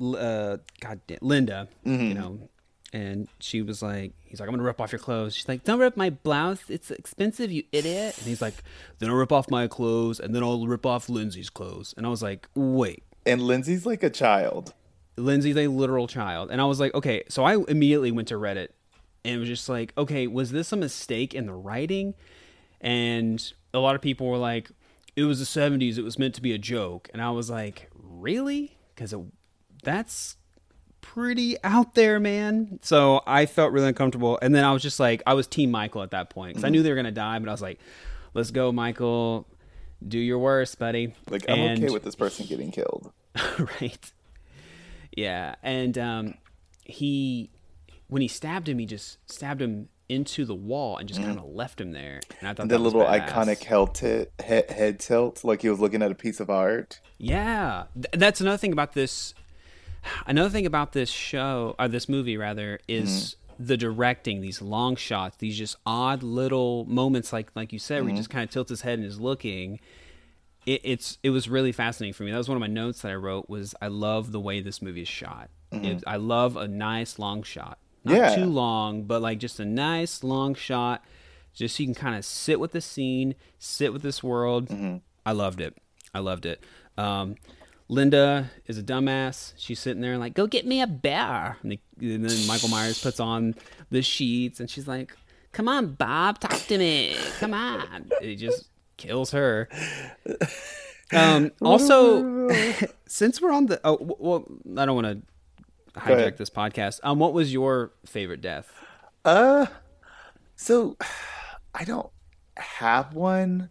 Uh, 0.01 0.57
God 0.79 0.99
damn, 1.07 1.19
Linda. 1.21 1.67
Mm-hmm. 1.85 2.05
You 2.05 2.13
know, 2.13 2.39
and 2.93 3.27
she 3.39 3.61
was 3.61 3.81
like, 3.81 4.13
he's 4.23 4.39
like, 4.39 4.47
I'm 4.47 4.53
gonna 4.53 4.63
rip 4.63 4.79
off 4.79 4.91
your 4.91 4.99
clothes. 4.99 5.35
She's 5.35 5.47
like, 5.47 5.63
don't 5.63 5.79
rip 5.79 5.97
my 5.97 6.09
blouse. 6.09 6.61
It's 6.69 6.91
expensive, 6.91 7.51
you 7.51 7.63
idiot. 7.71 8.17
And 8.17 8.25
he's 8.25 8.41
like, 8.41 8.53
then 8.99 9.09
I'll 9.09 9.15
rip 9.15 9.31
off 9.31 9.49
my 9.49 9.67
clothes, 9.67 10.19
and 10.19 10.33
then 10.33 10.43
I'll 10.43 10.65
rip 10.65 10.85
off 10.85 11.09
Lindsay's 11.09 11.49
clothes. 11.49 11.93
And 11.97 12.05
I 12.05 12.09
was 12.09 12.23
like, 12.23 12.47
wait. 12.55 13.03
And 13.25 13.41
Lindsay's 13.41 13.85
like 13.85 14.03
a 14.03 14.09
child. 14.09 14.73
Lindsay's 15.17 15.57
a 15.57 15.67
literal 15.67 16.07
child. 16.07 16.51
And 16.51 16.61
I 16.61 16.65
was 16.65 16.79
like, 16.79 16.93
okay. 16.93 17.23
So 17.27 17.43
I 17.43 17.57
immediately 17.67 18.11
went 18.11 18.27
to 18.29 18.35
Reddit 18.35 18.69
and 19.23 19.39
was 19.39 19.49
just 19.49 19.67
like, 19.67 19.93
okay, 19.97 20.27
was 20.27 20.51
this 20.51 20.71
a 20.71 20.77
mistake 20.77 21.33
in 21.33 21.47
the 21.47 21.53
writing? 21.53 22.13
And 22.81 23.41
a 23.73 23.79
lot 23.79 23.95
of 23.95 24.01
people 24.01 24.27
were 24.27 24.37
like, 24.37 24.69
it 25.15 25.23
was 25.23 25.39
the 25.39 25.59
70s. 25.59 25.97
It 25.97 26.03
was 26.03 26.19
meant 26.19 26.35
to 26.35 26.41
be 26.41 26.53
a 26.53 26.57
joke. 26.57 27.09
And 27.13 27.21
I 27.21 27.31
was 27.31 27.49
like, 27.49 27.89
really? 27.93 28.77
Because 28.93 29.13
that's 29.85 30.35
pretty 30.99 31.55
out 31.63 31.95
there, 31.95 32.19
man. 32.19 32.79
So 32.81 33.21
I 33.25 33.45
felt 33.45 33.71
really 33.71 33.87
uncomfortable. 33.87 34.37
And 34.41 34.53
then 34.53 34.65
I 34.65 34.73
was 34.73 34.81
just 34.81 34.99
like, 34.99 35.23
I 35.25 35.33
was 35.33 35.47
Team 35.47 35.71
Michael 35.71 36.03
at 36.03 36.11
that 36.11 36.29
point 36.29 36.49
because 36.49 36.61
mm-hmm. 36.61 36.67
I 36.67 36.69
knew 36.71 36.83
they 36.83 36.89
were 36.89 36.95
going 36.95 37.05
to 37.05 37.11
die, 37.11 37.39
but 37.39 37.47
I 37.47 37.51
was 37.51 37.61
like, 37.61 37.79
let's 38.33 38.51
go, 38.51 38.71
Michael. 38.71 39.47
Do 40.05 40.19
your 40.19 40.39
worst, 40.39 40.77
buddy. 40.77 41.13
Like, 41.29 41.45
I'm 41.47 41.57
and, 41.57 41.83
okay 41.83 41.93
with 41.93 42.03
this 42.03 42.15
person 42.15 42.45
getting 42.45 42.71
killed. 42.71 43.11
right. 43.81 44.11
Yeah. 45.15 45.55
And 45.63 45.97
um, 45.97 46.33
he, 46.83 47.49
when 48.07 48.21
he 48.21 48.27
stabbed 48.27 48.67
him, 48.67 48.77
he 48.77 48.85
just 48.85 49.17
stabbed 49.31 49.61
him 49.61 49.87
into 50.09 50.45
the 50.45 50.53
wall 50.53 50.97
and 50.97 51.07
just 51.07 51.21
kind 51.21 51.39
of 51.39 51.45
left 51.45 51.81
him 51.81 51.91
there. 51.91 52.19
And 52.39 52.49
I 52.49 52.53
thought 52.53 52.67
the 52.67 52.77
that 52.77 52.83
was 52.83 52.93
little 52.93 53.07
badass. 53.07 53.29
iconic 53.29 53.63
head, 53.63 53.95
ti- 53.95 54.43
head, 54.43 54.69
head 54.69 54.99
tilt, 54.99 55.43
like 55.43 55.61
he 55.61 55.69
was 55.69 55.79
looking 55.79 56.01
at 56.01 56.11
a 56.11 56.15
piece 56.15 56.39
of 56.39 56.49
art. 56.49 56.99
Yeah, 57.17 57.85
Th- 57.95 58.07
that's 58.11 58.41
another 58.41 58.57
thing 58.57 58.73
about 58.73 58.93
this. 58.93 59.33
Another 60.25 60.49
thing 60.49 60.65
about 60.65 60.93
this 60.93 61.09
show, 61.09 61.75
or 61.79 61.87
this 61.87 62.07
movie 62.09 62.37
rather, 62.37 62.79
is 62.87 63.35
mm-hmm. 63.49 63.65
the 63.65 63.77
directing. 63.77 64.41
These 64.41 64.61
long 64.61 64.95
shots, 64.95 65.37
these 65.37 65.57
just 65.57 65.77
odd 65.85 66.23
little 66.23 66.85
moments, 66.85 67.33
like 67.33 67.49
like 67.55 67.73
you 67.73 67.79
said, 67.79 68.01
where 68.01 68.05
he 68.05 68.09
mm-hmm. 68.09 68.17
just 68.17 68.29
kind 68.29 68.43
of 68.43 68.49
tilts 68.49 68.69
his 68.69 68.81
head 68.81 68.99
and 68.99 69.07
is 69.07 69.19
looking. 69.19 69.79
It, 70.65 70.81
it's 70.83 71.17
it 71.23 71.29
was 71.29 71.47
really 71.47 71.71
fascinating 71.71 72.13
for 72.13 72.23
me. 72.23 72.31
That 72.31 72.37
was 72.37 72.49
one 72.49 72.57
of 72.57 72.61
my 72.61 72.67
notes 72.67 73.01
that 73.01 73.11
I 73.11 73.15
wrote. 73.15 73.49
Was 73.49 73.75
I 73.81 73.87
love 73.87 74.31
the 74.31 74.39
way 74.39 74.61
this 74.61 74.81
movie 74.81 75.03
is 75.03 75.07
shot. 75.07 75.49
Mm-hmm. 75.71 75.85
It, 75.85 76.03
I 76.07 76.17
love 76.17 76.57
a 76.57 76.67
nice 76.67 77.19
long 77.19 77.43
shot, 77.43 77.77
not 78.03 78.15
Yeah. 78.15 78.35
too 78.35 78.45
long, 78.45 79.03
but 79.03 79.21
like 79.21 79.39
just 79.39 79.59
a 79.59 79.65
nice 79.65 80.23
long 80.23 80.55
shot, 80.55 81.03
just 81.53 81.75
so 81.75 81.83
you 81.83 81.87
can 81.87 81.95
kind 81.95 82.15
of 82.15 82.25
sit 82.25 82.59
with 82.59 82.71
the 82.71 82.81
scene, 82.81 83.35
sit 83.59 83.93
with 83.93 84.01
this 84.01 84.23
world. 84.23 84.69
I 85.25 85.31
loved 85.31 85.59
it. 85.59 85.77
I 86.13 86.19
loved 86.19 86.45
it. 86.45 86.63
Um, 86.97 87.35
Linda 87.87 88.49
is 88.65 88.77
a 88.77 88.83
dumbass. 88.83 89.53
She's 89.57 89.79
sitting 89.79 90.01
there 90.01 90.17
like, 90.17 90.33
"Go 90.33 90.47
get 90.47 90.65
me 90.65 90.81
a 90.81 90.87
bear," 90.87 91.57
and, 91.61 91.71
they, 91.71 91.79
and 91.99 92.27
then 92.27 92.47
Michael 92.47 92.69
Myers 92.69 93.01
puts 93.01 93.19
on 93.19 93.55
the 93.91 94.01
sheets, 94.01 94.59
and 94.59 94.69
she's 94.69 94.87
like, 94.87 95.15
"Come 95.51 95.67
on, 95.67 95.93
Bob, 95.93 96.39
talk 96.39 96.59
to 96.67 96.77
me. 96.77 97.15
Come 97.39 97.53
on." 97.53 97.87
And 97.91 98.11
he 98.21 98.35
just 98.35 98.69
kills 98.97 99.31
her. 99.31 99.69
Um, 101.13 101.51
also, 101.61 102.49
since 103.07 103.41
we're 103.41 103.51
on 103.51 103.67
the 103.67 103.79
oh, 103.83 103.97
well, 103.99 104.45
I 104.77 104.85
don't 104.85 104.95
want 104.95 105.07
to 105.07 105.99
hijack 105.99 106.37
this 106.37 106.49
podcast. 106.49 106.99
Um, 107.03 107.19
what 107.19 107.33
was 107.33 107.53
your 107.53 107.91
favorite 108.05 108.41
death? 108.41 108.71
Uh, 109.23 109.67
so 110.55 110.97
I 111.75 111.83
don't 111.83 112.09
have 112.57 113.13
one. 113.13 113.69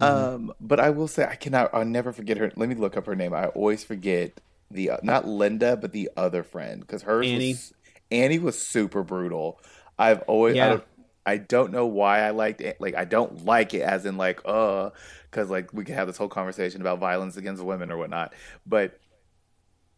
Mm-hmm. 0.00 0.24
Um, 0.26 0.52
but 0.60 0.78
I 0.78 0.90
will 0.90 1.08
say 1.08 1.24
I 1.26 1.34
cannot. 1.34 1.70
I'll 1.74 1.84
never 1.84 2.12
forget 2.12 2.36
her. 2.38 2.52
Let 2.56 2.68
me 2.68 2.74
look 2.76 2.96
up 2.96 3.06
her 3.06 3.16
name. 3.16 3.34
I 3.34 3.46
always 3.48 3.84
forget 3.84 4.40
the 4.70 4.90
uh, 4.90 4.98
not 5.02 5.26
Linda, 5.26 5.76
but 5.76 5.92
the 5.92 6.10
other 6.16 6.42
friend 6.42 6.80
because 6.80 7.02
hers 7.02 7.32
Annie. 7.32 7.32
was 7.32 7.72
Annie 8.10 8.38
was 8.38 8.60
super 8.60 9.02
brutal. 9.02 9.60
I've 9.98 10.22
always 10.22 10.56
I 10.60 10.68
Yeah. 10.68 10.70
don't, 10.70 10.84
I 11.26 11.36
don't 11.38 11.72
know 11.72 11.86
why 11.86 12.20
I 12.20 12.30
liked 12.30 12.60
it. 12.60 12.80
Like 12.80 12.94
I 12.94 13.04
don't 13.04 13.44
like 13.44 13.74
it 13.74 13.82
as 13.82 14.06
in 14.06 14.16
like 14.16 14.40
uh 14.44 14.90
because 15.30 15.50
like 15.50 15.72
we 15.72 15.84
could 15.84 15.96
have 15.96 16.06
this 16.06 16.16
whole 16.16 16.28
conversation 16.28 16.80
about 16.80 17.00
violence 17.00 17.36
against 17.36 17.62
women 17.64 17.90
or 17.90 17.96
whatnot, 17.98 18.34
but 18.66 19.00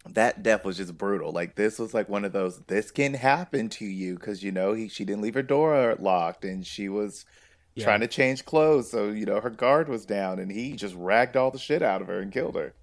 that 0.08 0.42
death 0.42 0.64
was 0.64 0.78
just 0.78 0.96
brutal. 0.96 1.30
Like 1.32 1.56
this 1.56 1.78
was 1.78 1.92
like 1.92 2.08
one 2.08 2.24
of 2.24 2.32
those 2.32 2.58
this 2.66 2.90
can 2.90 3.14
happen 3.14 3.68
to 3.70 3.84
you 3.84 4.14
because 4.14 4.42
you 4.42 4.50
know 4.50 4.72
he 4.72 4.88
she 4.88 5.04
didn't 5.04 5.22
leave 5.22 5.34
her 5.34 5.42
door 5.42 5.94
locked 6.00 6.44
and 6.44 6.66
she 6.66 6.88
was 6.88 7.26
Yeah. 7.74 7.84
trying 7.84 8.00
to 8.00 8.08
change 8.08 8.44
clothes 8.44 8.90
so 8.90 9.10
you 9.10 9.24
know 9.24 9.40
her 9.40 9.50
guard 9.50 9.88
was 9.88 10.04
down 10.04 10.38
and 10.38 10.50
he 10.50 10.72
just 10.72 10.94
ragged 10.96 11.36
all 11.36 11.50
the 11.50 11.58
shit 11.58 11.82
out 11.82 12.02
of 12.02 12.08
her 12.08 12.20
and 12.20 12.32
killed 12.32 12.56
her. 12.56 12.74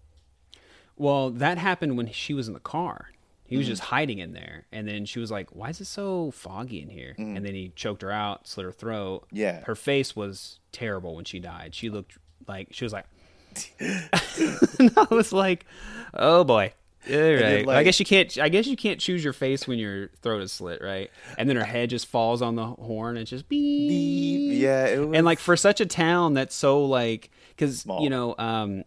Well, 0.95 1.29
that 1.29 1.57
happened 1.57 1.97
when 1.97 2.11
she 2.11 2.33
was 2.33 2.47
in 2.47 2.53
the 2.53 2.59
car. 2.59 3.11
He 3.45 3.55
was 3.55 3.65
mm-hmm. 3.65 3.71
just 3.71 3.83
hiding 3.83 4.19
in 4.19 4.33
there, 4.33 4.65
and 4.73 4.87
then 4.87 5.05
she 5.05 5.19
was 5.19 5.31
like, 5.31 5.55
"Why 5.55 5.69
is 5.69 5.79
it 5.79 5.85
so 5.85 6.31
foggy 6.31 6.81
in 6.81 6.89
here?" 6.89 7.15
Mm. 7.17 7.37
And 7.37 7.45
then 7.45 7.53
he 7.53 7.71
choked 7.75 8.01
her 8.01 8.11
out, 8.11 8.45
slit 8.45 8.65
her 8.65 8.73
throat. 8.73 9.25
Yeah. 9.31 9.63
her 9.63 9.75
face 9.75 10.17
was 10.17 10.59
terrible 10.73 11.15
when 11.15 11.23
she 11.23 11.39
died. 11.39 11.73
She 11.73 11.89
looked 11.89 12.17
like 12.47 12.69
she 12.71 12.83
was 12.83 12.91
like. 12.91 13.05
I 13.79 15.07
was 15.09 15.31
like, 15.31 15.65
"Oh 16.13 16.43
boy." 16.43 16.73
Right. 17.09 17.65
then, 17.65 17.69
I 17.69 17.83
guess 17.83 17.99
you 17.99 18.05
can't. 18.05 18.37
I 18.37 18.49
guess 18.49 18.67
you 18.67 18.75
can't 18.75 18.99
choose 18.99 19.23
your 19.23 19.33
face 19.33 19.67
when 19.67 19.79
your 19.79 20.09
throat 20.21 20.41
is 20.41 20.51
slit, 20.51 20.81
right? 20.81 21.09
And 21.37 21.47
then 21.49 21.55
her 21.55 21.63
head 21.65 21.89
just 21.89 22.07
falls 22.07 22.41
on 22.41 22.55
the 22.55 22.65
horn 22.65 23.17
and 23.17 23.25
just 23.27 23.47
beep. 23.49 23.89
beep. 23.89 24.61
Yeah, 24.61 24.85
it 24.87 24.99
was 24.99 25.15
And 25.17 25.25
like 25.25 25.39
for 25.39 25.55
such 25.57 25.81
a 25.81 25.85
town 25.85 26.33
that's 26.33 26.55
so 26.55 26.85
like, 26.85 27.29
because 27.49 27.85
you 27.99 28.09
know, 28.09 28.35
um, 28.37 28.83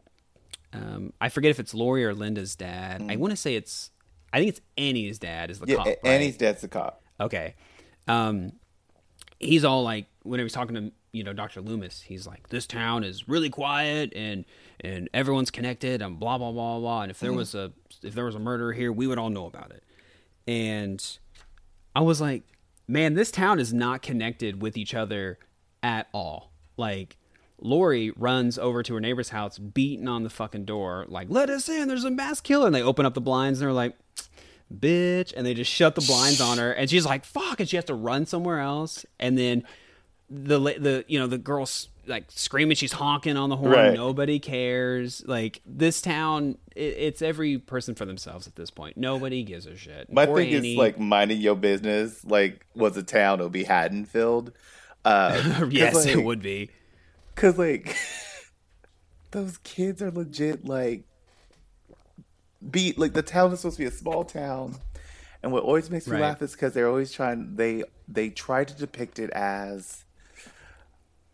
um, 0.72 1.12
I 1.20 1.28
forget 1.28 1.50
if 1.50 1.58
it's 1.60 1.74
Laurie 1.74 2.04
or 2.04 2.14
Linda's 2.14 2.54
dad. 2.56 3.04
I 3.08 3.16
want 3.16 3.30
to 3.32 3.36
say 3.36 3.54
it's, 3.56 3.90
I 4.32 4.38
think 4.38 4.50
it's 4.50 4.60
Annie's 4.78 5.18
dad 5.18 5.50
is 5.50 5.58
the 5.58 5.66
Mm. 5.66 5.70
yeah, 5.70 5.76
cop. 5.76 5.86
Right? 5.86 5.98
Annie's 6.04 6.36
dad's 6.36 6.60
the 6.60 6.68
cop. 6.68 7.02
Okay. 7.20 7.54
Um, 8.06 8.52
he's 9.38 9.64
all 9.64 9.82
like, 9.82 10.06
whenever 10.22 10.44
he's 10.44 10.52
talking 10.52 10.74
to 10.76 10.92
you 11.12 11.24
know 11.24 11.32
Dr. 11.32 11.60
Loomis, 11.60 12.02
he's 12.02 12.26
like, 12.26 12.48
this 12.48 12.66
town 12.66 13.04
is 13.04 13.28
really 13.28 13.50
quiet 13.50 14.12
and 14.14 14.44
and 14.80 15.08
everyone's 15.12 15.50
connected 15.50 16.02
and 16.02 16.18
blah 16.18 16.38
blah 16.38 16.52
blah 16.52 16.78
blah. 16.78 17.02
And 17.02 17.10
if 17.10 17.20
there 17.20 17.30
mm-hmm. 17.30 17.38
was 17.38 17.54
a 17.54 17.72
if 18.02 18.14
there 18.14 18.24
was 18.24 18.34
a 18.34 18.40
murder 18.40 18.72
here, 18.72 18.92
we 18.92 19.06
would 19.06 19.18
all 19.18 19.30
know 19.30 19.46
about 19.46 19.70
it. 19.72 19.82
And 20.46 21.04
I 21.94 22.00
was 22.00 22.20
like, 22.20 22.44
man, 22.88 23.14
this 23.14 23.30
town 23.30 23.58
is 23.58 23.72
not 23.72 24.02
connected 24.02 24.62
with 24.62 24.76
each 24.76 24.94
other 24.94 25.38
at 25.82 26.08
all. 26.12 26.52
Like. 26.76 27.16
Laurie 27.62 28.10
runs 28.16 28.58
over 28.58 28.82
to 28.82 28.94
her 28.94 29.00
neighbor's 29.00 29.28
house, 29.28 29.58
beating 29.58 30.08
on 30.08 30.22
the 30.22 30.30
fucking 30.30 30.64
door, 30.64 31.04
like, 31.10 31.26
let 31.28 31.50
us 31.50 31.68
in, 31.68 31.88
there's 31.88 32.04
a 32.04 32.10
mass 32.10 32.40
killer. 32.40 32.64
And 32.64 32.74
they 32.74 32.82
open 32.82 33.04
up 33.04 33.12
the 33.12 33.20
blinds 33.20 33.60
and 33.60 33.66
they're 33.66 33.74
like, 33.74 33.94
bitch 34.72 35.32
and 35.36 35.44
they 35.44 35.54
just 35.54 35.70
shut 35.70 35.94
the 35.94 36.00
blinds 36.00 36.40
on 36.40 36.58
her 36.58 36.72
and 36.72 36.88
she's 36.88 37.04
like 37.04 37.24
fuck 37.24 37.58
and 37.58 37.68
she 37.68 37.76
has 37.76 37.84
to 37.84 37.94
run 37.94 38.24
somewhere 38.24 38.60
else 38.60 39.04
and 39.18 39.36
then 39.36 39.64
the 40.30 40.58
the 40.58 41.04
you 41.08 41.18
know 41.18 41.26
the 41.26 41.38
girl's 41.38 41.88
like 42.06 42.24
screaming 42.28 42.76
she's 42.76 42.92
honking 42.92 43.36
on 43.36 43.48
the 43.50 43.56
horn 43.56 43.72
Right. 43.72 43.92
nobody 43.94 44.38
cares 44.38 45.22
like 45.26 45.60
this 45.66 46.00
town 46.00 46.56
it, 46.76 46.80
it's 46.98 47.20
every 47.22 47.58
person 47.58 47.94
for 47.96 48.04
themselves 48.04 48.46
at 48.46 48.54
this 48.56 48.70
point 48.70 48.96
nobody 48.96 49.42
gives 49.42 49.66
a 49.66 49.76
shit 49.76 50.10
My 50.12 50.26
Poor 50.26 50.36
thing 50.38 50.54
Annie- 50.54 50.72
is 50.72 50.78
like 50.78 50.98
minding 51.00 51.40
your 51.40 51.56
business. 51.56 52.24
Like 52.24 52.64
was 52.74 52.96
a 52.96 53.02
town, 53.02 53.40
it 53.40 53.42
would 53.44 53.52
be 53.52 53.64
Haddonfield. 53.64 54.52
Uh, 55.04 55.66
yes 55.70 55.94
like, 55.94 56.06
it 56.14 56.22
would 56.24 56.42
be 56.42 56.70
Cause 57.34 57.58
like 57.58 57.96
those 59.32 59.58
kids 59.58 60.00
are 60.02 60.10
legit 60.10 60.64
like 60.64 61.04
be 62.70 62.92
like 62.96 63.12
the 63.14 63.22
town 63.22 63.52
is 63.52 63.60
supposed 63.60 63.76
to 63.78 63.82
be 63.82 63.88
a 63.88 63.90
small 63.90 64.24
town. 64.24 64.76
And 65.42 65.52
what 65.52 65.62
always 65.64 65.90
makes 65.90 66.06
me 66.06 66.14
Right. 66.14 66.20
laugh 66.22 66.42
is 66.42 66.52
because 66.52 66.74
they're 66.74 66.88
always 66.88 67.12
trying 67.12 67.56
they 67.56 67.82
they 68.08 68.28
try 68.30 68.64
to 68.64 68.74
depict 68.74 69.18
it 69.18 69.30
as 69.30 70.04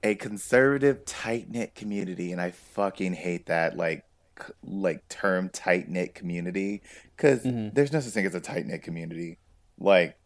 a 0.06 0.14
conservative, 0.14 1.04
tight 1.04 1.50
knit 1.50 1.74
community, 1.74 2.32
and 2.32 2.40
I 2.40 2.52
fucking 2.52 3.14
hate 3.14 3.46
that 3.46 3.76
like 3.76 4.04
c- 4.40 4.52
like 4.62 5.08
term 5.08 5.48
tight 5.48 5.88
knit 5.88 6.14
community 6.14 6.82
because 7.16 7.42
there's 7.42 7.92
no 7.92 8.00
such 8.00 8.12
thing 8.12 8.26
as 8.26 8.34
a 8.34 8.40
tight 8.40 8.66
knit 8.66 8.82
community. 8.82 9.38
Like 9.78 10.16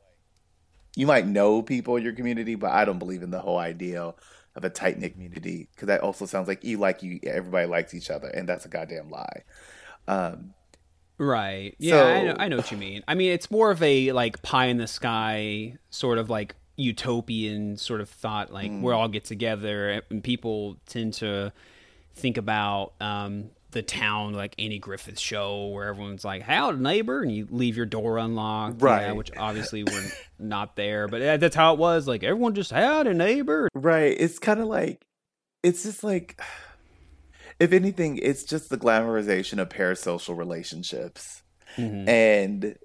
you 0.96 1.06
might 1.06 1.26
know 1.26 1.62
people 1.62 1.96
in 1.96 2.02
your 2.02 2.12
community, 2.12 2.54
but 2.56 2.70
I 2.70 2.84
don't 2.84 2.98
believe 2.98 3.22
in 3.22 3.30
the 3.30 3.40
whole 3.40 3.58
idea 3.58 4.14
of 4.56 4.64
a 4.64 4.70
tight 4.70 4.98
knit 4.98 5.12
community 5.12 5.68
because 5.72 5.86
that 5.86 6.00
also 6.00 6.26
sounds 6.26 6.48
like 6.48 6.62
you 6.64 6.78
like 6.78 7.02
you 7.02 7.20
everybody 7.24 7.66
likes 7.66 7.94
each 7.94 8.10
other, 8.10 8.28
and 8.28 8.48
that's 8.48 8.66
a 8.66 8.68
goddamn 8.68 9.10
lie. 9.10 9.42
Um, 10.06 10.54
Right. 11.18 11.74
Yeah, 11.78 12.02
I, 12.02 12.22
know, 12.22 12.36
I 12.38 12.48
know 12.48 12.56
what 12.56 12.70
you 12.70 12.78
mean. 12.78 13.02
I 13.06 13.14
mean, 13.14 13.32
it's 13.32 13.50
more 13.50 13.70
of 13.70 13.82
a 13.82 14.10
like 14.12 14.40
pie 14.40 14.66
in 14.66 14.78
the 14.78 14.86
sky 14.86 15.76
sort 15.90 16.16
of 16.16 16.30
like 16.30 16.54
utopian 16.80 17.76
sort 17.76 18.00
of 18.00 18.08
thought. 18.08 18.52
Like 18.52 18.70
Mm. 18.70 18.82
we 18.82 18.92
all 18.92 19.08
get 19.08 19.24
together, 19.24 20.02
and 20.10 20.22
people 20.24 20.76
tend 20.86 21.14
to 21.14 21.52
think 22.14 22.36
about 22.36 22.94
um, 23.00 23.50
the 23.70 23.82
town 23.82 24.32
like 24.34 24.54
Andy 24.58 24.78
Griffith 24.78 25.18
show, 25.18 25.68
where 25.68 25.86
everyone's 25.88 26.24
like, 26.24 26.42
"Howdy, 26.42 26.78
neighbor," 26.78 27.22
and 27.22 27.30
you 27.32 27.46
leave 27.50 27.76
your 27.76 27.86
door 27.86 28.18
unlocked, 28.18 28.82
Right. 28.82 29.02
Yeah, 29.02 29.12
which 29.12 29.30
obviously 29.36 29.84
we're 29.84 30.10
not 30.38 30.74
there, 30.76 31.06
but 31.06 31.40
that's 31.40 31.54
how 31.54 31.72
it 31.74 31.78
was. 31.78 32.08
Like 32.08 32.24
everyone 32.24 32.54
just 32.54 32.70
had 32.72 33.06
a 33.06 33.14
neighbor. 33.14 33.68
Right. 33.74 34.16
It's 34.18 34.38
kind 34.40 34.58
of 34.60 34.66
like, 34.66 35.02
it's 35.62 35.84
just 35.84 36.02
like, 36.02 36.40
if 37.60 37.72
anything, 37.72 38.18
it's 38.18 38.42
just 38.44 38.70
the 38.70 38.78
glamorization 38.78 39.58
of 39.60 39.68
parasocial 39.68 40.36
relationships. 40.36 41.42
Mm-hmm. 41.76 42.08
And 42.08 42.76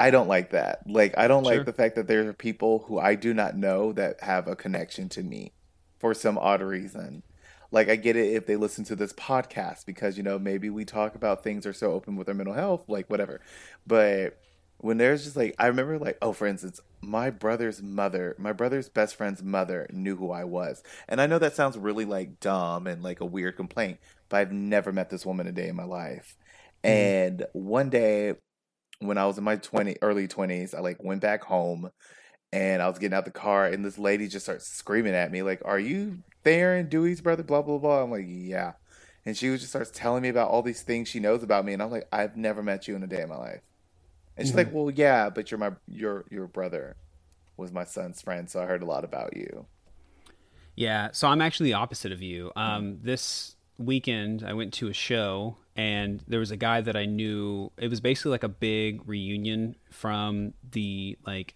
I 0.00 0.10
don't 0.10 0.28
like 0.28 0.50
that. 0.50 0.82
Like, 0.86 1.16
I 1.18 1.28
don't 1.28 1.44
Sure. 1.44 1.56
like 1.58 1.66
the 1.66 1.74
fact 1.74 1.94
that 1.96 2.08
there 2.08 2.26
are 2.26 2.32
people 2.32 2.80
who 2.88 2.98
I 2.98 3.14
do 3.14 3.34
not 3.34 3.56
know 3.56 3.92
that 3.92 4.22
have 4.22 4.48
a 4.48 4.56
connection 4.56 5.10
to 5.10 5.22
me 5.22 5.52
for 5.98 6.14
some 6.14 6.38
odd 6.38 6.62
reason. 6.62 7.22
Like, 7.70 7.90
I 7.90 7.96
get 7.96 8.16
it 8.16 8.34
if 8.34 8.46
they 8.46 8.56
listen 8.56 8.84
to 8.84 8.96
this 8.96 9.12
podcast 9.12 9.84
because, 9.86 10.16
you 10.16 10.22
know, 10.22 10.38
maybe 10.38 10.70
we 10.70 10.86
talk 10.86 11.14
about 11.14 11.44
things 11.44 11.66
are 11.66 11.74
so 11.74 11.92
open 11.92 12.16
with 12.16 12.28
our 12.28 12.34
mental 12.34 12.54
health, 12.54 12.88
like 12.88 13.10
whatever. 13.10 13.42
But 13.86 14.40
when 14.78 14.96
there's 14.96 15.24
just 15.24 15.36
like, 15.36 15.54
I 15.58 15.66
remember, 15.66 15.98
like, 15.98 16.16
oh, 16.22 16.32
for 16.32 16.46
instance, 16.46 16.80
my 17.02 17.28
brother's 17.30 17.82
mother, 17.82 18.34
my 18.38 18.52
brother's 18.52 18.88
best 18.88 19.16
friend's 19.16 19.42
mother 19.42 19.86
knew 19.92 20.16
who 20.16 20.30
I 20.32 20.44
was. 20.44 20.82
And 21.08 21.20
I 21.20 21.26
know 21.26 21.38
that 21.38 21.54
sounds 21.54 21.76
really 21.78 22.06
like 22.06 22.40
dumb 22.40 22.86
and 22.86 23.02
like 23.02 23.20
a 23.20 23.26
weird 23.26 23.56
complaint, 23.56 23.98
but 24.30 24.38
I've 24.38 24.52
never 24.52 24.92
met 24.92 25.10
this 25.10 25.26
woman 25.26 25.46
a 25.46 25.52
day 25.52 25.68
in 25.68 25.76
my 25.76 25.84
life. 25.84 26.36
Mm. 26.82 26.88
And 26.90 27.46
one 27.52 27.90
day 27.90 28.36
when 29.00 29.18
I 29.18 29.26
was 29.26 29.38
in 29.38 29.44
my 29.44 29.56
20 29.56 29.96
early 30.02 30.28
20s, 30.28 30.74
I 30.74 30.80
like 30.80 31.02
went 31.02 31.20
back 31.20 31.44
home 31.44 31.90
and 32.52 32.82
I 32.82 32.88
was 32.88 32.98
getting 32.98 33.16
out 33.16 33.24
the 33.24 33.30
car 33.30 33.66
and 33.66 33.84
this 33.84 33.98
lady 33.98 34.28
just 34.28 34.46
starts 34.46 34.66
screaming 34.66 35.14
at 35.14 35.30
me 35.30 35.42
like, 35.42 35.62
"Are 35.64 35.78
you 35.78 36.22
Theron 36.44 36.88
Dewey's 36.88 37.20
brother 37.20 37.42
blah 37.42 37.62
blah 37.62 37.78
blah." 37.78 38.02
I'm 38.02 38.10
like, 38.10 38.26
"Yeah." 38.26 38.72
And 39.26 39.36
she 39.36 39.48
just 39.48 39.68
starts 39.68 39.90
telling 39.92 40.22
me 40.22 40.28
about 40.28 40.50
all 40.50 40.62
these 40.62 40.82
things 40.82 41.08
she 41.08 41.20
knows 41.20 41.42
about 41.42 41.64
me 41.64 41.72
and 41.72 41.82
I'm 41.82 41.90
like, 41.90 42.08
"I've 42.12 42.36
never 42.36 42.62
met 42.62 42.88
you 42.88 42.96
in 42.96 43.02
a 43.02 43.06
day 43.06 43.22
in 43.22 43.28
my 43.28 43.36
life." 43.36 43.62
And 44.36 44.46
she's 44.46 44.56
like, 44.56 44.72
"Well, 44.72 44.90
yeah, 44.90 45.28
but 45.28 45.50
you're 45.50 45.58
my 45.58 45.72
you're 45.88 46.24
your 46.30 46.46
brother." 46.46 46.96
was 47.60 47.70
my 47.72 47.84
son's 47.84 48.20
friend, 48.20 48.50
so 48.50 48.60
I 48.60 48.66
heard 48.66 48.82
a 48.82 48.86
lot 48.86 49.04
about 49.04 49.36
you. 49.36 49.66
Yeah, 50.74 51.10
so 51.12 51.28
I'm 51.28 51.42
actually 51.42 51.70
the 51.70 51.74
opposite 51.74 52.10
of 52.10 52.22
you. 52.22 52.50
Um, 52.56 52.98
this 53.02 53.54
weekend, 53.80 54.44
I 54.46 54.52
went 54.52 54.72
to 54.74 54.88
a 54.88 54.92
show, 54.92 55.56
and 55.76 56.22
there 56.28 56.40
was 56.40 56.50
a 56.50 56.56
guy 56.56 56.80
that 56.80 56.96
I 56.96 57.06
knew. 57.06 57.72
It 57.78 57.88
was 57.88 58.00
basically 58.00 58.32
like 58.32 58.44
a 58.44 58.48
big 58.48 59.08
reunion 59.08 59.76
from 59.90 60.54
the 60.70 61.18
like 61.26 61.54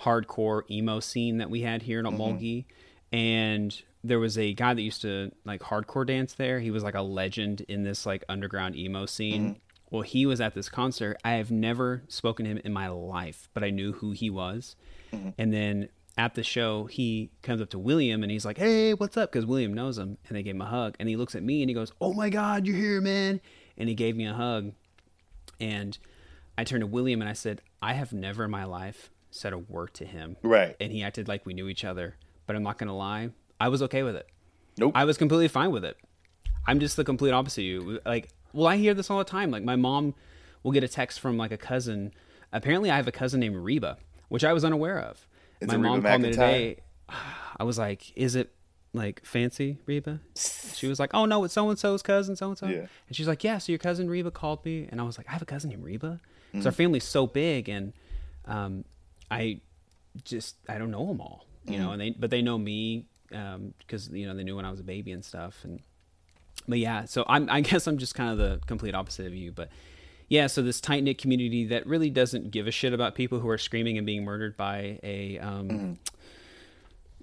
hardcore 0.00 0.62
emo 0.70 1.00
scene 1.00 1.38
that 1.38 1.50
we 1.50 1.62
had 1.62 1.82
here 1.82 1.98
in 1.98 2.06
mm-hmm. 2.06 2.20
Mulgi, 2.20 2.64
and 3.12 3.82
there 4.04 4.18
was 4.18 4.38
a 4.38 4.52
guy 4.52 4.74
that 4.74 4.82
used 4.82 5.02
to 5.02 5.32
like 5.44 5.62
hardcore 5.62 6.06
dance 6.06 6.34
there. 6.34 6.60
He 6.60 6.70
was 6.70 6.82
like 6.82 6.94
a 6.94 7.02
legend 7.02 7.62
in 7.62 7.82
this 7.82 8.06
like 8.06 8.24
underground 8.28 8.76
emo 8.76 9.06
scene. 9.06 9.42
Mm-hmm. 9.42 9.58
Well, 9.90 10.02
he 10.02 10.26
was 10.26 10.40
at 10.40 10.54
this 10.54 10.68
concert. 10.68 11.16
I 11.24 11.32
have 11.34 11.50
never 11.50 12.02
spoken 12.08 12.44
to 12.44 12.50
him 12.50 12.60
in 12.64 12.72
my 12.72 12.88
life, 12.88 13.48
but 13.54 13.62
I 13.62 13.70
knew 13.70 13.92
who 13.92 14.10
he 14.10 14.30
was. 14.30 14.74
Mm-hmm. 15.12 15.30
And 15.38 15.52
then 15.52 15.88
at 16.16 16.34
the 16.34 16.42
show, 16.42 16.86
he 16.86 17.30
comes 17.42 17.60
up 17.60 17.70
to 17.70 17.78
William 17.78 18.22
and 18.22 18.32
he's 18.32 18.44
like, 18.44 18.58
"Hey, 18.58 18.94
what's 18.94 19.16
up?" 19.16 19.30
Because 19.30 19.46
William 19.46 19.74
knows 19.74 19.98
him, 19.98 20.18
and 20.28 20.36
they 20.36 20.42
gave 20.42 20.54
him 20.54 20.62
a 20.62 20.66
hug. 20.66 20.96
And 20.98 21.08
he 21.08 21.16
looks 21.16 21.34
at 21.34 21.42
me 21.42 21.62
and 21.62 21.68
he 21.68 21.74
goes, 21.74 21.92
"Oh 22.00 22.12
my 22.12 22.30
God, 22.30 22.66
you're 22.66 22.76
here, 22.76 23.00
man!" 23.00 23.40
And 23.76 23.88
he 23.88 23.94
gave 23.94 24.16
me 24.16 24.26
a 24.26 24.32
hug. 24.32 24.72
And 25.60 25.98
I 26.56 26.64
turned 26.64 26.82
to 26.82 26.86
William 26.86 27.20
and 27.20 27.28
I 27.28 27.34
said, 27.34 27.60
"I 27.82 27.92
have 27.92 28.12
never 28.12 28.44
in 28.44 28.50
my 28.50 28.64
life 28.64 29.10
said 29.30 29.52
a 29.52 29.58
word 29.58 29.92
to 29.94 30.06
him." 30.06 30.36
Right. 30.42 30.74
And 30.80 30.92
he 30.92 31.02
acted 31.02 31.28
like 31.28 31.44
we 31.44 31.54
knew 31.54 31.68
each 31.68 31.84
other. 31.84 32.16
But 32.46 32.56
I'm 32.56 32.62
not 32.62 32.78
gonna 32.78 32.96
lie, 32.96 33.30
I 33.60 33.68
was 33.68 33.82
okay 33.82 34.02
with 34.02 34.16
it. 34.16 34.28
Nope. 34.78 34.92
I 34.94 35.04
was 35.04 35.18
completely 35.18 35.48
fine 35.48 35.70
with 35.70 35.84
it. 35.84 35.96
I'm 36.66 36.80
just 36.80 36.96
the 36.96 37.04
complete 37.04 37.32
opposite 37.32 37.62
of 37.62 37.66
you. 37.66 38.00
Like, 38.04 38.28
well, 38.52 38.66
I 38.66 38.76
hear 38.76 38.94
this 38.94 39.10
all 39.10 39.18
the 39.18 39.24
time. 39.24 39.50
Like, 39.50 39.64
my 39.64 39.76
mom 39.76 40.14
will 40.62 40.72
get 40.72 40.84
a 40.84 40.88
text 40.88 41.20
from 41.20 41.36
like 41.36 41.52
a 41.52 41.56
cousin. 41.56 42.12
Apparently, 42.52 42.90
I 42.90 42.96
have 42.96 43.08
a 43.08 43.12
cousin 43.12 43.40
named 43.40 43.56
Reba, 43.56 43.98
which 44.28 44.44
I 44.44 44.52
was 44.52 44.64
unaware 44.64 44.98
of. 44.98 45.26
Is 45.60 45.68
my 45.68 45.76
mom 45.76 46.02
called 46.02 46.22
me 46.22 46.30
today. 46.30 46.76
I 47.58 47.64
was 47.64 47.78
like, 47.78 48.12
"Is 48.16 48.34
it 48.36 48.52
like 48.92 49.24
fancy 49.24 49.78
Reba?" 49.86 50.20
She 50.74 50.86
was 50.88 50.98
like, 51.00 51.10
"Oh 51.14 51.24
no, 51.24 51.44
it's 51.44 51.54
so 51.54 51.68
and 51.70 51.78
so's 51.78 52.02
cousin, 52.02 52.36
so 52.36 52.48
and 52.48 52.58
so." 52.58 52.66
And 53.08 53.16
she's 53.16 53.28
like, 53.28 53.42
"Yeah, 53.44 53.58
so 53.58 53.72
your 53.72 53.78
cousin 53.78 54.08
Reba 54.10 54.30
called 54.30 54.64
me," 54.64 54.86
and 54.90 55.00
I 55.00 55.04
was 55.04 55.16
like, 55.18 55.28
"I 55.28 55.32
have 55.32 55.42
a 55.42 55.46
cousin 55.46 55.70
named 55.70 55.84
Reba." 55.84 56.20
Mm. 56.54 56.64
Our 56.66 56.72
family's 56.72 57.04
so 57.04 57.26
big, 57.26 57.68
and 57.68 57.92
um, 58.46 58.84
I 59.30 59.60
just 60.24 60.56
I 60.68 60.78
don't 60.78 60.90
know 60.90 61.06
them 61.06 61.20
all, 61.20 61.46
you 61.66 61.74
Mm. 61.74 61.78
know, 61.80 61.90
and 61.92 62.00
they 62.00 62.10
but 62.10 62.30
they 62.30 62.42
know 62.42 62.58
me 62.58 63.06
because 63.28 64.08
you 64.10 64.26
know 64.26 64.34
they 64.34 64.44
knew 64.44 64.56
when 64.56 64.64
I 64.64 64.70
was 64.70 64.80
a 64.80 64.84
baby 64.84 65.12
and 65.12 65.24
stuff, 65.24 65.60
and 65.64 65.80
but 66.68 66.78
yeah, 66.78 67.04
so 67.06 67.24
I'm 67.28 67.48
I 67.50 67.60
guess 67.68 67.86
I'm 67.86 67.98
just 67.98 68.14
kind 68.14 68.30
of 68.30 68.38
the 68.38 68.60
complete 68.66 68.94
opposite 68.94 69.26
of 69.26 69.34
you, 69.34 69.52
but 69.52 69.68
yeah, 70.28 70.46
so 70.48 70.62
this 70.62 70.80
tight 70.80 71.02
knit 71.04 71.18
community 71.18 71.66
that 71.66 71.86
really 71.86 72.10
doesn't 72.10 72.50
give 72.50 72.66
a 72.66 72.70
shit 72.70 72.92
about 72.92 73.14
people 73.14 73.38
who 73.40 73.48
are 73.48 73.58
screaming 73.58 73.96
and 73.98 74.06
being 74.06 74.24
murdered 74.24 74.56
by 74.56 74.98
a 75.02 75.38
um, 75.38 75.98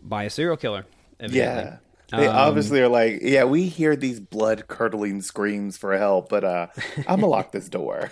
by 0.01 0.23
a 0.23 0.29
serial 0.29 0.57
killer. 0.57 0.85
evidently. 1.19 1.63
Yeah. 1.63 1.77
They 2.11 2.27
Um, 2.27 2.35
obviously 2.35 2.79
are 2.81 2.89
like, 2.89 3.19
yeah, 3.23 3.43
we 3.45 3.67
hear 3.67 3.95
these 3.95 4.19
blood 4.19 4.67
curdling 4.67 5.21
screams 5.21 5.77
for 5.77 5.97
help, 5.97 6.29
but 6.29 6.43
uh 6.43 6.67
I'm 6.97 7.19
gonna 7.21 7.27
lock 7.27 7.51
this 7.51 7.69
door. 7.69 8.11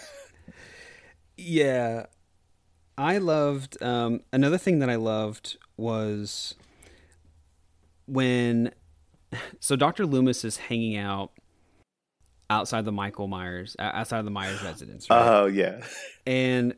Yeah. 1.38 2.08
I 2.98 3.18
loved 3.18 3.82
um, 3.82 4.22
another 4.34 4.58
thing 4.58 4.80
that 4.80 4.90
I 4.90 4.96
loved 4.96 5.58
was 5.78 6.56
when 8.06 8.72
so 9.60 9.76
Dr. 9.76 10.06
Loomis 10.06 10.44
is 10.44 10.58
hanging 10.58 10.98
out 10.98 11.32
outside 12.52 12.86
the 12.86 12.92
Michael 12.92 13.28
Myers 13.28 13.76
outside 13.80 14.20
of 14.20 14.26
the 14.26 14.32
Myers 14.32 14.62
residence, 14.64 15.10
right? 15.10 15.28
Oh 15.28 15.46
yeah. 15.48 15.82
and 16.26 16.76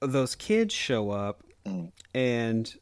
those 0.00 0.34
kids 0.34 0.72
show 0.74 1.10
up 1.10 1.42
Mm. 1.66 1.90
and 2.14 2.72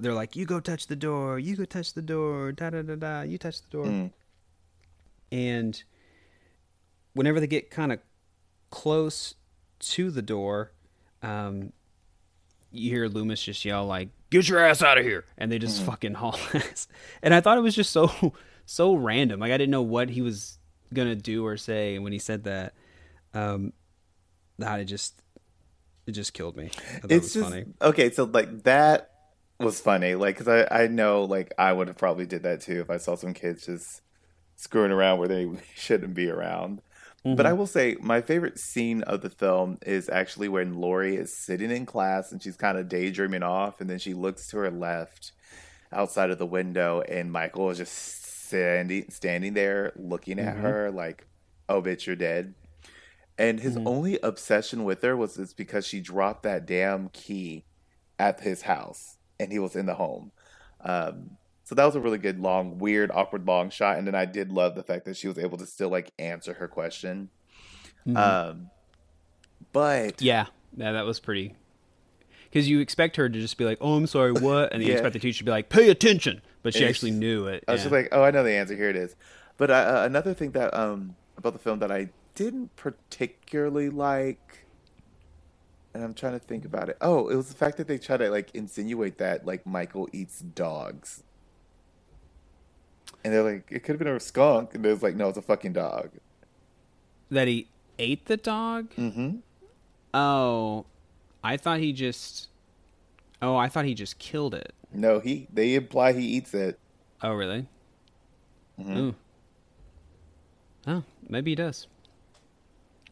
they're 0.00 0.12
like, 0.14 0.34
"You 0.34 0.46
go 0.46 0.58
touch 0.58 0.88
the 0.88 0.96
door. 0.96 1.38
You 1.38 1.54
go 1.54 1.64
touch 1.64 1.92
the 1.94 2.02
door. 2.02 2.50
Da 2.50 2.70
da 2.70 2.82
da 2.82 2.96
da. 2.96 3.20
You 3.22 3.38
touch 3.38 3.62
the 3.62 3.68
door." 3.68 3.84
Mm. 3.86 4.10
And 5.30 5.82
whenever 7.12 7.40
they 7.40 7.46
get 7.46 7.70
kind 7.70 7.92
of 7.92 8.00
close 8.70 9.34
to 9.78 10.10
the 10.10 10.22
door, 10.22 10.72
um, 11.22 11.72
you 12.72 12.90
hear 12.90 13.06
Loomis 13.06 13.42
just 13.42 13.64
yell 13.64 13.86
like, 13.86 14.08
"Get 14.30 14.48
your 14.48 14.58
ass 14.58 14.82
out 14.82 14.98
of 14.98 15.04
here!" 15.04 15.24
And 15.38 15.50
they 15.52 15.58
just 15.58 15.82
fucking 15.82 16.14
haul 16.14 16.38
ass. 16.54 16.88
And 17.22 17.32
I 17.34 17.40
thought 17.40 17.58
it 17.58 17.62
was 17.62 17.76
just 17.76 17.90
so 17.92 18.32
so 18.64 18.94
random. 18.94 19.40
Like 19.40 19.52
I 19.52 19.56
didn't 19.56 19.70
know 19.70 19.82
what 19.82 20.10
he 20.10 20.22
was 20.22 20.58
gonna 20.92 21.16
do 21.16 21.44
or 21.46 21.56
say. 21.56 21.94
And 21.94 22.04
when 22.04 22.12
he 22.12 22.18
said 22.18 22.44
that, 22.44 22.74
um, 23.34 23.72
that 24.58 24.80
it 24.80 24.84
just 24.84 25.20
it 26.06 26.12
just 26.12 26.32
killed 26.32 26.56
me. 26.56 26.70
It 27.04 27.10
It's 27.10 27.24
was 27.24 27.32
just 27.34 27.50
funny. 27.50 27.64
okay. 27.82 28.10
So 28.10 28.24
like 28.24 28.62
that 28.64 29.10
was 29.58 29.80
funny. 29.80 30.14
Like 30.14 30.38
because 30.38 30.48
I 30.70 30.84
I 30.84 30.86
know 30.88 31.24
like 31.24 31.52
I 31.58 31.72
would 31.72 31.88
have 31.88 31.98
probably 31.98 32.26
did 32.26 32.42
that 32.44 32.60
too 32.60 32.80
if 32.80 32.90
I 32.90 32.96
saw 32.98 33.14
some 33.16 33.34
kids 33.34 33.66
just 33.66 34.02
screwing 34.56 34.90
around 34.92 35.18
where 35.18 35.28
they 35.28 35.48
shouldn't 35.74 36.14
be 36.14 36.28
around. 36.30 36.82
But 37.24 37.44
I 37.44 37.54
will 37.54 37.66
say 37.66 37.96
my 38.00 38.20
favorite 38.20 38.56
scene 38.56 39.02
of 39.02 39.20
the 39.20 39.30
film 39.30 39.78
is 39.84 40.08
actually 40.08 40.48
when 40.48 40.74
Laurie 40.74 41.16
is 41.16 41.36
sitting 41.36 41.72
in 41.72 41.84
class 41.84 42.30
and 42.30 42.40
she's 42.40 42.56
kind 42.56 42.78
of 42.78 42.88
daydreaming 42.88 43.42
off, 43.42 43.80
and 43.80 43.90
then 43.90 43.98
she 43.98 44.14
looks 44.14 44.46
to 44.48 44.58
her 44.58 44.70
left 44.70 45.32
outside 45.90 46.30
of 46.30 46.38
the 46.38 46.46
window, 46.46 47.00
and 47.00 47.32
Michael 47.32 47.68
is 47.70 47.78
just 47.78 48.25
standing 48.46 49.10
standing 49.10 49.54
there 49.54 49.92
looking 49.96 50.38
at 50.38 50.56
her 50.58 50.90
like, 50.90 51.26
"Oh, 51.68 51.82
bitch, 51.82 52.06
you're 52.06 52.16
dead." 52.16 52.54
And 53.38 53.60
his 53.60 53.76
only 53.84 54.18
obsession 54.22 54.84
with 54.84 55.02
her 55.02 55.14
was 55.16 55.36
it's 55.38 55.52
because 55.52 55.86
she 55.86 56.00
dropped 56.00 56.42
that 56.44 56.64
damn 56.64 57.10
key 57.10 57.64
at 58.18 58.40
his 58.40 58.62
house, 58.62 59.18
and 59.38 59.52
he 59.52 59.58
was 59.58 59.76
in 59.76 59.84
the 59.84 59.94
home. 59.94 60.32
Um, 60.80 61.30
so 61.64 61.74
that 61.74 61.84
was 61.84 61.96
a 61.96 62.00
really 62.00 62.16
good, 62.18 62.40
long, 62.40 62.78
weird, 62.78 63.10
awkward, 63.12 63.46
long 63.46 63.68
shot. 63.70 63.98
And 63.98 64.06
then 64.06 64.14
I 64.14 64.24
did 64.24 64.52
love 64.52 64.74
the 64.74 64.82
fact 64.84 65.04
that 65.04 65.16
she 65.16 65.28
was 65.28 65.36
able 65.38 65.58
to 65.58 65.66
still 65.66 65.90
like 65.90 66.12
answer 66.18 66.54
her 66.54 66.68
question. 66.68 67.28
Um, 68.14 68.70
but 69.72 70.22
Yeah, 70.22 70.46
yeah, 70.76 70.92
that 70.92 71.04
was 71.04 71.20
pretty. 71.20 71.54
Because 72.44 72.68
you 72.68 72.78
expect 72.80 73.16
her 73.16 73.28
to 73.28 73.40
just 73.40 73.58
be 73.58 73.64
like, 73.64 73.78
"Oh, 73.80 73.96
I'm 73.96 74.06
sorry, 74.06 74.32
what?" 74.32 74.72
And 74.72 74.80
then 74.80 74.86
you 74.86 74.92
Yeah. 74.92 74.98
expect 74.98 75.12
the 75.14 75.18
teacher 75.18 75.38
to 75.38 75.44
be 75.44 75.50
like, 75.50 75.68
"Pay 75.68 75.90
attention," 75.90 76.40
but 76.66 76.74
she 76.74 76.84
actually 76.84 77.12
knew 77.12 77.46
it. 77.46 77.62
I 77.68 77.72
was 77.72 77.80
yeah. 77.80 77.84
just 77.84 77.92
like, 77.92 78.08
oh, 78.10 78.24
I 78.24 78.32
know 78.32 78.42
the 78.42 78.50
answer. 78.50 78.74
Here 78.74 78.90
it 78.90 78.96
is. 78.96 79.14
But 79.56 79.70
uh, 79.70 80.02
another 80.04 80.34
thing 80.34 80.50
that 80.50 80.74
um 80.74 81.14
about 81.38 81.52
the 81.52 81.60
film 81.60 81.78
that 81.78 81.92
I 81.92 82.08
didn't 82.34 82.74
particularly 82.74 83.88
like, 83.88 84.66
and 85.94 86.02
I'm 86.02 86.12
trying 86.12 86.32
to 86.32 86.40
think 86.40 86.64
about 86.64 86.88
it. 86.88 86.96
Oh, 87.00 87.28
it 87.28 87.36
was 87.36 87.48
the 87.48 87.54
fact 87.54 87.76
that 87.76 87.86
they 87.86 87.98
try 87.98 88.16
to 88.16 88.30
like 88.30 88.50
insinuate 88.52 89.18
that 89.18 89.46
like 89.46 89.64
Michael 89.64 90.08
eats 90.12 90.40
dogs, 90.40 91.22
and 93.22 93.32
they're 93.32 93.44
like, 93.44 93.68
it 93.70 93.84
could 93.84 93.92
have 93.92 93.98
been 94.00 94.08
a 94.08 94.18
skunk, 94.18 94.74
and 94.74 94.84
there's 94.84 95.04
like, 95.04 95.14
no, 95.14 95.28
it's 95.28 95.38
a 95.38 95.42
fucking 95.42 95.72
dog. 95.72 96.10
that 97.30 97.46
he 97.48 97.68
ate 98.00 98.26
the 98.26 98.36
dog. 98.36 98.90
Mm-hmm. 98.96 99.36
Oh, 100.12 100.86
I 101.44 101.56
thought 101.56 101.78
he 101.78 101.92
just. 101.92 102.48
Oh, 103.42 103.56
I 103.56 103.68
thought 103.68 103.84
he 103.84 103.94
just 103.94 104.18
killed 104.18 104.54
it. 104.54 104.72
No, 104.92 105.20
he 105.20 105.46
they 105.52 105.74
imply 105.74 106.12
he 106.12 106.22
eats 106.22 106.54
it. 106.54 106.78
Oh, 107.22 107.32
really? 107.32 107.66
Mm-hmm. 108.80 108.96
Ooh. 108.96 109.14
Oh, 110.86 111.04
maybe 111.28 111.50
he 111.50 111.54
does. 111.54 111.86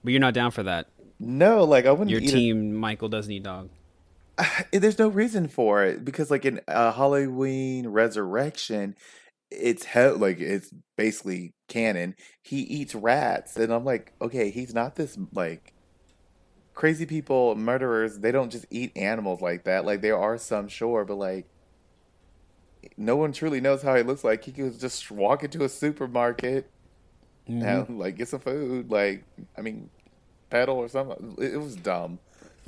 But 0.02 0.12
you're 0.12 0.20
not 0.20 0.34
down 0.34 0.50
for 0.50 0.62
that. 0.62 0.86
No, 1.18 1.64
like 1.64 1.86
I 1.86 1.92
wouldn't. 1.92 2.10
Your 2.10 2.20
team, 2.20 2.74
Michael, 2.74 3.08
doesn't 3.08 3.32
eat 3.32 3.42
dog. 3.42 3.70
There's 4.72 4.98
no 4.98 5.08
reason 5.08 5.48
for 5.48 5.84
it 5.84 6.04
because, 6.04 6.30
like 6.30 6.44
in 6.44 6.60
uh, 6.68 6.92
Halloween 6.92 7.88
Resurrection, 7.88 8.96
it's 9.50 9.86
like 9.94 10.40
it's 10.40 10.70
basically 10.96 11.54
canon. 11.68 12.14
He 12.42 12.60
eats 12.60 12.94
rats, 12.94 13.56
and 13.56 13.72
I'm 13.72 13.84
like, 13.84 14.12
okay, 14.20 14.50
he's 14.50 14.74
not 14.74 14.96
this 14.96 15.18
like 15.32 15.73
crazy 16.74 17.06
people, 17.06 17.54
murderers. 17.54 18.18
They 18.18 18.32
don't 18.32 18.50
just 18.50 18.66
eat 18.70 18.96
animals 18.96 19.40
like 19.40 19.64
that. 19.64 19.84
Like 19.84 20.00
there 20.00 20.18
are 20.18 20.36
some, 20.38 20.68
sure, 20.68 21.04
but 21.04 21.16
like 21.16 21.46
no 22.96 23.16
one 23.16 23.32
truly 23.32 23.60
knows 23.60 23.82
how 23.82 23.94
he 23.96 24.02
looks 24.02 24.24
like. 24.24 24.44
He 24.44 24.52
could 24.52 24.78
just 24.78 25.10
walk 25.10 25.42
into 25.44 25.64
a 25.64 25.68
supermarket 25.68 26.70
and 27.46 27.98
like 27.98 28.16
get 28.16 28.28
some 28.28 28.40
food. 28.40 28.90
Like 28.90 29.24
I 29.56 29.60
mean, 29.62 29.90
pedal 30.50 30.76
or 30.76 30.88
something. 30.88 31.36
It, 31.38 31.56
was 31.58 31.76
dumb. 31.76 32.18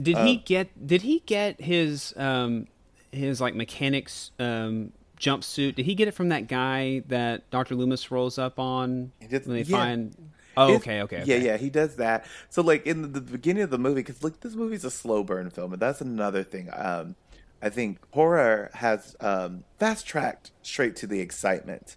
Did 0.01 0.17
Uh, 0.17 0.25
he 0.25 0.37
get? 0.37 0.87
Did 0.87 1.03
he 1.03 1.21
get 1.27 1.61
his 1.61 2.15
um 2.17 2.67
his 3.13 3.41
like 3.41 3.55
mechanics 3.55 4.31
um 4.39 4.93
jumpsuit? 5.19 5.75
Did 5.75 5.87
he 5.87 5.95
get 5.95 6.09
it 6.09 6.13
from 6.13 6.29
that 6.31 6.49
guy 6.49 7.03
that 7.09 7.49
Doctor 7.51 7.75
Loomis 7.75 8.11
rolls 8.11 8.39
up 8.39 8.59
on 8.59 9.13
He 9.21 9.27
did- 9.29 9.47
when 9.47 9.57
they 9.57 9.63
yeah. 9.63 9.77
find? 9.77 10.17
Oh, 10.57 10.69
It's- 10.69 10.81
okay, 10.83 11.03
okay, 11.03 11.17
Yeah, 11.27 11.37
okay. 11.37 11.45
yeah, 11.45 11.57
he 11.59 11.69
does 11.71 11.97
that. 11.97 12.25
So, 12.49 12.63
like 12.63 12.87
in 12.87 13.03
the, 13.03 13.09
the 13.09 13.21
beginning 13.21 13.63
of 13.63 13.71
the 13.71 13.79
movie, 13.79 14.03
because 14.03 14.23
like 14.25 14.41
this 14.41 14.55
movie's 14.55 14.85
a 14.85 14.91
slow 14.91 15.23
burn 15.23 15.51
film, 15.51 15.73
and 15.73 15.81
that's 15.83 16.01
another 16.01 16.43
thing. 16.43 16.71
Um, 16.73 17.17
I 17.63 17.69
think 17.69 17.99
horror 18.13 18.71
has 18.75 19.17
um, 19.21 19.65
fast 19.79 20.07
tracked 20.07 20.53
straight 20.63 20.97
to 20.97 21.07
the 21.07 21.21
excitement, 21.21 21.97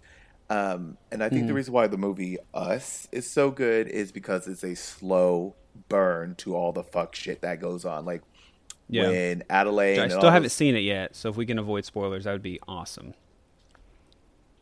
um, 0.50 0.98
and 1.12 1.24
I 1.24 1.30
think 1.30 1.42
Mm-hmm. 1.42 1.48
the 1.48 1.54
reason 1.54 1.74
why 1.74 1.88
the 1.88 1.98
movie 1.98 2.38
Us 2.54 3.08
is 3.12 3.30
so 3.30 3.52
good 3.52 3.88
is 3.88 4.12
because 4.12 4.48
it's 4.48 4.64
a 4.64 4.76
slow 4.76 5.56
burn 5.88 6.36
to 6.36 6.56
all 6.56 6.72
the 6.74 6.84
fuck 6.84 7.16
shit 7.16 7.42
that 7.42 7.62
goes 7.62 7.86
on. 7.86 8.04
Like 8.06 8.24
Yeah. 8.90 9.08
when 9.10 9.44
Adelaide. 9.50 10.00
I 10.00 10.08
still 10.08 10.22
haven't 10.32 10.44
those- 10.44 10.54
seen 10.54 10.76
it 10.76 10.80
yet, 10.82 11.16
so 11.16 11.30
if 11.30 11.38
we 11.38 11.46
can 11.46 11.60
avoid 11.60 11.86
spoilers, 11.86 12.24
that 12.26 12.34
would 12.34 12.42
be 12.42 12.60
awesome. 12.68 13.14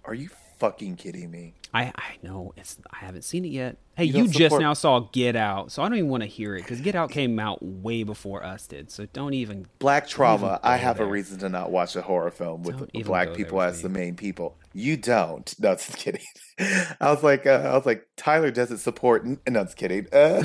Are 0.06 0.14
you 0.14 0.30
fucking 0.60 0.96
kidding 0.96 1.30
me? 1.32 1.54
I 1.74 1.92
I 1.96 2.18
know 2.24 2.54
it's 2.58 2.78
I 2.92 2.98
haven't 2.98 3.24
seen 3.24 3.46
it 3.46 3.50
yet. 3.50 3.78
Hey, 3.96 4.06
You 4.06 4.24
you, 4.24 4.28
just 4.30 4.60
now 4.60 4.74
saw 4.74 5.00
Get 5.12 5.36
Out, 5.36 5.72
so 5.72 5.82
I 5.82 5.90
don't 5.90 5.98
even 5.98 6.10
want 6.10 6.24
to 6.24 6.28
hear 6.28 6.56
it 6.56 6.62
because 6.62 6.82
Get 6.82 6.96
Out 6.96 7.10
came 7.12 7.40
out 7.40 7.60
way 7.64 8.04
before 8.04 8.44
us 8.44 8.68
did. 8.68 8.92
So 8.92 9.06
don't 9.14 9.34
even. 9.34 9.68
Black 9.80 10.08
trauma. 10.08 10.46
even 10.48 10.60
I 10.64 10.78
have 10.78 11.00
a 11.00 11.06
reason 11.06 11.40
to 11.40 11.50
not 11.50 11.72
watch 11.72 11.96
a 11.96 12.02
horror 12.02 12.32
film 12.32 12.64
with 12.64 12.92
black 13.06 13.34
people 13.34 13.60
there 13.60 13.68
as 13.70 13.82
the 13.82 13.90
main 13.90 14.16
people. 14.16 14.58
You 14.74 14.98
don't. 14.98 15.54
No, 15.60 15.74
just 15.74 15.98
kidding. 15.98 16.22
I 16.60 17.12
was 17.12 17.24
like, 17.24 17.46
uh, 17.48 17.62
I 17.66 17.76
was 17.76 17.86
like, 17.86 18.08
Tyler 18.16 18.52
doesn't 18.52 18.78
support. 18.78 19.26
n- 19.26 19.40
No, 19.48 19.64
just 19.64 19.78
kidding. 19.78 20.08
Uh, 20.14 20.44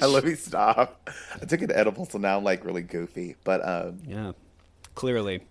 let 0.06 0.24
me 0.24 0.34
stop. 0.34 1.10
I 1.40 1.44
took 1.46 1.62
an 1.62 1.72
edible, 1.72 2.04
so 2.06 2.18
now 2.18 2.36
I'm 2.36 2.44
like 2.44 2.64
really 2.64 2.82
goofy. 2.82 3.36
But 3.44 3.66
um, 3.66 4.00
Yeah, 4.06 4.32
clearly. 4.94 5.42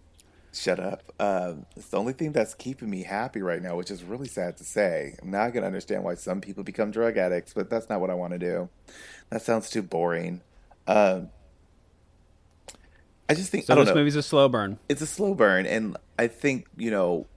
Shut 0.61 0.79
up. 0.79 1.03
Um, 1.19 1.65
it's 1.75 1.87
the 1.89 1.97
only 1.97 2.13
thing 2.13 2.31
that's 2.31 2.53
keeping 2.53 2.89
me 2.89 3.03
happy 3.03 3.41
right 3.41 3.61
now, 3.61 3.75
which 3.75 3.91
is 3.91 4.03
really 4.03 4.27
sad 4.27 4.57
to 4.57 4.63
say. 4.63 5.15
Now 5.23 5.43
I 5.43 5.51
can 5.51 5.63
understand 5.63 6.03
why 6.03 6.15
some 6.15 6.41
people 6.41 6.63
become 6.63 6.91
drug 6.91 7.17
addicts, 7.17 7.53
but 7.53 7.69
that's 7.69 7.89
not 7.89 8.01
what 8.01 8.09
I 8.09 8.13
want 8.13 8.33
to 8.33 8.39
do. 8.39 8.69
That 9.29 9.41
sounds 9.41 9.69
too 9.69 9.81
boring. 9.81 10.41
Um, 10.87 11.29
I 13.29 13.33
just 13.33 13.51
think 13.51 13.65
So 13.65 13.73
I 13.73 13.75
don't 13.75 13.85
this 13.85 13.93
know 13.93 13.99
movie's 13.99 14.15
a 14.15 14.23
slow 14.23 14.47
burn. 14.47 14.79
it's 14.87 15.01
a 15.01 15.05
slow 15.07 15.33
burn 15.35 15.65
and 15.65 15.97
i 16.17 16.27
think 16.27 16.65
you 16.77 16.89
know 16.89 17.27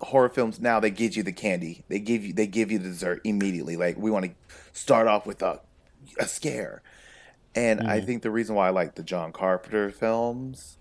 horror 0.00 0.30
films 0.30 0.58
now 0.58 0.80
they 0.80 0.90
give 0.90 1.14
you 1.14 1.22
the 1.22 1.32
candy 1.32 1.84
they 1.88 1.98
give 1.98 2.24
you 2.24 2.32
they 2.32 2.46
give 2.46 2.70
you 2.72 2.78
the 2.78 2.88
dessert 2.88 3.20
immediately 3.24 3.76
like 3.76 3.98
we 3.98 4.10
want 4.10 4.24
to 4.24 4.30
start 4.72 5.06
off 5.06 5.26
with 5.26 5.42
a, 5.42 5.60
a 6.18 6.26
scare 6.26 6.82
and 7.54 7.82
i 7.82 8.00
think 8.00 8.22
the 8.22 8.30
reason 8.30 8.54
why 8.54 8.66
i 8.68 8.70
like 8.70 8.94
the 8.94 9.02
john 9.02 9.30
carpenter 9.30 9.90
films 9.90 10.78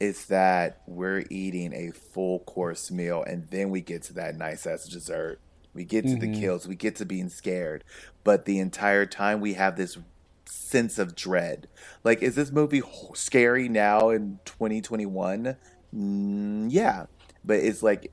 is 0.00 0.26
that 0.26 0.82
we're 0.86 1.24
eating 1.30 1.72
a 1.72 1.90
full 1.90 2.40
course 2.40 2.90
meal 2.90 3.22
and 3.22 3.48
then 3.50 3.70
we 3.70 3.80
get 3.80 4.02
to 4.02 4.12
that 4.12 4.36
nice 4.36 4.66
ass 4.66 4.86
dessert 4.86 5.40
we 5.72 5.84
get 5.84 6.06
to 6.06 6.16
the 6.16 6.32
kills 6.40 6.68
we 6.68 6.74
get 6.74 6.94
to 6.96 7.04
being 7.04 7.28
scared 7.28 7.82
but 8.22 8.44
the 8.44 8.58
entire 8.58 9.06
time 9.06 9.40
we 9.40 9.54
have 9.54 9.76
this 9.76 9.98
sense 10.46 10.98
of 10.98 11.14
dread. 11.14 11.68
Like, 12.02 12.22
is 12.22 12.34
this 12.34 12.50
movie 12.50 12.82
scary 13.14 13.68
now 13.68 14.10
in 14.10 14.38
2021? 14.44 15.56
Mm, 15.94 16.66
yeah, 16.70 17.06
but 17.44 17.58
it's 17.58 17.82
like, 17.82 18.12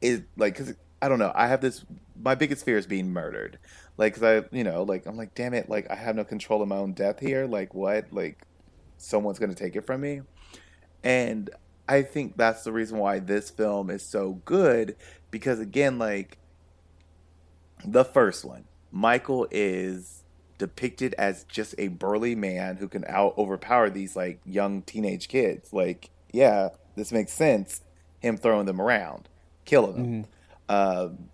it 0.00 0.24
like 0.36 0.56
because 0.56 0.74
I 1.02 1.08
don't 1.08 1.18
know. 1.18 1.32
I 1.34 1.48
have 1.48 1.60
this. 1.60 1.84
My 2.20 2.34
biggest 2.34 2.64
fear 2.64 2.78
is 2.78 2.86
being 2.86 3.10
murdered. 3.10 3.58
Like, 3.96 4.14
cause 4.14 4.22
I, 4.22 4.44
you 4.56 4.62
know, 4.64 4.82
like 4.82 5.06
I'm 5.06 5.16
like, 5.16 5.34
damn 5.34 5.54
it, 5.54 5.68
like 5.68 5.90
I 5.90 5.96
have 5.96 6.14
no 6.14 6.24
control 6.24 6.62
of 6.62 6.68
my 6.68 6.76
own 6.76 6.92
death 6.92 7.18
here. 7.18 7.46
Like, 7.46 7.74
what? 7.74 8.06
Like, 8.12 8.42
someone's 8.98 9.38
gonna 9.38 9.54
take 9.54 9.76
it 9.76 9.86
from 9.86 10.00
me, 10.02 10.20
and 11.02 11.50
I 11.88 12.02
think 12.02 12.36
that's 12.36 12.64
the 12.64 12.72
reason 12.72 12.98
why 12.98 13.18
this 13.18 13.50
film 13.50 13.88
is 13.88 14.02
so 14.02 14.40
good 14.44 14.96
because 15.30 15.60
again, 15.60 15.98
like 15.98 16.38
the 17.84 18.04
first 18.04 18.44
one, 18.44 18.64
Michael 18.92 19.48
is 19.50 20.22
depicted 20.58 21.14
as 21.16 21.44
just 21.44 21.74
a 21.78 21.88
burly 21.88 22.34
man 22.34 22.76
who 22.76 22.88
can 22.88 23.04
out 23.06 23.34
overpower 23.38 23.88
these 23.90 24.16
like 24.16 24.40
young 24.44 24.82
teenage 24.82 25.28
kids. 25.28 25.72
Like, 25.72 26.10
yeah, 26.32 26.70
this 26.96 27.12
makes 27.12 27.32
sense. 27.32 27.82
Him 28.20 28.36
throwing 28.36 28.66
them 28.66 28.80
around, 28.80 29.28
killing 29.64 29.96
them. 29.96 30.26
Um, 30.68 31.28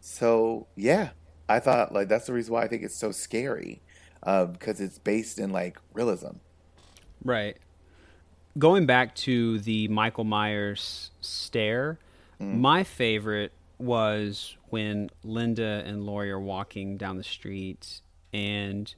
so 0.00 0.66
yeah, 0.74 1.10
I 1.48 1.60
thought 1.60 1.92
like 1.92 2.08
that's 2.08 2.26
the 2.26 2.32
reason 2.32 2.54
why 2.54 2.62
I 2.62 2.68
think 2.68 2.82
it's 2.82 2.96
so 2.96 3.12
scary 3.12 3.82
uh, 4.22 4.46
because 4.46 4.80
it's 4.80 4.98
based 4.98 5.38
in 5.38 5.52
like 5.52 5.78
realism. 5.92 6.36
Right. 7.24 7.56
Going 8.58 8.86
back 8.86 9.14
to 9.16 9.58
the 9.60 9.88
Michael 9.88 10.24
Myers 10.24 11.10
stare, 11.20 11.98
my 12.38 12.84
favorite 12.84 13.52
was 13.78 14.56
when 14.70 15.10
Linda 15.22 15.82
and 15.86 16.04
Laurie 16.04 16.30
are 16.30 16.40
walking 16.40 16.96
down 16.96 17.16
the 17.16 17.24
street 17.24 18.00
and 18.32 18.94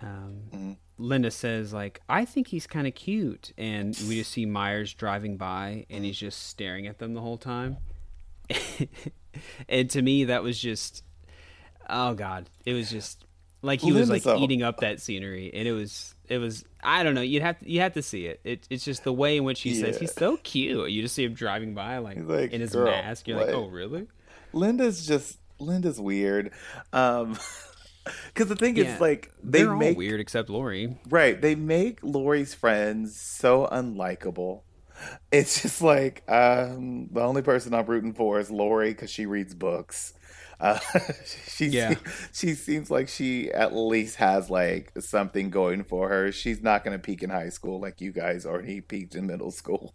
um, 0.00 0.76
Linda 0.98 1.30
says 1.30 1.72
like, 1.72 2.00
"I 2.08 2.24
think 2.24 2.48
he's 2.48 2.66
kind 2.66 2.86
of 2.86 2.94
cute," 2.94 3.52
and 3.58 3.98
we 4.08 4.16
just 4.16 4.32
see 4.32 4.46
Myers 4.46 4.94
driving 4.94 5.36
by 5.36 5.86
and 5.90 6.04
he's 6.04 6.18
just 6.18 6.48
staring 6.48 6.86
at 6.86 6.98
them 6.98 7.14
the 7.14 7.20
whole 7.20 7.38
time. 7.38 7.78
and 9.68 9.90
to 9.90 10.02
me, 10.02 10.24
that 10.24 10.42
was 10.42 10.58
just, 10.58 11.02
oh 11.88 12.14
god, 12.14 12.50
it 12.64 12.72
was 12.72 12.90
just 12.90 13.24
like 13.62 13.80
he 13.80 13.92
was 13.92 14.08
like 14.08 14.26
eating 14.26 14.62
up 14.62 14.78
that 14.80 15.00
scenery, 15.00 15.50
and 15.52 15.66
it 15.66 15.72
was 15.72 16.14
it 16.28 16.38
was 16.38 16.64
I 16.82 17.02
don't 17.02 17.14
know. 17.14 17.20
You'd 17.22 17.42
have 17.42 17.58
to, 17.58 17.70
you 17.70 17.80
have 17.80 17.94
to 17.94 18.02
see 18.02 18.26
it. 18.26 18.40
it. 18.44 18.66
It's 18.70 18.84
just 18.84 19.04
the 19.04 19.12
way 19.12 19.36
in 19.36 19.44
which 19.44 19.60
he 19.62 19.74
says 19.74 19.98
he's 19.98 20.12
so 20.12 20.36
cute. 20.38 20.90
You 20.90 21.02
just 21.02 21.14
see 21.14 21.24
him 21.24 21.34
driving 21.34 21.74
by 21.74 21.98
like, 21.98 22.18
like, 22.20 22.52
in 22.52 22.60
his 22.60 22.72
"Girl, 22.72 22.86
mask. 22.86 23.26
You're 23.26 23.38
like, 23.38 23.46
what?" 23.46 23.54
oh 23.54 23.68
really? 23.68 24.06
Linda's 24.52 25.06
just 25.06 25.38
Linda's 25.58 26.00
weird. 26.00 26.52
Um, 26.92 27.36
because 28.26 28.48
the 28.48 28.56
thing 28.56 28.76
Yeah. 28.76 28.94
is 28.94 29.00
like 29.00 29.32
they 29.42 29.62
They're 29.62 29.74
make 29.74 29.96
all 29.96 29.98
weird 29.98 30.20
except 30.20 30.48
Laurie. 30.48 30.96
Right. 31.08 31.40
They 31.40 31.54
make 31.54 31.98
Laurie's 32.02 32.54
friends 32.54 33.18
so 33.18 33.68
unlikable. 33.70 34.62
It's 35.30 35.62
just 35.62 35.80
like 35.82 36.22
um, 36.28 37.08
the 37.12 37.20
only 37.20 37.42
person 37.42 37.74
I'm 37.74 37.86
rooting 37.86 38.14
for 38.14 38.40
is 38.40 38.50
Laurie 38.50 38.90
because 38.90 39.10
she 39.10 39.26
reads 39.26 39.54
books. 39.54 40.14
Uh, 40.60 40.78
she 41.46 41.66
Yeah. 41.66 41.94
she 42.32 42.54
seems 42.54 42.90
like 42.90 43.08
she 43.08 43.50
at 43.52 43.74
least 43.74 44.16
has 44.16 44.50
like 44.50 44.92
something 45.00 45.50
going 45.50 45.84
for 45.84 46.08
her. 46.08 46.32
She's 46.32 46.62
not 46.62 46.84
going 46.84 46.96
to 46.96 47.02
peak 47.02 47.22
in 47.22 47.30
high 47.30 47.50
school 47.50 47.80
like 47.80 48.00
you 48.00 48.10
guys 48.12 48.44
already 48.44 48.80
peaked 48.80 49.14
in 49.14 49.26
middle 49.26 49.50
school. 49.50 49.94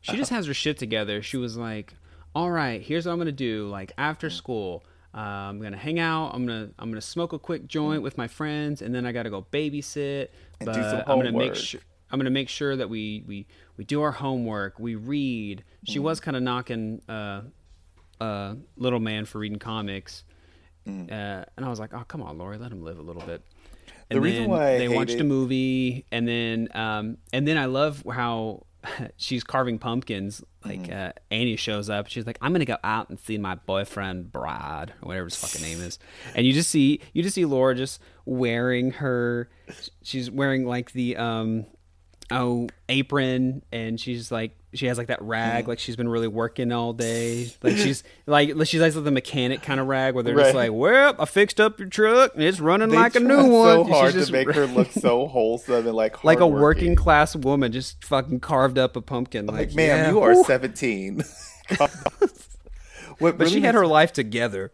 She 0.00 0.16
just 0.16 0.30
has 0.30 0.46
her 0.46 0.54
shit 0.54 0.76
together. 0.78 1.22
She 1.22 1.36
was 1.36 1.56
like, 1.56 1.94
"All 2.34 2.50
right, 2.50 2.82
here's 2.82 3.06
what 3.06 3.12
I'm 3.12 3.18
gonna 3.18 3.30
do. 3.32 3.68
Like 3.68 3.92
after 3.96 4.28
Mm. 4.28 4.32
school, 4.32 4.84
uh, 5.14 5.18
I'm 5.18 5.60
gonna 5.62 5.76
hang 5.76 6.00
out. 6.00 6.32
I'm 6.34 6.44
gonna 6.44 6.70
I'm 6.78 6.90
gonna 6.90 7.00
smoke 7.00 7.32
a 7.32 7.38
quick 7.38 7.66
joint 7.68 8.02
with 8.02 8.18
my 8.18 8.26
friends, 8.26 8.82
and 8.82 8.92
then 8.94 9.06
I 9.06 9.12
gotta 9.12 9.30
go 9.30 9.46
babysit. 9.52 10.28
And 10.60 10.66
but 10.66 10.74
do 10.74 10.82
some 10.82 11.02
I'm 11.06 11.18
gonna 11.18 11.30
make 11.32 11.54
sure 11.54 11.80
I'm 12.10 12.18
gonna 12.18 12.30
make 12.30 12.48
sure 12.48 12.74
that 12.76 12.90
we 12.90 13.22
we 13.28 13.46
we 13.76 13.84
do 13.84 14.02
our 14.02 14.10
homework. 14.12 14.78
We 14.80 14.96
read. 14.96 15.62
She 15.84 15.98
Mm. 16.00 16.02
was 16.02 16.18
kind 16.20 16.36
of 16.36 16.42
knocking 16.42 17.00
uh, 17.08 17.42
uh, 18.22 18.54
little 18.76 19.00
man 19.00 19.24
for 19.24 19.38
reading 19.38 19.58
comics, 19.58 20.24
Mm. 20.86 21.10
uh, 21.12 21.44
and 21.56 21.64
I 21.64 21.68
was 21.68 21.78
like, 21.78 21.94
"Oh, 21.94 22.02
come 22.08 22.22
on, 22.22 22.38
Laurie, 22.38 22.58
let 22.58 22.72
him 22.72 22.82
live 22.82 22.98
a 22.98 23.02
little 23.02 23.22
bit." 23.22 23.42
The 24.10 24.20
reason 24.20 24.42
then 24.42 24.50
why 24.50 24.74
I 24.74 24.78
they 24.78 24.88
watched 24.88 25.20
a 25.20 25.24
movie, 25.24 26.04
and 26.10 26.26
then 26.26 26.68
um, 26.74 27.18
and 27.32 27.46
then 27.46 27.56
I 27.56 27.66
love 27.66 28.02
how 28.12 28.66
she's 29.16 29.44
carving 29.44 29.78
pumpkins. 29.78 30.42
Like 30.64 30.82
Mm-hmm. 30.82 30.92
uh, 30.92 31.12
Annie 31.30 31.56
shows 31.56 31.88
up, 31.88 32.08
she's 32.08 32.26
like, 32.26 32.36
"I'm 32.42 32.52
gonna 32.52 32.64
go 32.64 32.78
out 32.84 33.10
and 33.10 33.18
see 33.18 33.38
my 33.38 33.54
boyfriend 33.54 34.32
Brad 34.32 34.90
or 35.02 35.06
whatever 35.08 35.26
his 35.26 35.36
fucking 35.36 35.62
name 35.62 35.80
is," 35.80 35.98
and 36.34 36.44
you 36.46 36.52
just 36.52 36.68
see 36.70 37.00
you 37.12 37.22
just 37.22 37.34
see 37.36 37.44
Laura 37.44 37.74
just 37.76 38.00
wearing 38.24 38.90
her, 38.92 39.50
she's 40.02 40.30
wearing 40.32 40.66
like 40.66 40.92
the 40.92 41.16
um 41.16 41.66
oh 42.32 42.68
apron, 42.88 43.62
and 43.70 44.00
she's 44.00 44.32
like 44.32 44.56
she 44.74 44.86
has 44.86 44.96
like 44.96 45.08
that 45.08 45.20
rag, 45.20 45.68
like 45.68 45.78
she's 45.78 45.96
been 45.96 46.08
really 46.08 46.28
working 46.28 46.72
all 46.72 46.92
day. 46.92 47.52
Like 47.62 47.76
she's 47.76 48.02
like 48.26 48.50
she's 48.64 48.80
like 48.80 48.94
the 48.94 49.10
mechanic 49.10 49.62
kind 49.62 49.78
of 49.78 49.86
rag 49.86 50.14
where 50.14 50.22
they're 50.22 50.34
just 50.34 50.54
like, 50.54 50.70
"Well, 50.72 51.14
I 51.18 51.24
fixed 51.26 51.60
up 51.60 51.78
your 51.78 51.88
truck 51.88 52.34
and 52.34 52.42
it's 52.42 52.60
running 52.60 52.88
They 52.88 52.96
like 52.96 53.14
a 53.14 53.20
new 53.20 53.48
one." 53.48 53.84
So 53.86 53.92
hard 53.92 54.14
to 54.14 54.32
make 54.32 54.50
her 54.52 54.66
look 54.66 54.90
so 54.92 55.26
wholesome 55.26 55.86
and 55.86 55.94
like 55.94 56.24
like 56.24 56.40
a 56.40 56.46
working 56.46 56.96
class 56.96 57.36
woman 57.36 57.70
just 57.72 58.04
fucking 58.04 58.40
carved 58.40 58.78
up 58.78 58.96
a 58.96 59.02
pumpkin. 59.02 59.46
Like, 59.46 59.68
Like, 59.68 59.74
ma'am, 59.74 59.98
yeah, 59.98 60.10
you 60.10 60.20
are 60.20 60.32
whew. 60.32 60.44
17. 60.44 61.22
what 63.18 63.38
But 63.38 63.50
she 63.50 63.60
had 63.60 63.74
her 63.74 63.86
life 63.86 64.12
together. 64.12 64.72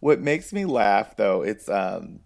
What 0.00 0.20
makes 0.20 0.52
me 0.52 0.64
laugh 0.64 1.16
though, 1.16 1.42
it's 1.42 1.68
um, 1.68 2.20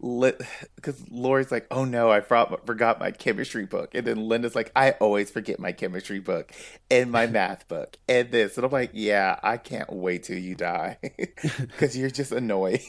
because 0.00 1.04
Laurie's 1.10 1.50
like, 1.50 1.66
"Oh 1.70 1.84
no, 1.84 2.10
I 2.10 2.20
forgot, 2.20 2.64
forgot 2.64 3.00
my 3.00 3.10
chemistry 3.10 3.66
book," 3.66 3.94
and 3.94 4.06
then 4.06 4.28
Linda's 4.28 4.54
like, 4.54 4.70
"I 4.76 4.92
always 4.92 5.30
forget 5.30 5.58
my 5.58 5.72
chemistry 5.72 6.20
book 6.20 6.52
and 6.90 7.10
my 7.10 7.26
math 7.38 7.66
book 7.68 7.96
and 8.08 8.30
this," 8.30 8.56
and 8.56 8.64
I'm 8.64 8.70
like, 8.72 8.90
"Yeah, 8.92 9.38
I 9.42 9.56
can't 9.56 9.92
wait 9.92 10.24
till 10.24 10.38
you 10.38 10.54
die 10.54 10.98
because 11.58 11.96
you're 11.96 12.10
just 12.10 12.32
annoying." 12.32 12.80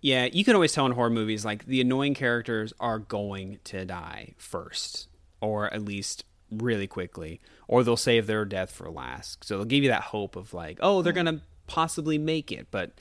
Yeah, 0.00 0.26
you 0.30 0.44
can 0.44 0.54
always 0.54 0.72
tell 0.72 0.86
in 0.86 0.92
horror 0.92 1.10
movies 1.10 1.44
like 1.44 1.64
the 1.66 1.80
annoying 1.80 2.14
characters 2.14 2.72
are 2.78 2.98
going 2.98 3.58
to 3.64 3.84
die 3.84 4.34
first, 4.36 5.08
or 5.40 5.72
at 5.72 5.82
least 5.82 6.24
really 6.50 6.86
quickly, 6.86 7.40
or 7.66 7.82
they'll 7.82 7.96
save 7.96 8.26
their 8.26 8.44
death 8.44 8.70
for 8.70 8.90
last. 8.90 9.44
So 9.44 9.56
they'll 9.56 9.64
give 9.64 9.82
you 9.82 9.90
that 9.90 10.02
hope 10.02 10.36
of 10.36 10.54
like, 10.54 10.78
oh, 10.80 11.02
they're 11.02 11.12
hmm. 11.12 11.24
gonna 11.24 11.40
possibly 11.66 12.18
make 12.18 12.52
it, 12.52 12.68
but 12.70 12.92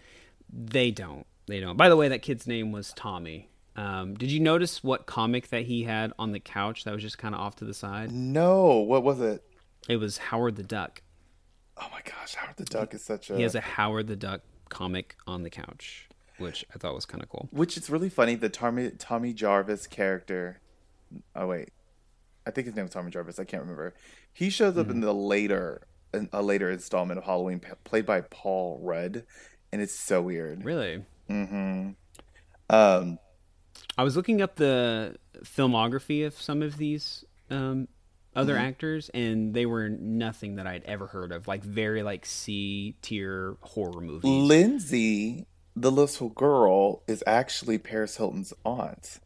they 0.49 0.91
don't. 0.91 1.28
They 1.48 1.60
don't. 1.60 1.78
By 1.78 1.89
the 1.89 1.95
way, 1.95 2.10
that 2.10 2.22
kid's 2.22 2.45
name 2.45 2.72
was 2.72 2.93
Tommy. 2.93 3.50
Um, 3.76 4.16
did 4.16 4.32
you 4.32 4.39
notice 4.39 4.84
what 4.84 5.06
comic 5.06 5.50
that 5.50 5.64
he 5.64 5.84
had 5.84 6.12
on 6.18 6.32
the 6.32 6.39
couch 6.39 6.84
that 6.84 6.93
was 6.93 7.02
just 7.02 7.18
kind 7.18 7.36
of 7.36 7.41
off 7.41 7.56
to 7.58 7.66
the 7.66 7.74
side? 7.74 8.12
no, 8.12 8.78
what 8.78 9.04
was 9.04 9.22
it? 9.22 9.43
It 9.88 9.98
was 9.98 10.18
Howard 10.18 10.56
the 10.56 10.64
Duck. 10.64 11.02
Oh 11.78 11.88
my 11.91 12.02
gosh, 12.04 12.36
Howard 12.36 12.58
the 12.58 12.66
Duck 12.66 12.93
is 12.93 13.04
such 13.04 13.30
a. 13.30 13.36
He 13.36 13.43
has 13.43 13.56
a 13.56 13.62
Howard 13.62 14.08
the 14.08 14.16
Duck 14.16 14.41
comic 14.70 15.16
on 15.28 15.43
the 15.43 15.50
couch. 15.50 16.10
which 16.39 16.66
I 16.74 16.78
thought 16.78 16.93
was 16.93 17.06
kind 17.06 17.24
of 17.24 17.30
cool. 17.30 17.48
Which 17.52 17.78
is 17.78 17.89
really 17.89 18.10
funny. 18.10 18.36
The 18.36 18.50
Tommy 18.50 18.91
Tommy 18.91 19.34
Jarvis 19.34 19.88
character. 19.88 20.60
Oh 21.36 21.48
wait, 21.48 21.70
I 22.45 22.52
think 22.52 22.68
his 22.68 22.76
name 22.76 22.86
is 22.86 22.91
Tommy 22.91 23.12
Jarvis. 23.12 23.39
I 23.39 23.45
can't 23.45 23.62
remember. 23.62 23.93
He 24.34 24.50
shows 24.50 24.78
up 24.78 24.88
mm. 24.88 24.91
in 24.91 25.02
the 25.02 25.14
later 25.14 25.88
in 26.14 26.30
a 26.34 26.41
later 26.41 26.72
installment 26.72 27.20
of 27.20 27.26
Halloween, 27.26 27.62
played 27.84 28.06
by 28.06 28.22
Paul 28.22 28.80
Rudd, 28.82 29.24
and 29.72 29.82
it's 29.82 29.98
so 29.98 30.22
weird. 30.22 30.66
Really. 30.66 31.04
Mm-hmm. 31.30 31.89
Um, 32.69 33.19
I 33.97 34.03
was 34.03 34.15
looking 34.15 34.41
up 34.41 34.55
the 34.55 35.15
filmography 35.43 36.25
of 36.25 36.39
some 36.39 36.61
of 36.61 36.78
these 36.78 37.25
um, 37.49 37.88
other 38.36 38.53
mm-hmm. 38.53 38.65
actors, 38.65 39.09
and 39.13 39.53
they 39.53 39.65
were 39.65 39.89
nothing 39.89 40.55
that 40.55 40.67
I'd 40.67 40.84
ever 40.84 41.07
heard 41.07 41.32
of. 41.32 41.47
Like 41.47 41.63
very 41.63 42.03
like 42.03 42.25
C 42.25 42.95
tier 43.01 43.57
horror 43.61 44.01
movies. 44.01 44.30
Lindsay, 44.30 45.45
the 45.75 45.91
little 45.91 46.30
girl, 46.30 47.03
is 47.07 47.23
actually 47.25 47.78
Paris 47.78 48.17
Hilton's 48.17 48.53
aunt. 48.65 49.19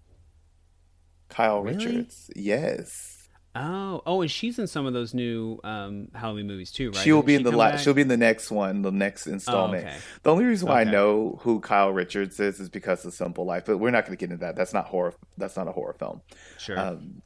Kyle 1.29 1.61
really? 1.61 1.77
Richards. 1.77 2.29
Yes. 2.35 3.20
Oh, 3.53 4.01
oh, 4.05 4.21
and 4.21 4.31
she's 4.31 4.59
in 4.59 4.67
some 4.67 4.85
of 4.85 4.93
those 4.93 5.13
new 5.13 5.59
um, 5.65 6.07
Halloween 6.15 6.47
movies 6.47 6.71
too, 6.71 6.91
right? 6.91 7.03
She 7.03 7.11
will 7.11 7.21
be 7.21 7.35
in 7.35 7.43
the 7.43 7.51
la- 7.51 7.75
she'll 7.75 7.93
be 7.93 8.01
in 8.01 8.07
the 8.07 8.15
next 8.15 8.49
one, 8.49 8.81
the 8.81 8.91
next 8.91 9.27
installment. 9.27 9.85
Oh, 9.85 9.89
okay. 9.89 9.97
The 10.23 10.31
only 10.31 10.45
reason 10.45 10.69
why 10.69 10.81
okay. 10.81 10.89
I 10.89 10.91
know 10.91 11.37
who 11.41 11.59
Kyle 11.59 11.91
Richards 11.91 12.39
is 12.39 12.61
is 12.61 12.69
because 12.69 13.03
of 13.03 13.13
Simple 13.13 13.45
Life, 13.45 13.65
but 13.65 13.77
we're 13.77 13.91
not 13.91 14.05
going 14.05 14.17
to 14.17 14.19
get 14.19 14.31
into 14.31 14.45
that. 14.45 14.55
That's 14.55 14.73
not 14.73 14.85
horror. 14.85 15.13
That's 15.37 15.57
not 15.57 15.67
a 15.67 15.73
horror 15.73 15.93
film. 15.93 16.21
Sure. 16.57 16.79
Um, 16.79 17.21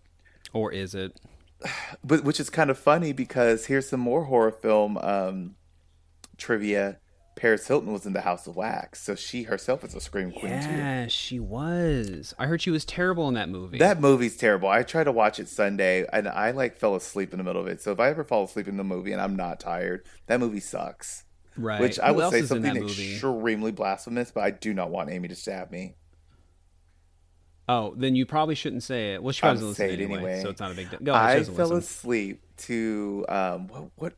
or 0.52 0.72
is 0.72 0.96
it? 0.96 1.20
But 2.04 2.24
which 2.24 2.40
is 2.40 2.50
kind 2.50 2.70
of 2.70 2.78
funny 2.78 3.14
because 3.14 3.68
here's 3.68 3.88
some 3.88 4.00
more 4.00 4.24
horror 4.24 4.52
film 4.52 4.98
um, 4.98 5.56
trivia. 6.38 6.98
Paris 7.36 7.68
Hilton 7.68 7.92
was 7.92 8.06
in 8.06 8.14
the 8.14 8.22
House 8.22 8.48
of 8.48 8.56
Wax, 8.56 9.02
so 9.02 9.14
she 9.14 9.44
herself 9.44 9.84
is 9.84 9.94
a 9.94 10.00
scream 10.00 10.32
queen 10.32 10.54
yeah, 10.54 10.62
too. 10.62 10.72
Yeah, 10.72 11.08
she 11.08 11.40
was. 11.40 12.34
I 12.40 12.46
heard 12.46 12.62
she 12.62 12.72
was 12.72 12.86
terrible 12.86 13.28
in 13.28 13.34
that 13.34 13.50
movie. 13.50 13.78
That 13.78 14.00
movie's 14.00 14.38
terrible. 14.38 14.70
I 14.70 14.84
tried 14.84 15.04
to 15.04 15.12
watch 15.12 15.38
it 15.40 15.50
Sunday, 15.50 16.06
and 16.14 16.30
I 16.30 16.52
like 16.52 16.78
fell 16.78 16.96
asleep 16.96 17.34
in 17.34 17.38
the 17.38 17.44
middle 17.44 17.62
of 17.62 17.68
it. 17.68 17.82
So 17.82 17.92
if 17.92 18.00
I 18.00 18.10
ever 18.10 18.24
fall 18.24 18.46
asleep 18.46 18.70
in 18.70 18.78
the 18.78 18.86
movie 18.86 19.12
and 19.12 19.22
I'm 19.22 19.36
not 19.36 19.60
tired, 19.60 20.06
that 20.28 20.40
movie 20.40 20.62
sucks. 20.62 21.26
Right. 21.58 21.82
Which 21.82 22.00
I 22.00 22.10
Who 22.10 22.16
would 22.16 22.32
say 22.32 22.42
something 22.44 22.76
extremely 22.78 23.72
blasphemous, 23.72 24.32
but 24.32 24.44
I 24.44 24.52
do 24.52 24.74
not 24.74 24.90
want 24.90 25.10
Amy 25.10 25.28
to 25.28 25.36
stab 25.36 25.72
me. 25.72 25.96
Oh, 27.68 27.96
then 27.98 28.16
you 28.16 28.26
probably 28.26 28.56
shouldn't 28.56 28.84
say 28.84 29.14
it. 29.14 29.24
Well, 29.24 29.34
she 29.34 29.42
probably 29.42 29.62
doesn't 29.62 29.76
say 29.76 29.94
it 29.94 30.00
anyway, 30.00 30.18
anyway, 30.18 30.42
so 30.42 30.50
it's 30.50 30.62
not 30.62 30.72
a 30.72 30.76
big 30.76 30.90
deal. 30.90 31.00
No, 31.02 31.16
I 31.16 31.44
fell 31.44 31.70
listen. 31.70 31.78
asleep 31.78 32.42
to 32.58 33.26
um, 33.28 33.68
what, 33.68 33.90
what 33.96 34.14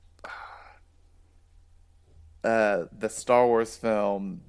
uh, 2.48 2.86
the 2.98 3.10
Star 3.10 3.46
Wars 3.46 3.76
film 3.76 4.42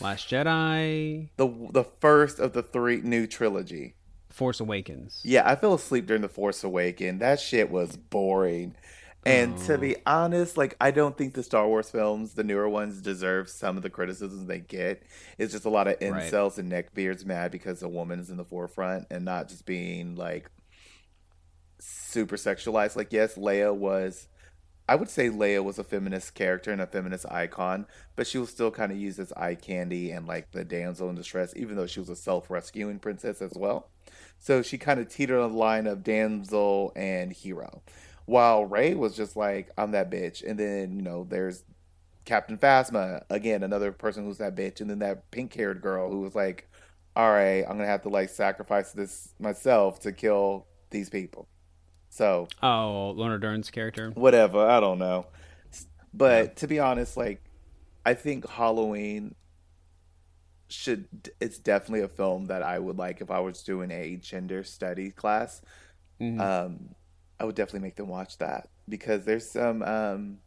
Last 0.00 0.28
Jedi, 0.28 1.28
the 1.36 1.48
the 1.72 1.84
first 1.84 2.38
of 2.38 2.52
the 2.52 2.62
three 2.62 3.00
new 3.00 3.26
trilogy, 3.26 3.94
Force 4.28 4.60
Awakens. 4.60 5.20
Yeah, 5.24 5.48
I 5.48 5.56
fell 5.56 5.74
asleep 5.74 6.06
during 6.06 6.22
the 6.22 6.28
Force 6.28 6.62
Awakens. 6.64 7.20
That 7.20 7.40
shit 7.40 7.70
was 7.70 7.96
boring. 7.96 8.74
And 9.26 9.54
oh. 9.54 9.66
to 9.66 9.78
be 9.78 9.96
oh. 9.96 10.00
honest, 10.06 10.56
like 10.56 10.76
I 10.80 10.90
don't 10.90 11.18
think 11.18 11.34
the 11.34 11.42
Star 11.42 11.66
Wars 11.66 11.90
films, 11.90 12.34
the 12.34 12.44
newer 12.44 12.68
ones, 12.68 13.02
deserve 13.02 13.50
some 13.50 13.76
of 13.76 13.82
the 13.82 13.90
criticisms 13.90 14.46
they 14.46 14.60
get. 14.60 15.02
It's 15.36 15.52
just 15.52 15.66
a 15.66 15.70
lot 15.70 15.88
of 15.88 15.98
incels 15.98 16.56
right. 16.56 16.58
and 16.58 16.72
neckbeards 16.72 17.26
mad 17.26 17.50
because 17.50 17.82
a 17.82 17.88
woman 17.88 18.20
is 18.20 18.30
in 18.30 18.38
the 18.38 18.44
forefront 18.44 19.06
and 19.10 19.24
not 19.24 19.48
just 19.48 19.66
being 19.66 20.16
like 20.16 20.50
super 21.78 22.36
sexualized. 22.36 22.96
Like, 22.96 23.12
yes, 23.12 23.34
Leia 23.36 23.74
was 23.74 24.28
I 24.90 24.96
would 24.96 25.08
say 25.08 25.30
Leia 25.30 25.62
was 25.62 25.78
a 25.78 25.84
feminist 25.84 26.34
character 26.34 26.72
and 26.72 26.82
a 26.82 26.86
feminist 26.86 27.24
icon, 27.30 27.86
but 28.16 28.26
she 28.26 28.38
was 28.38 28.50
still 28.50 28.72
kind 28.72 28.90
of 28.90 28.98
used 28.98 29.20
as 29.20 29.32
eye 29.34 29.54
candy 29.54 30.10
and 30.10 30.26
like 30.26 30.50
the 30.50 30.64
damsel 30.64 31.08
in 31.08 31.14
distress, 31.14 31.52
even 31.54 31.76
though 31.76 31.86
she 31.86 32.00
was 32.00 32.08
a 32.08 32.16
self 32.16 32.50
rescuing 32.50 32.98
princess 32.98 33.40
as 33.40 33.52
well. 33.54 33.88
So 34.40 34.62
she 34.62 34.78
kind 34.78 34.98
of 34.98 35.08
teetered 35.08 35.38
on 35.38 35.52
the 35.52 35.58
line 35.58 35.86
of 35.86 36.02
damsel 36.02 36.92
and 36.96 37.32
hero. 37.32 37.82
While 38.24 38.64
Rey 38.64 38.94
was 38.94 39.14
just 39.16 39.36
like, 39.36 39.70
I'm 39.78 39.92
that 39.92 40.10
bitch. 40.10 40.42
And 40.44 40.58
then, 40.58 40.96
you 40.96 41.02
know, 41.02 41.22
there's 41.22 41.62
Captain 42.24 42.58
Phasma, 42.58 43.22
again, 43.30 43.62
another 43.62 43.92
person 43.92 44.24
who's 44.24 44.38
that 44.38 44.56
bitch. 44.56 44.80
And 44.80 44.90
then 44.90 44.98
that 44.98 45.30
pink 45.30 45.54
haired 45.54 45.82
girl 45.82 46.10
who 46.10 46.18
was 46.18 46.34
like, 46.34 46.68
all 47.14 47.30
right, 47.30 47.60
I'm 47.60 47.76
going 47.76 47.78
to 47.80 47.86
have 47.86 48.02
to 48.02 48.08
like 48.08 48.28
sacrifice 48.28 48.90
this 48.90 49.34
myself 49.38 50.00
to 50.00 50.10
kill 50.10 50.66
these 50.90 51.10
people. 51.10 51.46
So 52.10 52.48
oh, 52.62 53.14
Laura 53.16 53.40
Dern's 53.40 53.70
character, 53.70 54.10
whatever. 54.10 54.66
I 54.66 54.80
don't 54.80 54.98
know, 54.98 55.26
but 56.12 56.44
yeah. 56.44 56.52
to 56.54 56.66
be 56.66 56.78
honest, 56.80 57.16
like 57.16 57.40
I 58.04 58.14
think 58.14 58.48
Halloween 58.48 59.36
should 60.68 61.30
it's 61.40 61.58
definitely 61.58 62.02
a 62.02 62.08
film 62.08 62.46
that 62.46 62.62
I 62.62 62.78
would 62.78 62.96
like 62.98 63.20
if 63.20 63.30
I 63.30 63.40
was 63.40 63.62
doing 63.62 63.90
a 63.90 64.16
gender 64.16 64.64
study 64.64 65.10
class. 65.10 65.62
Mm-hmm. 66.20 66.40
Um, 66.40 66.94
I 67.38 67.44
would 67.44 67.54
definitely 67.54 67.80
make 67.80 67.96
them 67.96 68.08
watch 68.08 68.38
that 68.38 68.68
because 68.88 69.24
there's 69.24 69.48
some 69.48 69.82
um, 69.82 70.38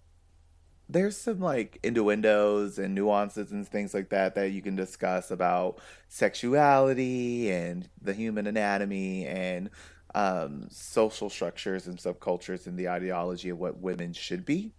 there's 0.89 1.17
some 1.17 1.39
like 1.39 1.79
innuendos 1.81 2.77
and 2.77 2.93
nuances 2.93 3.51
and 3.51 3.67
things 3.67 3.93
like 3.93 4.09
that 4.09 4.35
that 4.35 4.51
you 4.51 4.61
can 4.61 4.75
discuss 4.75 5.31
about 5.31 5.79
sexuality 6.07 7.49
and 7.49 7.89
the 8.01 8.13
human 8.13 8.47
anatomy 8.47 9.25
and 9.25 9.69
um, 10.15 10.67
social 10.69 11.29
structures 11.29 11.87
and 11.87 11.97
subcultures 11.97 12.67
and 12.67 12.77
the 12.77 12.89
ideology 12.89 13.49
of 13.49 13.59
what 13.59 13.79
women 13.79 14.13
should 14.13 14.45
be. 14.45 14.71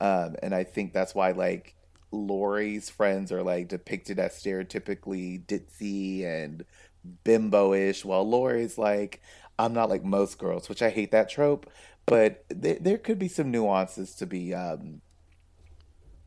Um, 0.00 0.36
and 0.42 0.54
I 0.54 0.64
think 0.64 0.92
that's 0.92 1.14
why 1.14 1.32
like 1.32 1.74
Laurie's 2.12 2.88
friends 2.90 3.32
are 3.32 3.42
like 3.42 3.68
depicted 3.68 4.18
as 4.18 4.32
stereotypically 4.32 5.44
ditzy 5.46 6.24
and 6.24 6.64
bimbo-ish, 7.24 8.04
while 8.04 8.28
Laurie's 8.28 8.78
like, 8.78 9.20
I'm 9.58 9.72
not 9.72 9.88
like 9.88 10.04
most 10.04 10.38
girls, 10.38 10.68
which 10.68 10.82
I 10.82 10.90
hate 10.90 11.12
that 11.12 11.28
trope, 11.28 11.70
but 12.04 12.44
th- 12.48 12.78
there 12.80 12.98
could 12.98 13.18
be 13.18 13.28
some 13.28 13.50
nuances 13.50 14.14
to 14.16 14.26
be 14.26 14.54
um, 14.54 15.00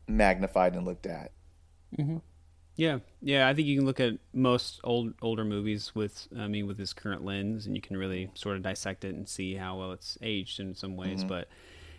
magnified 0.08 0.74
and 0.74 0.84
looked 0.84 1.06
at. 1.06 1.30
Mm-hmm. 1.96 2.18
Yeah, 2.80 3.00
yeah. 3.20 3.46
I 3.46 3.52
think 3.52 3.68
you 3.68 3.76
can 3.76 3.84
look 3.84 4.00
at 4.00 4.14
most 4.32 4.80
old 4.84 5.12
older 5.20 5.44
movies 5.44 5.92
with, 5.94 6.26
I 6.34 6.48
mean, 6.48 6.66
with 6.66 6.78
this 6.78 6.94
current 6.94 7.22
lens, 7.22 7.66
and 7.66 7.76
you 7.76 7.82
can 7.82 7.98
really 7.98 8.30
sort 8.32 8.56
of 8.56 8.62
dissect 8.62 9.04
it 9.04 9.14
and 9.14 9.28
see 9.28 9.54
how 9.54 9.78
well 9.78 9.92
it's 9.92 10.16
aged 10.22 10.60
in 10.60 10.74
some 10.74 10.96
ways. 10.96 11.18
Mm-hmm. 11.18 11.28
But 11.28 11.48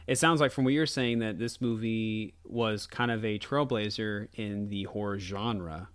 it 0.07 0.17
sounds 0.17 0.41
like 0.41 0.51
from 0.51 0.63
what 0.63 0.73
you're 0.73 0.88
saying 0.88 1.19
that 1.19 1.38
this 1.38 1.61
movie 1.61 2.34
was 2.43 2.88
kind 2.88 3.11
of 3.11 3.23
a 3.23 3.38
trailblazer 3.38 4.29
in 4.34 4.69
the 4.69 4.86
horror 4.86 5.19
genre, 5.19 5.89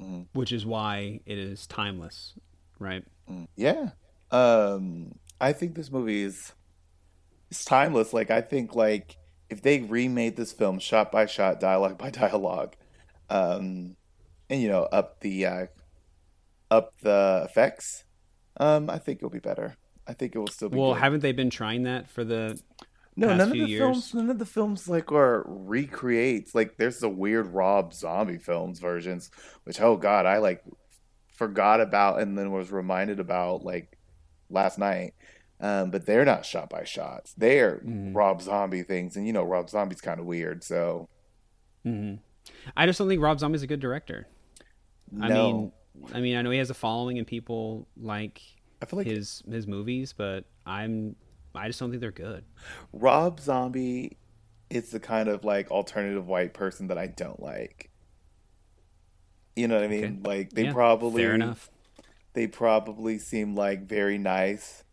mm-hmm. 0.00 0.22
which 0.32 0.50
is 0.50 0.64
why 0.64 1.20
it 1.26 1.36
is 1.36 1.66
timeless, 1.66 2.32
right? 2.78 3.04
Mm, 3.30 3.48
yeah. 3.54 3.90
Um, 4.30 5.16
I 5.42 5.52
think 5.52 5.74
this 5.74 5.92
movie 5.92 6.22
is 6.22 6.54
it's 7.50 7.66
timeless. 7.66 8.14
Like 8.14 8.30
I 8.30 8.40
think 8.40 8.74
like 8.74 9.18
if 9.50 9.60
they 9.60 9.80
remade 9.80 10.36
this 10.36 10.52
film 10.52 10.78
shot 10.78 11.12
by 11.12 11.26
shot, 11.26 11.60
dialogue 11.60 11.98
by 11.98 12.08
dialogue, 12.24 12.76
um, 13.28 13.94
and 14.52 14.62
you 14.62 14.68
know 14.68 14.82
up 14.82 15.20
the 15.20 15.46
uh, 15.46 15.66
up 16.70 16.92
the 17.02 17.46
effects, 17.48 18.04
um, 18.60 18.90
I 18.90 18.98
think 18.98 19.18
it'll 19.18 19.30
be 19.30 19.40
better. 19.40 19.76
I 20.06 20.12
think 20.12 20.34
it 20.34 20.38
will 20.38 20.46
still 20.46 20.68
be. 20.68 20.78
Well, 20.78 20.92
good. 20.92 21.00
haven't 21.00 21.20
they 21.20 21.32
been 21.32 21.50
trying 21.50 21.84
that 21.84 22.10
for 22.10 22.22
the 22.22 22.60
no, 23.16 23.28
none 23.28 23.40
of 23.40 23.50
the 23.50 23.58
years? 23.58 23.80
films. 23.80 24.14
None 24.14 24.30
of 24.30 24.38
the 24.38 24.46
films 24.46 24.88
like 24.88 25.10
are 25.10 25.44
recreates. 25.46 26.54
Like 26.54 26.76
there's 26.76 26.98
the 26.98 27.08
weird 27.08 27.48
Rob 27.48 27.94
Zombie 27.94 28.38
films 28.38 28.78
versions, 28.78 29.30
which 29.64 29.80
oh 29.80 29.96
god, 29.96 30.26
I 30.26 30.38
like 30.38 30.62
forgot 31.34 31.80
about 31.80 32.20
and 32.20 32.36
then 32.36 32.52
was 32.52 32.70
reminded 32.70 33.20
about 33.20 33.64
like 33.64 33.98
last 34.50 34.78
night. 34.78 35.14
Um, 35.60 35.92
but 35.92 36.06
they're 36.06 36.24
not 36.24 36.44
shot 36.44 36.68
by 36.68 36.82
shots. 36.82 37.34
They're 37.38 37.76
mm-hmm. 37.76 38.14
Rob 38.14 38.42
Zombie 38.42 38.82
things, 38.82 39.16
and 39.16 39.26
you 39.26 39.32
know 39.32 39.44
Rob 39.44 39.70
Zombie's 39.70 40.00
kind 40.00 40.18
of 40.18 40.26
weird. 40.26 40.64
So, 40.64 41.08
mm-hmm. 41.86 42.16
I 42.76 42.86
just 42.86 42.98
don't 42.98 43.08
think 43.08 43.22
Rob 43.22 43.38
Zombie's 43.38 43.62
a 43.62 43.68
good 43.68 43.78
director. 43.78 44.26
No. 45.12 45.24
I 45.24 45.28
mean, 45.28 45.72
I 46.14 46.20
mean, 46.20 46.36
I 46.36 46.42
know 46.42 46.50
he 46.50 46.58
has 46.58 46.70
a 46.70 46.74
following 46.74 47.18
and 47.18 47.26
people 47.26 47.86
like 47.96 48.40
I 48.80 48.86
feel 48.86 48.98
like 48.98 49.06
his 49.06 49.42
his 49.48 49.66
movies, 49.66 50.12
but 50.12 50.44
I'm 50.66 51.16
I 51.54 51.66
just 51.68 51.78
don't 51.78 51.90
think 51.90 52.00
they're 52.00 52.10
good. 52.10 52.44
Rob 52.92 53.38
Zombie 53.40 54.16
is 54.70 54.90
the 54.90 55.00
kind 55.00 55.28
of 55.28 55.44
like 55.44 55.70
alternative 55.70 56.26
white 56.26 56.54
person 56.54 56.88
that 56.88 56.98
I 56.98 57.06
don't 57.06 57.40
like. 57.40 57.90
You 59.54 59.68
know 59.68 59.74
what 59.76 59.84
I 59.84 59.88
mean? 59.88 60.04
Okay. 60.04 60.18
Like 60.24 60.50
they 60.50 60.64
yeah, 60.64 60.72
probably 60.72 61.22
fair 61.22 61.34
enough. 61.34 61.70
They 62.32 62.46
probably 62.46 63.18
seem 63.18 63.54
like 63.54 63.86
very 63.86 64.16
nice. 64.16 64.84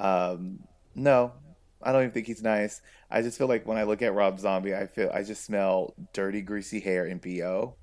Um, 0.00 0.64
no, 0.96 1.32
I 1.80 1.92
don't 1.92 2.02
even 2.02 2.12
think 2.12 2.26
he's 2.26 2.42
nice. 2.42 2.82
I 3.08 3.22
just 3.22 3.38
feel 3.38 3.46
like 3.46 3.66
when 3.66 3.78
I 3.78 3.84
look 3.84 4.02
at 4.02 4.12
Rob 4.12 4.40
Zombie, 4.40 4.74
I 4.74 4.86
feel 4.88 5.10
I 5.14 5.22
just 5.22 5.44
smell 5.44 5.94
dirty, 6.12 6.42
greasy 6.42 6.80
hair 6.80 7.06
and 7.06 7.20
bo. 7.20 7.76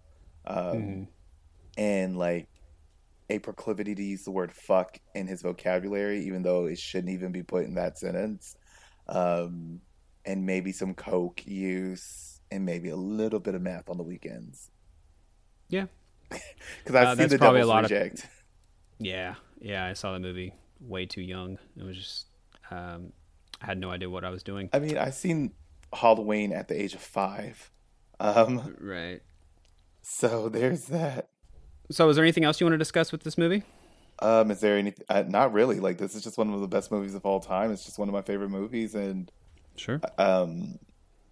Um, 0.45 0.57
mm-hmm 0.57 1.03
and 1.77 2.17
like 2.17 2.47
a 3.29 3.39
proclivity 3.39 3.95
to 3.95 4.03
use 4.03 4.23
the 4.23 4.31
word 4.31 4.51
fuck 4.53 4.97
in 5.15 5.27
his 5.27 5.41
vocabulary, 5.41 6.25
even 6.25 6.43
though 6.43 6.65
it 6.65 6.77
shouldn't 6.77 7.11
even 7.13 7.31
be 7.31 7.43
put 7.43 7.65
in 7.65 7.73
that 7.75 7.97
sentence. 7.97 8.55
Um, 9.07 9.81
and 10.25 10.45
maybe 10.45 10.71
some 10.71 10.93
coke 10.93 11.45
use 11.45 12.39
and 12.51 12.65
maybe 12.65 12.89
a 12.89 12.95
little 12.95 13.39
bit 13.39 13.55
of 13.55 13.61
meth 13.61 13.89
on 13.89 13.97
the 13.97 14.03
weekends. 14.03 14.69
Yeah, 15.69 15.85
Because 16.29 16.95
I've 16.95 17.07
Uh, 17.07 17.15
seen 17.15 17.29
the 17.29 17.37
probably 17.37 17.61
a 17.61 17.63
Devil's 17.65 17.91
lot 17.91 17.91
of- 17.91 18.29
Yeah, 18.99 19.35
yeah, 19.59 19.85
I 19.85 19.93
saw 19.93 20.13
the 20.13 20.19
movie 20.19 20.53
way 20.79 21.05
too 21.05 21.21
young. 21.21 21.57
It 21.77 21.83
was 21.83 21.97
just, 21.97 22.27
um, 22.71 23.11
I 23.61 23.65
had 23.67 23.77
no 23.79 23.89
idea 23.91 24.09
what 24.09 24.23
I 24.23 24.29
was 24.29 24.43
doing. 24.43 24.69
I 24.73 24.79
mean, 24.79 24.97
I've 24.97 25.15
seen 25.15 25.51
Halloween 25.93 26.51
at 26.53 26.67
the 26.67 26.79
age 26.79 26.93
of 26.93 27.01
five. 27.01 27.71
Um, 28.19 28.75
Right. 28.79 29.21
so 30.01 30.49
there's 30.49 30.85
that. 30.85 31.29
So, 31.91 32.09
is 32.09 32.15
there 32.15 32.25
anything 32.25 32.43
else 32.43 32.59
you 32.59 32.65
want 32.65 32.73
to 32.73 32.77
discuss 32.79 33.11
with 33.11 33.23
this 33.23 33.37
movie? 33.37 33.63
Um, 34.19 34.49
is 34.51 34.59
there 34.61 34.77
any? 34.77 34.93
Uh, 35.09 35.23
not 35.27 35.53
really. 35.53 35.79
Like 35.79 35.97
this 35.97 36.15
is 36.15 36.23
just 36.23 36.37
one 36.37 36.53
of 36.53 36.61
the 36.61 36.67
best 36.67 36.91
movies 36.91 37.15
of 37.15 37.25
all 37.25 37.39
time. 37.39 37.71
It's 37.71 37.85
just 37.85 37.99
one 37.99 38.07
of 38.07 38.13
my 38.13 38.21
favorite 38.21 38.49
movies, 38.49 38.95
and 38.95 39.31
Sure. 39.75 39.99
um, 40.17 40.79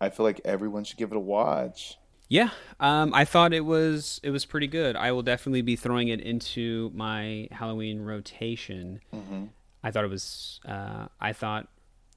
I 0.01 0.10
feel 0.10 0.26
like 0.26 0.41
everyone 0.43 0.84
should 0.84 0.97
give 0.97 1.12
it 1.12 1.16
a 1.18 1.20
watch. 1.20 1.97
Yeah, 2.30 2.49
um, 2.80 3.14
I 3.14 3.26
thought 3.26 3.54
it 3.54 3.64
was 3.66 4.20
it 4.24 4.32
was 4.32 4.45
pretty 4.45 4.68
good. 4.68 4.95
I 4.95 5.12
will 5.12 5.22
definitely 5.22 5.62
be 5.62 5.76
throwing 5.76 6.08
it 6.10 6.20
into 6.20 6.91
my 6.93 7.47
Halloween 7.51 8.01
rotation. 8.01 8.99
Mm-hmm. 9.14 9.45
I 9.84 9.91
thought 9.91 10.04
it 10.04 10.10
was. 10.10 10.60
Uh, 10.68 11.08
I 11.22 11.34
thought 11.34 11.68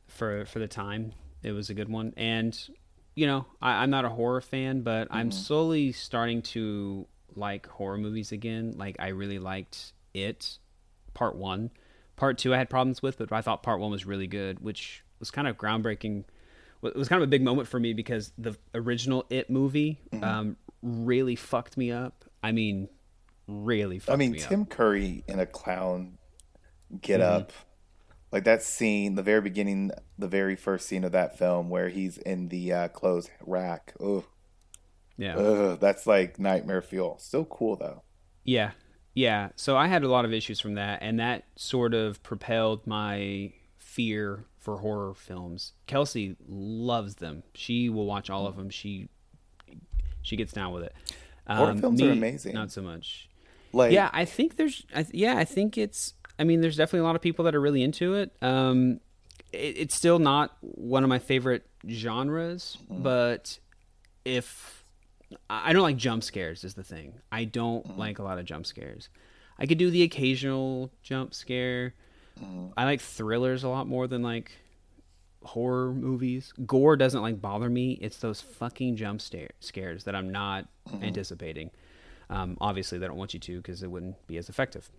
for 0.08 0.46
for 0.46 0.58
the 0.58 0.68
time 0.68 1.12
it 1.42 1.52
was 1.52 1.70
a 1.70 1.74
good 1.74 1.88
one, 1.88 2.12
and 2.16 2.58
you 3.14 3.26
know 3.26 3.46
I, 3.62 3.82
I'm 3.82 3.90
not 3.90 4.04
a 4.04 4.08
horror 4.08 4.40
fan, 4.40 4.80
but 4.82 5.08
I'm 5.10 5.30
slowly 5.30 5.92
starting 5.92 6.42
to 6.42 7.06
like 7.36 7.66
horror 7.66 7.98
movies 7.98 8.32
again. 8.32 8.74
Like 8.76 8.96
I 8.98 9.08
really 9.08 9.38
liked 9.38 9.92
it, 10.14 10.58
part 11.14 11.36
one. 11.36 11.70
Part 12.16 12.38
two 12.38 12.54
I 12.54 12.58
had 12.58 12.70
problems 12.70 13.02
with, 13.02 13.18
but 13.18 13.32
I 13.32 13.42
thought 13.42 13.62
part 13.62 13.80
one 13.80 13.90
was 13.90 14.06
really 14.06 14.26
good, 14.26 14.60
which 14.60 15.04
was 15.18 15.30
kind 15.30 15.46
of 15.46 15.56
groundbreaking. 15.56 16.24
It 16.82 16.96
was 16.96 17.08
kind 17.08 17.22
of 17.22 17.26
a 17.26 17.30
big 17.30 17.42
moment 17.42 17.68
for 17.68 17.80
me 17.80 17.92
because 17.94 18.32
the 18.38 18.56
original 18.74 19.24
It 19.30 19.50
movie 19.50 19.98
um, 20.22 20.56
really 20.82 21.36
fucked 21.36 21.76
me 21.76 21.90
up. 21.90 22.24
I 22.42 22.52
mean, 22.52 22.88
really 23.48 23.98
fucked 23.98 24.14
I 24.14 24.16
mean, 24.16 24.32
me 24.32 24.42
up. 24.42 24.48
Tim 24.48 24.66
Curry 24.66 25.24
in 25.28 25.38
a 25.40 25.46
clown 25.46 26.18
get 27.00 27.20
Mm-hmm. 27.20 27.36
up. 27.36 27.52
Like 28.32 28.44
that 28.44 28.62
scene, 28.62 29.14
the 29.14 29.22
very 29.22 29.40
beginning, 29.40 29.92
the 30.18 30.28
very 30.28 30.56
first 30.56 30.86
scene 30.88 31.04
of 31.04 31.12
that 31.12 31.38
film 31.38 31.70
where 31.70 31.88
he's 31.88 32.18
in 32.18 32.48
the 32.48 32.72
uh, 32.72 32.88
clothes 32.88 33.30
rack. 33.40 33.94
Ugh, 34.00 34.24
Yeah. 35.18 35.36
ugh, 35.36 35.80
that's 35.80 36.06
like 36.06 36.38
nightmare 36.38 36.82
fuel. 36.82 37.18
Still 37.18 37.44
cool 37.44 37.76
though. 37.76 38.02
Yeah. 38.44 38.72
Yeah. 39.14 39.48
So 39.56 39.76
I 39.76 39.86
had 39.86 40.02
a 40.02 40.08
lot 40.08 40.24
of 40.24 40.32
issues 40.32 40.60
from 40.60 40.74
that, 40.74 40.98
and 41.02 41.18
that 41.20 41.44
sort 41.56 41.94
of 41.94 42.22
propelled 42.22 42.86
my 42.86 43.52
fear 43.78 44.44
for 44.58 44.78
horror 44.78 45.14
films. 45.14 45.72
Kelsey 45.86 46.36
loves 46.46 47.16
them. 47.16 47.42
She 47.54 47.88
will 47.88 48.06
watch 48.06 48.28
all 48.28 48.46
of 48.46 48.56
them. 48.56 48.68
She 48.68 49.08
she 50.22 50.36
gets 50.36 50.52
down 50.52 50.72
with 50.72 50.82
it. 50.82 50.94
Horror 51.48 51.76
films 51.76 52.02
are 52.02 52.10
amazing. 52.10 52.54
Not 52.54 52.72
so 52.72 52.82
much. 52.82 53.28
Like, 53.72 53.92
yeah, 53.92 54.10
I 54.12 54.24
think 54.24 54.56
there's. 54.56 54.84
I, 54.94 55.06
yeah, 55.12 55.36
I 55.36 55.44
think 55.44 55.78
it's. 55.78 56.14
I 56.38 56.44
mean, 56.44 56.60
there's 56.60 56.76
definitely 56.76 57.00
a 57.00 57.04
lot 57.04 57.16
of 57.16 57.22
people 57.22 57.44
that 57.44 57.54
are 57.54 57.60
really 57.60 57.82
into 57.82 58.14
it. 58.14 58.32
Um, 58.42 59.00
it, 59.52 59.78
it's 59.78 59.94
still 59.94 60.18
not 60.18 60.56
one 60.60 61.04
of 61.04 61.08
my 61.08 61.18
favorite 61.18 61.66
genres, 61.88 62.76
but 62.90 63.58
if 64.24 64.75
I 65.50 65.72
don't 65.72 65.82
like 65.82 65.96
jump 65.96 66.22
scares, 66.22 66.62
is 66.64 66.74
the 66.74 66.84
thing. 66.84 67.14
I 67.32 67.44
don't 67.44 67.98
like 67.98 68.18
a 68.18 68.22
lot 68.22 68.38
of 68.38 68.44
jump 68.44 68.66
scares. 68.66 69.08
I 69.58 69.66
could 69.66 69.78
do 69.78 69.90
the 69.90 70.02
occasional 70.02 70.90
jump 71.02 71.34
scare. 71.34 71.94
I 72.76 72.84
like 72.84 73.00
thrillers 73.00 73.64
a 73.64 73.68
lot 73.68 73.86
more 73.88 74.06
than 74.06 74.22
like 74.22 74.52
horror 75.42 75.92
movies. 75.92 76.52
Gore 76.66 76.96
doesn't 76.96 77.22
like 77.22 77.40
bother 77.40 77.70
me. 77.70 77.92
It's 78.02 78.18
those 78.18 78.40
fucking 78.40 78.96
jump 78.96 79.20
stare- 79.22 79.52
scares 79.60 80.04
that 80.04 80.14
I'm 80.14 80.30
not 80.30 80.66
anticipating. 81.02 81.70
Um, 82.28 82.58
obviously, 82.60 82.98
they 82.98 83.06
don't 83.06 83.16
want 83.16 83.32
you 83.34 83.40
to 83.40 83.56
because 83.56 83.82
it 83.82 83.90
wouldn't 83.90 84.26
be 84.26 84.36
as 84.36 84.48
effective. 84.48 84.90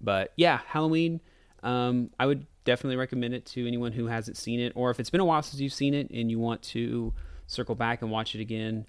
But 0.00 0.32
yeah, 0.36 0.60
Halloween. 0.66 1.20
Um, 1.62 2.10
I 2.20 2.26
would 2.26 2.46
definitely 2.64 2.96
recommend 2.96 3.34
it 3.34 3.46
to 3.46 3.66
anyone 3.66 3.92
who 3.92 4.06
hasn't 4.06 4.36
seen 4.36 4.60
it, 4.60 4.72
or 4.76 4.90
if 4.90 5.00
it's 5.00 5.10
been 5.10 5.20
a 5.20 5.24
while 5.24 5.42
since 5.42 5.60
you've 5.60 5.72
seen 5.72 5.94
it 5.94 6.10
and 6.10 6.30
you 6.30 6.38
want 6.38 6.62
to 6.62 7.12
circle 7.46 7.74
back 7.74 8.02
and 8.02 8.10
watch 8.10 8.34
it 8.34 8.40
again. 8.40 8.86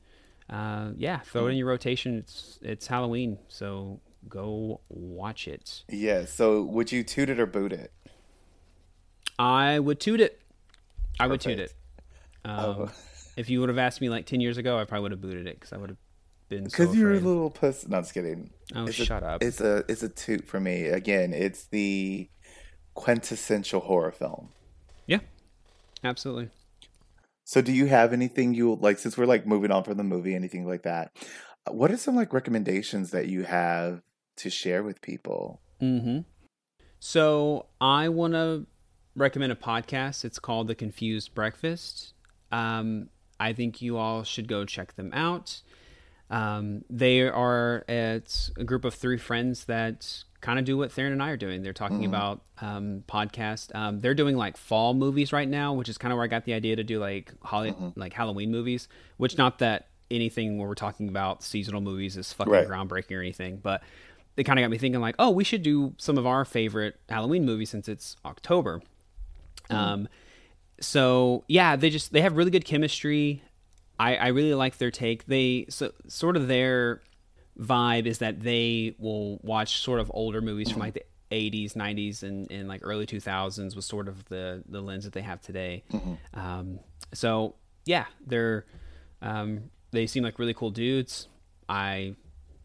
Uh, 0.50 0.92
yeah, 0.98 1.20
throw 1.20 1.48
it 1.48 1.52
in 1.52 1.58
your 1.58 1.68
rotation. 1.68 2.18
It's 2.18 2.58
it's 2.62 2.88
Halloween, 2.88 3.38
so 3.50 4.00
go 4.28 4.82
watch 4.90 5.48
it. 5.48 5.84
yeah. 5.90 6.26
So, 6.26 6.64
would 6.64 6.92
you 6.92 7.04
toot 7.04 7.30
it 7.30 7.40
or 7.40 7.46
boot 7.46 7.72
it? 7.72 7.92
I 9.38 9.80
would 9.80 10.00
toot 10.00 10.20
it. 10.20 10.42
I 11.20 11.28
would 11.28 11.42
toot 11.42 11.60
it. 11.60 11.74
Um, 12.46 12.60
Oh. 12.60 12.92
If 13.38 13.50
you 13.50 13.60
would 13.62 13.70
have 13.70 13.78
asked 13.78 14.02
me 14.02 14.10
like 14.10 14.26
ten 14.26 14.42
years 14.42 14.58
ago, 14.58 14.78
I 14.78 14.84
probably 14.86 15.04
would 15.04 15.12
have 15.12 15.22
booted 15.22 15.48
it 15.48 15.58
because 15.60 15.72
I 15.72 15.78
would 15.78 15.90
have 15.92 15.98
been 16.50 16.70
so 16.70 16.78
Because 16.78 16.96
you're 16.96 17.14
a 17.14 17.20
little 17.20 17.50
puss. 17.50 17.88
No, 17.88 17.98
I'm 17.98 18.04
just 18.04 18.14
kidding. 18.14 18.50
Oh, 18.76 18.86
It's 18.86 18.96
shut 18.96 19.24
a, 19.24 19.28
up. 19.28 19.44
It's 19.44 19.62
a 19.62 19.86
it's 19.88 20.04
a 20.04 20.10
toot 20.10 20.46
for 20.48 20.60
me. 20.60 20.86
Again, 20.88 21.34
it's 21.34 21.66
the 21.66 22.28
quintessential 22.96 23.80
horror 23.82 24.12
film. 24.12 24.50
Yeah, 25.08 25.20
absolutely. 26.04 26.50
So, 27.50 27.62
do 27.62 27.74
you 27.74 27.88
have 27.88 28.14
anything 28.14 28.54
you 28.54 28.76
like? 28.76 29.00
Since 29.00 29.18
we're 29.18 29.26
like 29.26 29.48
moving 29.48 29.72
on 29.72 29.84
from 29.84 29.98
the 29.98 30.04
movie, 30.04 30.36
anything 30.36 30.68
like 30.68 30.84
that? 30.84 31.12
uh, 31.66 31.72
What 31.72 31.90
are 31.90 31.98
some 31.98 32.16
like 32.16 32.32
recommendations 32.32 33.10
that 33.10 33.28
you 33.28 33.42
have 33.42 34.04
to 34.36 34.52
share 34.52 34.84
with 34.84 35.02
people? 35.02 35.60
Mm-hmm. 35.82 36.20
So 37.00 37.66
I 37.82 38.08
want 38.10 38.34
to 38.34 38.68
recommend 39.16 39.52
a 39.52 39.56
podcast. 39.56 40.26
It's 40.26 40.38
called 40.38 40.68
The 40.68 40.76
Confused 40.76 41.34
Breakfast. 41.34 42.14
Um, 42.52 43.10
I 43.40 43.54
think 43.54 43.82
you 43.82 43.98
all 43.98 44.22
should 44.22 44.48
go 44.48 44.64
check 44.64 44.96
them 44.96 45.10
out. 45.12 45.64
Um, 46.30 46.86
they 46.88 47.22
are 47.22 47.84
it's 47.88 48.52
a 48.58 48.64
group 48.64 48.86
of 48.86 48.94
three 48.94 49.18
friends 49.18 49.66
that 49.66 50.24
kind 50.42 50.58
of 50.60 50.66
do 50.66 50.78
what 50.78 50.92
Theron 50.92 51.12
and 51.12 51.22
I 51.22 51.30
are 51.32 51.38
doing. 51.38 51.64
They're 51.64 51.74
talking 51.74 52.06
about 52.06 52.42
um, 52.62 53.04
podcast. 53.08 53.76
Um, 53.76 54.00
they're 54.02 54.14
doing 54.14 54.36
like 54.38 54.56
fall 54.58 54.94
movies 54.94 55.34
right 55.34 55.48
now, 55.50 55.74
which 55.74 55.90
is 55.90 55.98
kind 55.98 56.12
of 56.14 56.18
where 56.18 56.24
I 56.24 56.28
got 56.28 56.46
the 56.46 56.54
idea 56.54 56.76
to 56.78 56.84
do 56.84 57.00
like 57.00 57.34
Holly, 57.44 57.74
like 57.96 58.14
Halloween 58.14 58.50
movies. 58.52 58.88
Which 59.18 59.38
not 59.38 59.60
that 59.60 59.88
anything 60.12 60.58
where 60.58 60.68
we're 60.68 60.76
talking 60.76 61.10
about 61.10 61.44
seasonal 61.44 61.82
movies 61.82 62.18
is 62.18 62.32
fucking 62.34 62.52
Right. 62.54 62.68
groundbreaking 62.68 63.16
or 63.16 63.20
anything, 63.20 63.58
but 63.58 63.84
it 64.38 64.46
kind 64.46 64.58
of 64.58 64.64
got 64.64 64.72
me 64.72 64.78
thinking 64.78 65.02
like, 65.02 65.16
oh, 65.20 65.30
we 65.30 65.44
should 65.44 65.62
do 65.64 65.94
some 65.98 66.18
of 66.18 66.26
our 66.26 66.46
favorite 66.46 66.96
Halloween 67.10 67.46
movies 67.46 67.70
since 67.70 67.88
it's 67.90 68.16
October. 68.26 68.82
Um, 69.70 70.08
so 70.80 71.44
yeah, 71.48 71.76
they 71.76 71.90
just 71.90 72.12
they 72.14 72.22
have 72.22 72.38
really 72.38 72.52
good 72.52 72.66
chemistry. 72.66 73.44
I, 74.00 74.16
I 74.16 74.28
really 74.28 74.54
like 74.54 74.78
their 74.78 74.92
take. 74.92 75.26
They 75.26 75.66
so 75.70 75.92
sort 76.08 76.38
of 76.38 76.48
their 76.48 77.02
vibe 77.60 78.06
is 78.06 78.20
that 78.20 78.42
they 78.42 78.96
will 79.00 79.38
watch 79.44 79.80
sort 79.82 80.00
of 80.00 80.10
older 80.14 80.42
movies 80.42 80.72
from 80.72 80.80
like 80.80 80.94
the 80.94 81.04
80s, 81.32 81.74
90s, 81.74 82.24
and, 82.24 82.50
and 82.52 82.68
like 82.68 82.82
early 82.84 83.06
2000s 83.06 83.76
was 83.76 83.86
sort 83.86 84.08
of 84.08 84.26
the 84.26 84.64
the 84.68 84.82
lens 84.82 85.04
that 85.04 85.14
they 85.14 85.22
have 85.22 85.42
today. 85.42 85.84
Um, 86.34 86.80
so 87.14 87.56
yeah, 87.86 88.06
they're 88.26 88.66
um, 89.22 89.70
they 89.92 90.08
seem 90.08 90.24
like 90.24 90.40
really 90.40 90.54
cool 90.54 90.72
dudes. 90.72 91.28
I 91.68 92.16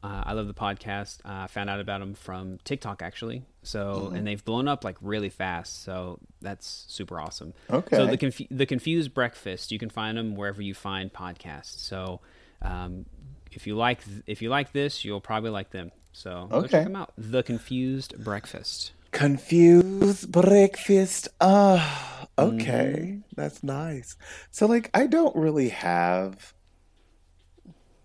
uh, 0.02 0.22
I 0.26 0.32
love 0.34 0.46
the 0.46 0.54
podcast. 0.54 1.20
Uh, 1.24 1.44
I 1.44 1.46
found 1.46 1.70
out 1.70 1.80
about 1.80 2.00
them 2.00 2.14
from 2.14 2.58
TikTok 2.64 3.02
actually. 3.02 3.42
So 3.62 4.12
and 4.14 4.26
they've 4.26 4.44
blown 4.44 4.68
up 4.68 4.84
like 4.84 4.96
really 5.00 5.30
fast. 5.30 5.82
So 5.82 6.18
that's 6.40 6.84
super 6.88 7.18
awesome. 7.18 7.54
Okay. 7.70 7.96
So 7.96 8.06
the 8.06 8.18
confu- 8.18 8.46
the 8.50 8.66
confused 8.66 9.14
breakfast 9.14 9.72
you 9.72 9.78
can 9.78 9.90
find 9.90 10.16
them 10.18 10.36
wherever 10.36 10.62
you 10.62 10.74
find 10.74 11.12
podcasts. 11.12 11.78
So 11.78 12.20
um, 12.62 13.06
if 13.56 13.66
you 13.66 13.76
like 13.76 14.00
if 14.26 14.42
you 14.42 14.48
like 14.50 14.72
this, 14.72 15.04
you'll 15.04 15.20
probably 15.20 15.50
like 15.50 15.70
them. 15.70 15.90
So 16.12 16.48
Okay. 16.50 16.68
check 16.68 16.84
them 16.84 16.96
out. 16.96 17.12
The 17.18 17.42
confused 17.42 18.22
breakfast. 18.22 18.92
Confused 19.10 20.30
breakfast. 20.32 21.28
Ah, 21.40 22.26
okay, 22.38 23.20
that's 23.36 23.62
nice. 23.62 24.16
So, 24.50 24.66
like, 24.66 24.90
I 24.92 25.06
don't 25.06 25.34
really 25.36 25.68
have 25.68 26.52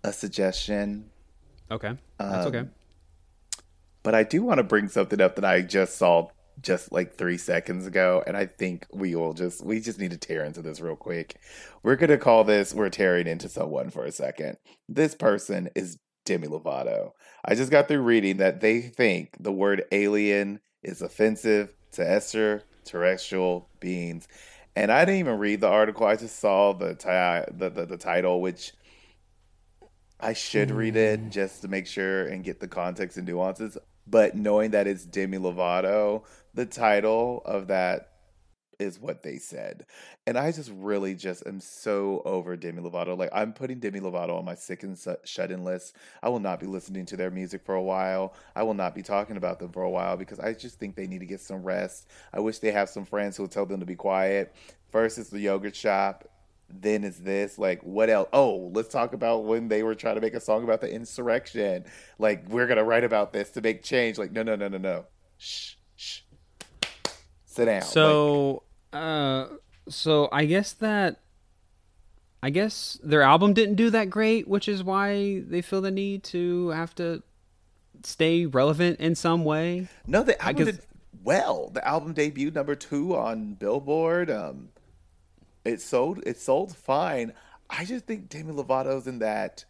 a 0.04 0.12
suggestion, 0.12 1.10
Okay, 1.70 1.96
that's 2.18 2.46
okay. 2.46 2.64
but 4.04 4.14
I 4.14 4.22
do 4.22 4.42
want 4.42 4.58
to 4.58 4.62
bring 4.64 4.88
something 4.88 5.20
up 5.20 5.34
that 5.36 5.44
I 5.44 5.62
just 5.62 5.96
saw 5.96 6.28
just 6.60 6.92
like 6.92 7.16
three 7.16 7.38
seconds 7.38 7.86
ago, 7.86 8.22
and 8.26 8.36
I 8.36 8.46
think 8.46 8.86
we 8.92 9.14
will 9.14 9.32
just 9.32 9.64
we 9.64 9.80
just 9.80 9.98
need 9.98 10.10
to 10.10 10.18
tear 10.18 10.44
into 10.44 10.62
this 10.62 10.80
real 10.80 10.96
quick. 10.96 11.36
We're 11.82 11.96
gonna 11.96 12.18
call 12.18 12.44
this 12.44 12.74
we're 12.74 12.90
tearing 12.90 13.26
into 13.26 13.48
someone 13.48 13.90
for 13.90 14.04
a 14.04 14.12
second. 14.12 14.58
This 14.88 15.14
person 15.14 15.70
is 15.74 15.98
Demi 16.24 16.48
Lovato. 16.48 17.12
I 17.44 17.54
just 17.54 17.70
got 17.70 17.88
through 17.88 18.02
reading 18.02 18.38
that 18.38 18.60
they 18.60 18.80
think 18.80 19.36
the 19.40 19.52
word 19.52 19.84
alien 19.92 20.60
is 20.82 21.02
offensive 21.02 21.74
to 21.92 22.08
extraterrestrial 22.08 23.68
beings. 23.80 24.28
And 24.76 24.92
I 24.92 25.04
didn't 25.04 25.20
even 25.20 25.38
read 25.38 25.60
the 25.60 25.68
article. 25.68 26.06
I 26.06 26.16
just 26.16 26.38
saw 26.38 26.72
the 26.72 26.94
ti- 26.94 27.52
the, 27.56 27.70
the, 27.70 27.86
the 27.86 27.96
title, 27.96 28.40
which 28.40 28.72
I 30.20 30.32
should 30.32 30.70
read 30.70 30.96
it 30.96 31.20
mm. 31.20 31.30
just 31.30 31.62
to 31.62 31.68
make 31.68 31.86
sure 31.86 32.24
and 32.26 32.44
get 32.44 32.60
the 32.60 32.68
context 32.68 33.16
and 33.16 33.26
nuances. 33.26 33.76
But 34.06 34.36
knowing 34.36 34.72
that 34.72 34.86
it's 34.86 35.04
Demi 35.04 35.38
Lovato, 35.38 36.24
the 36.54 36.66
title 36.66 37.42
of 37.44 37.68
that 37.68 38.10
is 38.80 38.98
what 38.98 39.22
they 39.22 39.36
said. 39.36 39.84
And 40.26 40.38
I 40.38 40.50
just 40.50 40.72
really 40.74 41.14
just 41.14 41.46
am 41.46 41.60
so 41.60 42.22
over 42.24 42.56
Demi 42.56 42.82
Lovato. 42.82 43.16
Like 43.16 43.30
I'm 43.32 43.52
putting 43.52 43.78
Demi 43.78 44.00
Lovato 44.00 44.38
on 44.38 44.44
my 44.44 44.54
sick 44.54 44.82
and 44.82 44.98
shut 45.24 45.50
in 45.50 45.64
list. 45.64 45.96
I 46.22 46.30
will 46.30 46.40
not 46.40 46.60
be 46.60 46.66
listening 46.66 47.06
to 47.06 47.16
their 47.16 47.30
music 47.30 47.62
for 47.64 47.74
a 47.74 47.82
while. 47.82 48.34
I 48.56 48.62
will 48.62 48.74
not 48.74 48.94
be 48.94 49.02
talking 49.02 49.36
about 49.36 49.58
them 49.58 49.70
for 49.70 49.82
a 49.82 49.90
while 49.90 50.16
because 50.16 50.40
I 50.40 50.54
just 50.54 50.78
think 50.78 50.96
they 50.96 51.06
need 51.06 51.20
to 51.20 51.26
get 51.26 51.40
some 51.40 51.62
rest. 51.62 52.08
I 52.32 52.40
wish 52.40 52.58
they 52.58 52.72
have 52.72 52.88
some 52.88 53.04
friends 53.04 53.36
who 53.36 53.42
will 53.42 53.48
tell 53.48 53.66
them 53.66 53.80
to 53.80 53.86
be 53.86 53.96
quiet. 53.96 54.54
First 54.90 55.18
it's 55.18 55.30
the 55.30 55.40
yogurt 55.40 55.76
shop, 55.76 56.26
then 56.70 57.04
it's 57.04 57.18
this. 57.18 57.58
Like 57.58 57.82
what 57.82 58.08
else? 58.08 58.28
Oh, 58.32 58.70
let's 58.74 58.88
talk 58.88 59.12
about 59.12 59.44
when 59.44 59.68
they 59.68 59.82
were 59.82 59.94
trying 59.94 60.14
to 60.14 60.20
make 60.22 60.34
a 60.34 60.40
song 60.40 60.64
about 60.64 60.80
the 60.80 60.92
insurrection. 60.92 61.84
Like 62.18 62.48
we're 62.48 62.66
gonna 62.66 62.84
write 62.84 63.04
about 63.04 63.32
this 63.34 63.50
to 63.50 63.60
make 63.60 63.82
change. 63.82 64.16
Like 64.16 64.32
no, 64.32 64.42
no, 64.42 64.56
no, 64.56 64.68
no, 64.68 64.78
no. 64.78 65.04
Shh, 65.36 65.74
shh. 65.74 65.79
Sit 67.50 67.64
down. 67.64 67.82
So, 67.82 68.62
like, 68.92 69.02
uh, 69.02 69.46
so 69.88 70.28
I 70.30 70.44
guess 70.44 70.72
that, 70.74 71.18
I 72.44 72.50
guess 72.50 72.96
their 73.02 73.22
album 73.22 73.54
didn't 73.54 73.74
do 73.74 73.90
that 73.90 74.08
great, 74.08 74.46
which 74.46 74.68
is 74.68 74.84
why 74.84 75.40
they 75.40 75.60
feel 75.60 75.80
the 75.80 75.90
need 75.90 76.22
to 76.24 76.68
have 76.68 76.94
to 76.94 77.24
stay 78.04 78.46
relevant 78.46 79.00
in 79.00 79.16
some 79.16 79.44
way. 79.44 79.88
No, 80.06 80.22
the 80.22 80.40
album 80.40 80.66
did 80.66 80.80
well. 81.24 81.70
The 81.70 81.86
album 81.86 82.14
debuted 82.14 82.54
number 82.54 82.76
two 82.76 83.16
on 83.16 83.54
Billboard. 83.54 84.30
Um, 84.30 84.68
it 85.64 85.80
sold. 85.80 86.22
It 86.24 86.38
sold 86.38 86.76
fine. 86.76 87.32
I 87.68 87.84
just 87.84 88.06
think 88.06 88.28
Demi 88.28 88.52
Lovato's 88.52 89.08
in 89.08 89.18
that. 89.18 89.64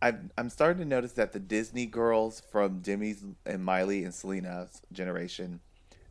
I'm 0.00 0.30
I'm 0.38 0.48
starting 0.48 0.82
to 0.82 0.88
notice 0.88 1.12
that 1.12 1.32
the 1.32 1.40
Disney 1.40 1.84
girls 1.84 2.40
from 2.50 2.80
Demi's 2.80 3.22
and 3.44 3.62
Miley 3.62 4.02
and 4.02 4.14
Selena's 4.14 4.80
generation 4.92 5.60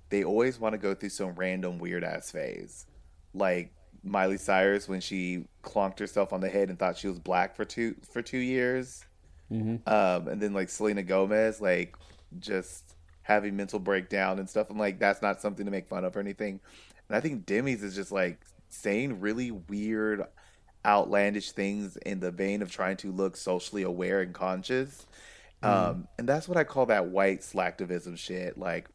they 0.09 0.23
always 0.23 0.59
want 0.59 0.73
to 0.73 0.77
go 0.77 0.93
through 0.93 1.09
some 1.09 1.35
random 1.35 1.79
weird 1.79 2.03
ass 2.03 2.31
phase. 2.31 2.85
Like 3.33 3.71
Miley 4.03 4.37
Cyrus 4.37 4.87
when 4.87 5.01
she 5.01 5.45
clonked 5.63 5.99
herself 5.99 6.33
on 6.33 6.41
the 6.41 6.49
head 6.49 6.69
and 6.69 6.77
thought 6.77 6.97
she 6.97 7.07
was 7.07 7.19
black 7.19 7.55
for 7.55 7.65
two 7.65 7.95
for 8.11 8.21
two 8.21 8.37
years. 8.37 9.05
Mm-hmm. 9.51 9.87
Um, 9.91 10.27
and 10.27 10.41
then 10.41 10.53
like 10.53 10.69
Selena 10.69 11.03
Gomez, 11.03 11.59
like 11.61 11.95
just 12.39 12.95
having 13.23 13.55
mental 13.55 13.79
breakdown 13.79 14.39
and 14.39 14.49
stuff. 14.49 14.69
I'm 14.69 14.77
like, 14.77 14.99
that's 14.99 15.21
not 15.21 15.41
something 15.41 15.65
to 15.65 15.71
make 15.71 15.87
fun 15.87 16.05
of 16.05 16.15
or 16.15 16.19
anything. 16.19 16.59
And 17.07 17.15
I 17.15 17.19
think 17.19 17.45
Demi's 17.45 17.83
is 17.83 17.95
just 17.95 18.11
like 18.11 18.39
saying 18.69 19.19
really 19.19 19.51
weird, 19.51 20.23
outlandish 20.85 21.51
things 21.51 21.97
in 21.97 22.19
the 22.19 22.31
vein 22.31 22.61
of 22.61 22.71
trying 22.71 22.97
to 22.97 23.11
look 23.11 23.35
socially 23.35 23.83
aware 23.83 24.21
and 24.21 24.33
conscious. 24.33 25.05
Mm. 25.63 25.67
Um, 25.67 26.07
and 26.17 26.27
that's 26.27 26.47
what 26.47 26.57
I 26.57 26.63
call 26.63 26.87
that 26.87 27.07
white 27.07 27.41
slacktivism 27.41 28.17
shit. 28.17 28.57
Like, 28.57 28.89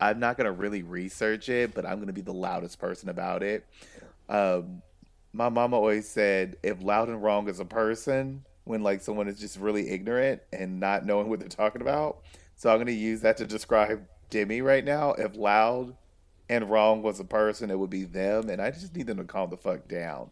I'm 0.00 0.18
not 0.18 0.36
gonna 0.36 0.52
really 0.52 0.82
research 0.82 1.48
it, 1.48 1.74
but 1.74 1.86
I'm 1.86 1.98
gonna 2.00 2.12
be 2.12 2.20
the 2.20 2.32
loudest 2.32 2.78
person 2.78 3.08
about 3.08 3.42
it. 3.42 3.66
Um, 4.28 4.82
my 5.32 5.48
mama 5.48 5.76
always 5.76 6.08
said, 6.08 6.56
if 6.62 6.82
loud 6.82 7.08
and 7.08 7.22
wrong 7.22 7.48
is 7.48 7.60
a 7.60 7.64
person, 7.64 8.44
when 8.64 8.82
like 8.82 9.00
someone 9.00 9.28
is 9.28 9.38
just 9.38 9.58
really 9.58 9.90
ignorant 9.90 10.40
and 10.52 10.78
not 10.78 11.04
knowing 11.04 11.28
what 11.28 11.40
they're 11.40 11.48
talking 11.48 11.82
about. 11.82 12.18
So 12.56 12.70
I'm 12.70 12.78
gonna 12.78 12.92
use 12.92 13.20
that 13.22 13.36
to 13.38 13.46
describe 13.46 14.06
Demi 14.30 14.60
right 14.60 14.84
now. 14.84 15.12
If 15.12 15.36
loud 15.36 15.96
and 16.48 16.70
wrong 16.70 17.02
was 17.02 17.20
a 17.20 17.24
person, 17.24 17.70
it 17.70 17.78
would 17.78 17.90
be 17.90 18.04
them, 18.04 18.48
and 18.48 18.60
I 18.60 18.70
just 18.70 18.94
need 18.94 19.06
them 19.06 19.18
to 19.18 19.24
calm 19.24 19.50
the 19.50 19.56
fuck 19.56 19.88
down. 19.88 20.30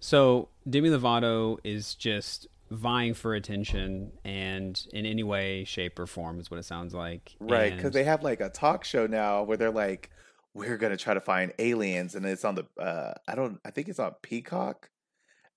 So 0.00 0.48
Demi 0.68 0.90
Lovato 0.90 1.58
is 1.64 1.94
just 1.94 2.46
vying 2.70 3.14
for 3.14 3.34
attention 3.34 4.12
and 4.24 4.86
in 4.92 5.06
any 5.06 5.22
way 5.22 5.64
shape 5.64 5.98
or 5.98 6.06
form 6.06 6.38
is 6.38 6.50
what 6.50 6.60
it 6.60 6.64
sounds 6.64 6.94
like. 6.94 7.34
Right 7.40 7.72
because 7.72 7.86
and... 7.86 7.94
they 7.94 8.04
have 8.04 8.22
like 8.22 8.40
a 8.40 8.50
talk 8.50 8.84
show 8.84 9.06
now 9.06 9.42
where 9.42 9.56
they're 9.56 9.70
like 9.70 10.10
we're 10.54 10.76
gonna 10.76 10.96
try 10.96 11.14
to 11.14 11.20
find 11.20 11.52
aliens 11.58 12.14
and 12.14 12.26
it's 12.26 12.44
on 12.44 12.56
the 12.56 12.66
uh 12.82 13.14
i 13.26 13.34
don't 13.34 13.60
i 13.64 13.70
think 13.70 13.88
it's 13.88 13.98
on 13.98 14.14
peacock. 14.22 14.90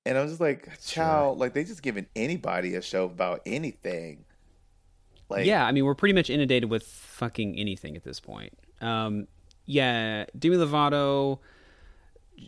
And 0.05 0.18
i'm 0.18 0.28
just 0.28 0.41
like 0.41 0.68
chow 0.86 1.30
sure. 1.30 1.36
like 1.36 1.53
they 1.53 1.64
just 1.64 1.84
giving 1.84 2.07
anybody 2.16 2.76
a 2.76 2.82
show 2.82 3.05
about 3.05 3.41
anything. 3.45 4.26
Like 5.30 5.45
yeah 5.45 5.66
i 5.66 5.72
mean 5.72 5.86
we're 5.86 5.95
pretty 5.95 6.14
much 6.14 6.30
inundated 6.30 6.70
with 6.70 6.84
fucking 6.84 7.57
anything 7.57 7.95
at 7.95 8.03
this 8.03 8.20
point. 8.20 8.57
Um 8.80 9.28
yeah 9.66 10.26
demi 10.38 10.57
lovato 10.57 11.39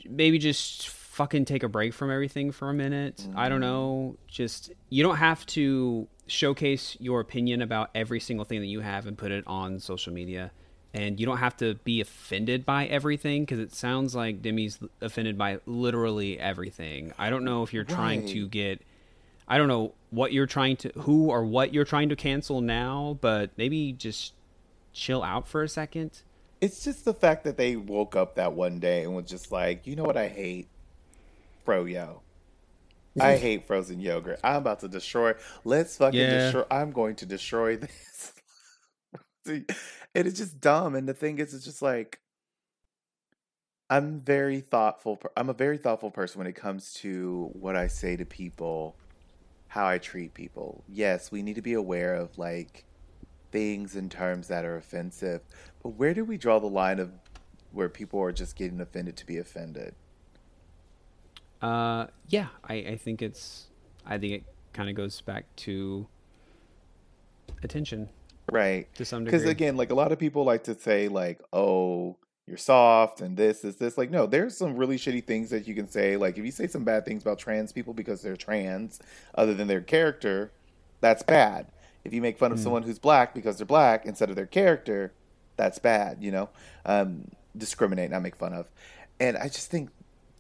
maybe 0.10 0.40
just 0.40 0.88
fucking 1.14 1.46
take 1.46 1.62
a 1.62 1.70
break 1.70 1.94
from 1.94 2.10
everything 2.10 2.52
for 2.52 2.70
a 2.70 2.74
minute. 2.74 3.18
Mm-hmm. 3.18 3.38
I 3.38 3.48
don't 3.48 3.62
mm-hmm. 3.62 3.70
know. 3.70 4.18
Just 4.28 4.72
you 4.90 5.04
don't 5.04 5.18
have 5.18 5.46
to 5.48 6.08
showcase 6.26 6.98
your 7.00 7.20
opinion 7.20 7.62
about 7.62 7.92
every 7.94 8.20
single 8.20 8.46
thing 8.46 8.62
that 8.62 8.68
you 8.68 8.80
have 8.80 9.06
and 9.06 9.16
put 9.16 9.32
it 9.32 9.44
on 9.46 9.80
social 9.80 10.12
media. 10.12 10.52
And 10.96 11.20
you 11.20 11.26
don't 11.26 11.38
have 11.38 11.58
to 11.58 11.76
be 11.76 12.02
offended 12.02 12.66
by 12.66 12.86
everything 12.86 13.44
because 13.44 13.60
it 13.60 13.74
sounds 13.74 14.16
like 14.16 14.42
Demi's 14.42 14.80
offended 15.02 15.38
by 15.38 15.60
literally 15.66 16.40
everything. 16.40 17.14
I 17.18 17.30
don't 17.30 17.44
know 17.44 17.64
if 17.64 17.74
you're 17.74 17.84
right. 17.84 17.96
trying 17.96 18.28
to 18.28 18.48
get 18.48 18.82
I 19.48 19.58
don't 19.58 19.68
know 19.68 19.94
what 20.10 20.34
you're 20.34 20.48
trying 20.48 20.78
to 20.78 20.90
who 20.98 21.30
or 21.30 21.46
what 21.46 21.74
you're 21.74 21.86
trying 21.86 22.10
to 22.10 22.16
cancel 22.16 22.62
now, 22.62 23.20
but 23.22 23.52
maybe 23.58 23.94
just 23.94 24.34
chill 24.94 25.24
out 25.24 25.48
for 25.48 25.62
a 25.62 25.70
second. 25.70 26.22
It's 26.62 26.84
just 26.84 27.06
the 27.06 27.14
fact 27.14 27.44
that 27.44 27.58
they 27.58 27.76
woke 27.76 28.16
up 28.16 28.36
that 28.36 28.54
one 28.54 28.80
day 28.80 29.04
and 29.04 29.16
was 29.16 29.26
just 29.26 29.52
like, 29.52 29.86
you 29.86 29.96
know 29.96 30.04
what 30.04 30.16
I 30.16 30.28
hate? 30.28 30.70
Froyo. 31.66 32.22
I 33.20 33.34
mm-hmm. 33.34 33.42
hate 33.42 33.68
frozen 33.68 34.00
yogurt. 34.00 34.40
I'm 34.44 34.56
about 34.58 34.80
to 34.80 34.88
destroy. 34.88 35.34
Let's 35.64 35.98
fucking 35.98 36.20
yeah. 36.20 36.46
destroy. 36.46 36.64
I'm 36.72 36.92
going 36.92 37.16
to 37.18 37.26
destroy 37.26 37.78
this. 37.78 38.34
it 39.46 40.28
is 40.28 40.38
just 40.38 40.60
dumb. 40.60 40.96
And 40.96 41.08
the 41.08 41.14
thing 41.14 41.38
is, 41.38 41.54
it's 41.54 41.66
just 41.66 41.82
like 41.82 42.20
I'm 43.90 44.22
very 44.22 44.62
thoughtful. 44.62 45.22
I'm 45.38 45.50
a 45.50 45.54
very 45.54 45.78
thoughtful 45.78 46.10
person 46.10 46.40
when 46.40 46.48
it 46.48 46.56
comes 46.56 46.94
to 46.96 47.52
what 47.54 47.76
I 47.76 47.86
say 47.86 48.16
to 48.16 48.26
people, 48.26 48.96
how 49.68 49.86
I 49.86 50.00
treat 50.00 50.34
people. 50.34 50.84
Yes, 50.88 51.32
we 51.32 51.44
need 51.44 51.56
to 51.56 51.62
be 51.62 51.74
aware 51.74 52.16
of 52.16 52.36
like 52.40 52.86
things 53.52 53.96
and 53.96 54.10
terms 54.10 54.48
that 54.48 54.66
are 54.66 54.78
offensive, 54.78 55.42
but 55.84 55.90
where 55.90 56.16
do 56.16 56.26
we 56.26 56.38
draw 56.38 56.60
the 56.60 56.66
line 56.66 57.00
of 57.00 57.12
where 57.72 57.88
people 57.88 58.20
are 58.20 58.32
just 58.32 58.56
getting 58.56 58.82
offended 58.82 59.16
to 59.18 59.28
be 59.28 59.38
offended? 59.38 59.94
Uh, 61.64 62.08
yeah, 62.28 62.48
I, 62.66 62.74
I 62.74 62.98
think 62.98 63.22
it's. 63.22 63.68
I 64.06 64.18
think 64.18 64.34
it 64.34 64.44
kind 64.74 64.90
of 64.90 64.96
goes 64.96 65.22
back 65.22 65.46
to 65.56 66.06
attention, 67.64 68.10
right? 68.52 68.94
To 68.96 69.06
some 69.06 69.24
degree, 69.24 69.40
because 69.40 69.50
again, 69.50 69.78
like 69.78 69.90
a 69.90 69.96
lot 69.96 70.12
of 70.12 70.20
people 70.20 70.44
like 70.44 70.66
to 70.66 70.76
say, 70.78 71.08
like, 71.08 71.40
"Oh, 71.54 72.18
you're 72.46 72.58
soft," 72.58 73.22
and 73.22 73.38
this 73.38 73.64
is 73.64 73.78
this. 73.78 73.98
Like, 73.98 74.12
no, 74.12 74.26
there's 74.26 74.58
some 74.58 74.76
really 74.76 74.98
shitty 74.98 75.26
things 75.26 75.50
that 75.52 75.66
you 75.66 75.74
can 75.74 75.88
say. 75.88 76.18
Like, 76.18 76.38
if 76.38 76.44
you 76.44 76.52
say 76.52 76.68
some 76.68 76.84
bad 76.84 77.06
things 77.06 77.22
about 77.24 77.40
trans 77.40 77.72
people 77.72 77.94
because 77.94 78.22
they're 78.22 78.36
trans, 78.36 79.00
other 79.36 79.54
than 79.54 79.70
their 79.70 79.82
character, 79.82 80.52
that's 81.00 81.24
bad. 81.24 81.68
If 82.04 82.14
you 82.14 82.22
make 82.22 82.38
fun 82.38 82.52
of 82.52 82.60
mm. 82.60 82.64
someone 82.64 82.84
who's 82.84 83.00
black 83.00 83.34
because 83.34 83.56
they're 83.56 83.66
black 83.66 84.06
instead 84.06 84.30
of 84.30 84.36
their 84.36 84.48
character, 84.48 85.14
that's 85.56 85.80
bad. 85.80 86.18
You 86.22 86.32
know, 86.32 86.50
um, 86.86 87.32
discriminate, 87.56 88.12
not 88.12 88.22
make 88.22 88.36
fun 88.36 88.52
of. 88.52 88.70
And 89.22 89.38
I 89.38 89.48
just 89.48 89.72
think, 89.72 89.92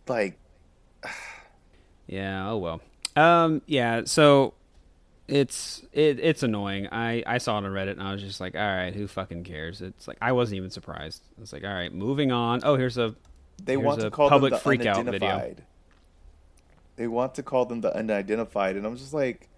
like, 0.09 0.38
yeah. 2.07 2.49
Oh 2.49 2.57
well. 2.57 2.81
Um. 3.15 3.61
Yeah. 3.65 4.03
So 4.05 4.53
it's 5.27 5.83
it 5.93 6.19
it's 6.19 6.43
annoying. 6.43 6.87
I 6.91 7.23
I 7.25 7.37
saw 7.37 7.57
it 7.57 7.65
on 7.65 7.71
Reddit 7.71 7.91
and 7.91 8.03
I 8.03 8.11
was 8.11 8.21
just 8.21 8.41
like, 8.41 8.55
all 8.55 8.61
right, 8.61 8.93
who 8.93 9.07
fucking 9.07 9.43
cares? 9.43 9.81
It's 9.81 10.07
like 10.07 10.17
I 10.21 10.31
wasn't 10.33 10.57
even 10.57 10.69
surprised. 10.69 11.23
It's 11.41 11.53
like, 11.53 11.63
all 11.63 11.73
right, 11.73 11.93
moving 11.93 12.31
on. 12.31 12.61
Oh, 12.63 12.75
here's 12.75 12.97
a 12.97 13.15
they 13.63 13.73
here's 13.73 13.85
want 13.85 14.01
to 14.01 14.11
call 14.11 14.29
public 14.29 14.51
them 14.51 14.57
the 14.57 14.63
freak 14.63 14.85
out 14.85 15.05
video. 15.05 15.55
They 16.95 17.07
want 17.07 17.35
to 17.35 17.43
call 17.43 17.65
them 17.65 17.81
the 17.81 17.95
unidentified, 17.95 18.75
and 18.75 18.85
I'm 18.85 18.97
just 18.97 19.13
like, 19.13 19.49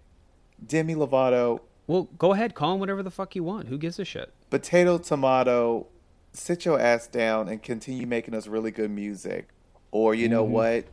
Demi 0.65 0.95
Lovato. 0.95 1.59
Well, 1.87 2.07
go 2.17 2.31
ahead, 2.31 2.55
call 2.55 2.71
them 2.71 2.79
whatever 2.79 3.03
the 3.03 3.11
fuck 3.11 3.35
you 3.35 3.43
want. 3.43 3.67
Who 3.67 3.77
gives 3.77 3.99
a 3.99 4.05
shit? 4.05 4.31
Potato, 4.49 4.97
tomato, 4.97 5.87
sit 6.31 6.63
your 6.63 6.79
ass 6.79 7.07
down 7.07 7.49
and 7.49 7.61
continue 7.61 8.07
making 8.07 8.33
us 8.33 8.47
really 8.47 8.71
good 8.71 8.89
music. 8.89 9.49
Or 9.91 10.15
you 10.15 10.29
know 10.29 10.43
mm-hmm. 10.43 10.53
what? 10.53 10.85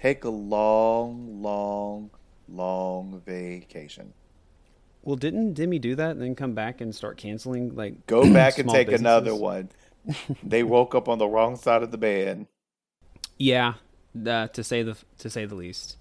Take 0.00 0.24
a 0.24 0.30
long, 0.30 1.42
long, 1.42 2.10
long 2.48 3.22
vacation. 3.24 4.12
Well, 5.02 5.16
didn't 5.16 5.54
Demi 5.54 5.78
do 5.78 5.94
that 5.94 6.12
and 6.12 6.22
then 6.22 6.34
come 6.34 6.52
back 6.54 6.80
and 6.80 6.94
start 6.94 7.16
canceling 7.16 7.74
like 7.74 8.06
go 8.06 8.22
back 8.32 8.58
and 8.58 8.68
take 8.68 8.88
businesses? 8.88 9.00
another 9.00 9.34
one? 9.34 9.70
they 10.42 10.62
woke 10.62 10.94
up 10.94 11.08
on 11.08 11.18
the 11.18 11.28
wrong 11.28 11.56
side 11.56 11.82
of 11.82 11.90
the 11.90 11.98
bed. 11.98 12.46
Yeah, 13.38 13.74
uh, 14.26 14.48
to 14.48 14.64
say 14.64 14.82
the 14.82 14.96
to 15.18 15.30
say 15.30 15.46
the 15.46 15.54
least. 15.54 15.96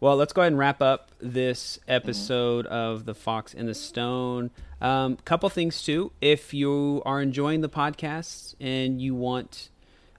Well, 0.00 0.16
let's 0.16 0.32
go 0.32 0.42
ahead 0.42 0.52
and 0.52 0.58
wrap 0.58 0.82
up 0.82 1.12
this 1.20 1.78
episode 1.86 2.64
mm-hmm. 2.64 2.74
of 2.74 3.04
the 3.04 3.14
Fox 3.14 3.54
and 3.54 3.68
the 3.68 3.74
Stone. 3.74 4.50
Um, 4.80 5.16
couple 5.24 5.48
things 5.48 5.80
too. 5.82 6.10
If 6.20 6.52
you 6.52 7.02
are 7.06 7.22
enjoying 7.22 7.60
the 7.60 7.68
podcast 7.68 8.56
and 8.60 9.00
you 9.00 9.14
want 9.14 9.70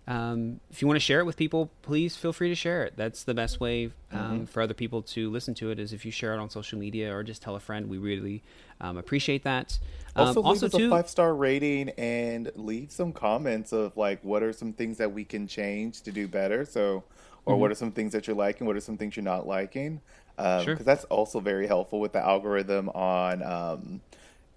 um, 0.07 0.59
if 0.69 0.81
you 0.81 0.87
want 0.87 0.95
to 0.97 1.01
share 1.05 1.19
it 1.19 1.25
with 1.25 1.37
people, 1.37 1.69
please 1.81 2.15
feel 2.17 2.33
free 2.33 2.49
to 2.49 2.55
share 2.55 2.83
it. 2.83 2.93
That's 2.97 3.23
the 3.23 3.33
best 3.33 3.59
way 3.59 3.85
um, 4.11 4.19
Mm-hmm. 4.19 4.45
for 4.45 4.61
other 4.61 4.73
people 4.73 5.01
to 5.03 5.29
listen 5.31 5.53
to 5.55 5.71
it 5.71 5.79
is 5.79 5.93
if 5.93 6.05
you 6.05 6.11
share 6.11 6.33
it 6.33 6.39
on 6.39 6.49
social 6.49 6.77
media 6.77 7.15
or 7.15 7.23
just 7.23 7.41
tell 7.41 7.55
a 7.55 7.59
friend. 7.59 7.89
We 7.89 7.97
really 7.97 8.43
um, 8.81 8.97
appreciate 8.97 9.43
that. 9.43 9.79
Um, 10.15 10.27
Also, 10.27 10.41
leave 10.41 10.47
also, 10.47 10.65
us 10.67 10.73
a 10.73 10.89
five 10.89 11.09
star 11.09 11.33
rating 11.33 11.89
and 11.91 12.51
leave 12.55 12.91
some 12.91 13.13
comments 13.13 13.71
of 13.71 13.95
like 13.97 14.23
what 14.23 14.43
are 14.43 14.51
some 14.53 14.73
things 14.73 14.97
that 14.97 15.11
we 15.13 15.23
can 15.23 15.47
change 15.47 16.01
to 16.03 16.11
do 16.11 16.27
better. 16.27 16.65
So, 16.65 17.03
or 17.45 17.53
Mm-hmm. 17.53 17.61
what 17.61 17.71
are 17.71 17.75
some 17.75 17.91
things 17.91 18.11
that 18.11 18.27
you're 18.27 18.35
liking? 18.35 18.67
What 18.67 18.75
are 18.75 18.81
some 18.81 18.97
things 18.97 19.15
you're 19.15 19.23
not 19.23 19.47
liking? 19.47 20.01
Because 20.35 20.63
Sure. 20.65 20.75
that's 20.75 21.03
also 21.05 21.39
very 21.39 21.67
helpful 21.67 21.99
with 21.99 22.11
the 22.13 22.19
algorithm 22.19 22.89
on 22.89 23.41
um, 23.43 24.01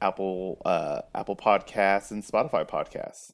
Apple 0.00 0.60
uh, 0.64 1.02
Apple 1.14 1.36
Podcasts 1.36 2.10
and 2.10 2.22
Spotify 2.24 2.68
Podcasts. 2.68 3.32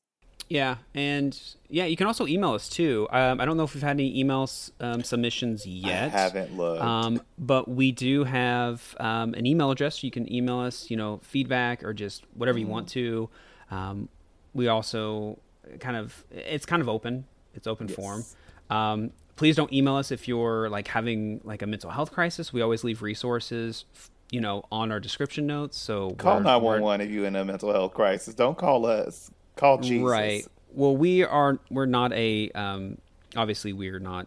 Yeah, 0.49 0.76
and 0.95 1.38
yeah, 1.70 1.86
you 1.86 1.97
can 1.97 2.07
also 2.07 2.26
email 2.26 2.53
us 2.53 2.68
too. 2.68 3.07
Um, 3.11 3.40
I 3.40 3.47
don't 3.47 3.57
know 3.57 3.62
if 3.62 3.72
we've 3.74 3.82
had 3.82 3.93
any 3.93 4.22
emails 4.22 4.70
um, 4.80 5.03
submissions 5.03 5.64
yet. 5.66 6.12
I 6.14 6.18
haven't 6.18 6.57
looked. 6.57 6.82
Um, 6.82 7.22
but 7.38 7.68
we 7.68 7.90
do 7.90 8.24
have 8.24 8.95
um, 9.01 9.32
an 9.32 9.47
email 9.47 9.70
address. 9.70 10.05
You 10.05 10.11
can 10.11 10.30
email 10.30 10.59
us, 10.59 10.90
you 10.90 10.97
know, 10.99 11.20
feedback 11.22 11.82
or 11.82 11.95
just 11.95 12.24
whatever 12.34 12.59
you 12.59 12.66
want 12.66 12.88
to. 12.90 13.30
Um, 13.70 14.09
we 14.53 14.68
also 14.68 15.38
kind 15.80 15.97
of 15.97 16.22
it's 16.30 16.66
kind 16.66 16.82
of 16.82 16.88
open. 16.88 17.24
It's 17.55 17.66
open 17.66 17.88
Yes. 17.88 17.97
form. 17.97 18.24
Um, 18.68 19.11
please 19.36 19.57
don't 19.57 19.72
email 19.72 19.97
us 19.97 20.11
if 20.11 20.28
you're 20.28 20.68
like 20.68 20.88
having 20.88 21.40
like 21.45 21.62
a 21.62 21.66
mental 21.66 21.90
health 21.90 22.12
crisis. 22.12 22.53
We 22.53 22.61
always 22.61 22.84
leave 22.84 23.01
resources, 23.01 23.86
f- 23.95 24.11
you 24.30 24.40
know, 24.43 24.64
on 24.70 24.93
our 24.93 25.01
description 25.01 25.47
notes. 25.47 25.78
So 25.78 26.11
call 26.12 26.34
we're- 26.34 26.45
nine 26.45 26.62
we're- 26.62 26.72
one 26.80 26.82
one 26.82 27.01
if 27.01 27.11
you're 27.11 27.24
in 27.26 27.36
a 27.36 27.45
mental 27.45 27.72
health 27.72 27.95
crisis. 27.95 28.34
Don't 28.34 28.59
call 28.59 28.84
us. 28.84 29.30
Call 29.57 29.78
Jesus. 29.78 30.09
Right. 30.09 30.46
Well, 30.72 30.96
we 30.96 31.24
are. 31.24 31.59
We're 31.70 31.86
not 31.86 32.12
a. 32.12 32.50
Um, 32.53 32.98
obviously, 33.36 33.72
we're 33.72 33.98
not 33.98 34.26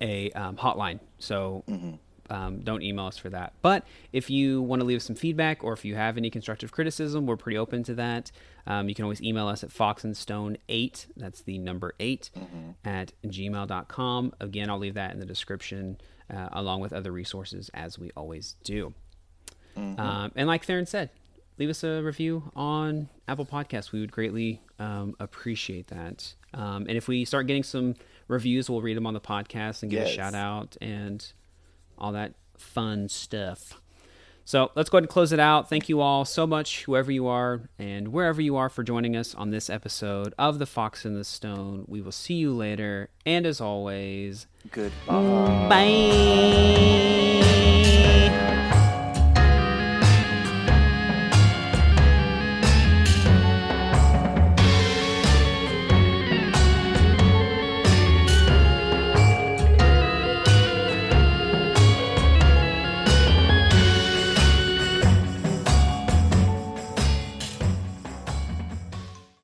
a 0.00 0.30
um, 0.32 0.56
hotline. 0.56 1.00
So 1.18 1.64
um, 2.30 2.60
don't 2.60 2.82
email 2.82 3.06
us 3.06 3.18
for 3.18 3.28
that. 3.30 3.52
But 3.62 3.84
if 4.12 4.30
you 4.30 4.62
want 4.62 4.80
to 4.80 4.86
leave 4.86 4.96
us 4.96 5.04
some 5.04 5.16
feedback 5.16 5.62
or 5.62 5.72
if 5.72 5.84
you 5.84 5.94
have 5.96 6.16
any 6.16 6.30
constructive 6.30 6.72
criticism, 6.72 7.26
we're 7.26 7.36
pretty 7.36 7.58
open 7.58 7.82
to 7.84 7.94
that. 7.94 8.32
Um, 8.66 8.88
you 8.88 8.94
can 8.94 9.04
always 9.04 9.22
email 9.22 9.48
us 9.48 9.62
at 9.62 9.70
foxandstone8. 9.70 11.06
That's 11.16 11.42
the 11.42 11.58
number 11.58 11.94
8 12.00 12.30
at 12.84 13.12
gmail.com. 13.26 14.34
Again, 14.40 14.70
I'll 14.70 14.78
leave 14.78 14.94
that 14.94 15.12
in 15.12 15.20
the 15.20 15.26
description 15.26 15.98
uh, 16.32 16.48
along 16.52 16.80
with 16.80 16.92
other 16.92 17.12
resources 17.12 17.70
as 17.74 17.98
we 17.98 18.10
always 18.16 18.56
do. 18.64 18.94
Um, 19.76 20.32
and 20.36 20.46
like 20.48 20.64
Theron 20.64 20.86
said, 20.86 21.10
leave 21.58 21.70
us 21.70 21.84
a 21.84 22.02
review 22.02 22.50
on 22.54 23.08
Apple 23.28 23.46
Podcasts. 23.46 23.92
We 23.92 24.00
would 24.00 24.12
greatly 24.12 24.60
um, 24.78 25.14
appreciate 25.20 25.88
that. 25.88 26.34
Um, 26.54 26.86
and 26.88 26.96
if 26.96 27.08
we 27.08 27.24
start 27.24 27.46
getting 27.46 27.62
some 27.62 27.94
reviews, 28.28 28.68
we'll 28.68 28.82
read 28.82 28.96
them 28.96 29.06
on 29.06 29.14
the 29.14 29.20
podcast 29.20 29.82
and 29.82 29.90
give 29.90 30.04
a 30.04 30.08
shout 30.08 30.34
out 30.34 30.76
and 30.80 31.32
all 31.98 32.12
that 32.12 32.34
fun 32.56 33.08
stuff. 33.08 33.78
So 34.44 34.72
let's 34.74 34.90
go 34.90 34.98
ahead 34.98 35.04
and 35.04 35.10
close 35.10 35.30
it 35.30 35.38
out. 35.38 35.68
Thank 35.68 35.88
you 35.88 36.00
all 36.00 36.24
so 36.24 36.48
much, 36.48 36.82
whoever 36.82 37.12
you 37.12 37.28
are 37.28 37.60
and 37.78 38.08
wherever 38.08 38.42
you 38.42 38.56
are, 38.56 38.68
for 38.68 38.82
joining 38.82 39.14
us 39.14 39.36
on 39.36 39.50
this 39.50 39.70
episode 39.70 40.34
of 40.36 40.58
The 40.58 40.66
Fox 40.66 41.04
and 41.04 41.16
the 41.16 41.22
Stone. 41.22 41.84
We 41.86 42.00
will 42.00 42.10
see 42.10 42.34
you 42.34 42.52
later. 42.52 43.10
And 43.24 43.46
as 43.46 43.60
always, 43.60 44.48
Goodbye. 44.72 45.68
bye. 45.68 47.38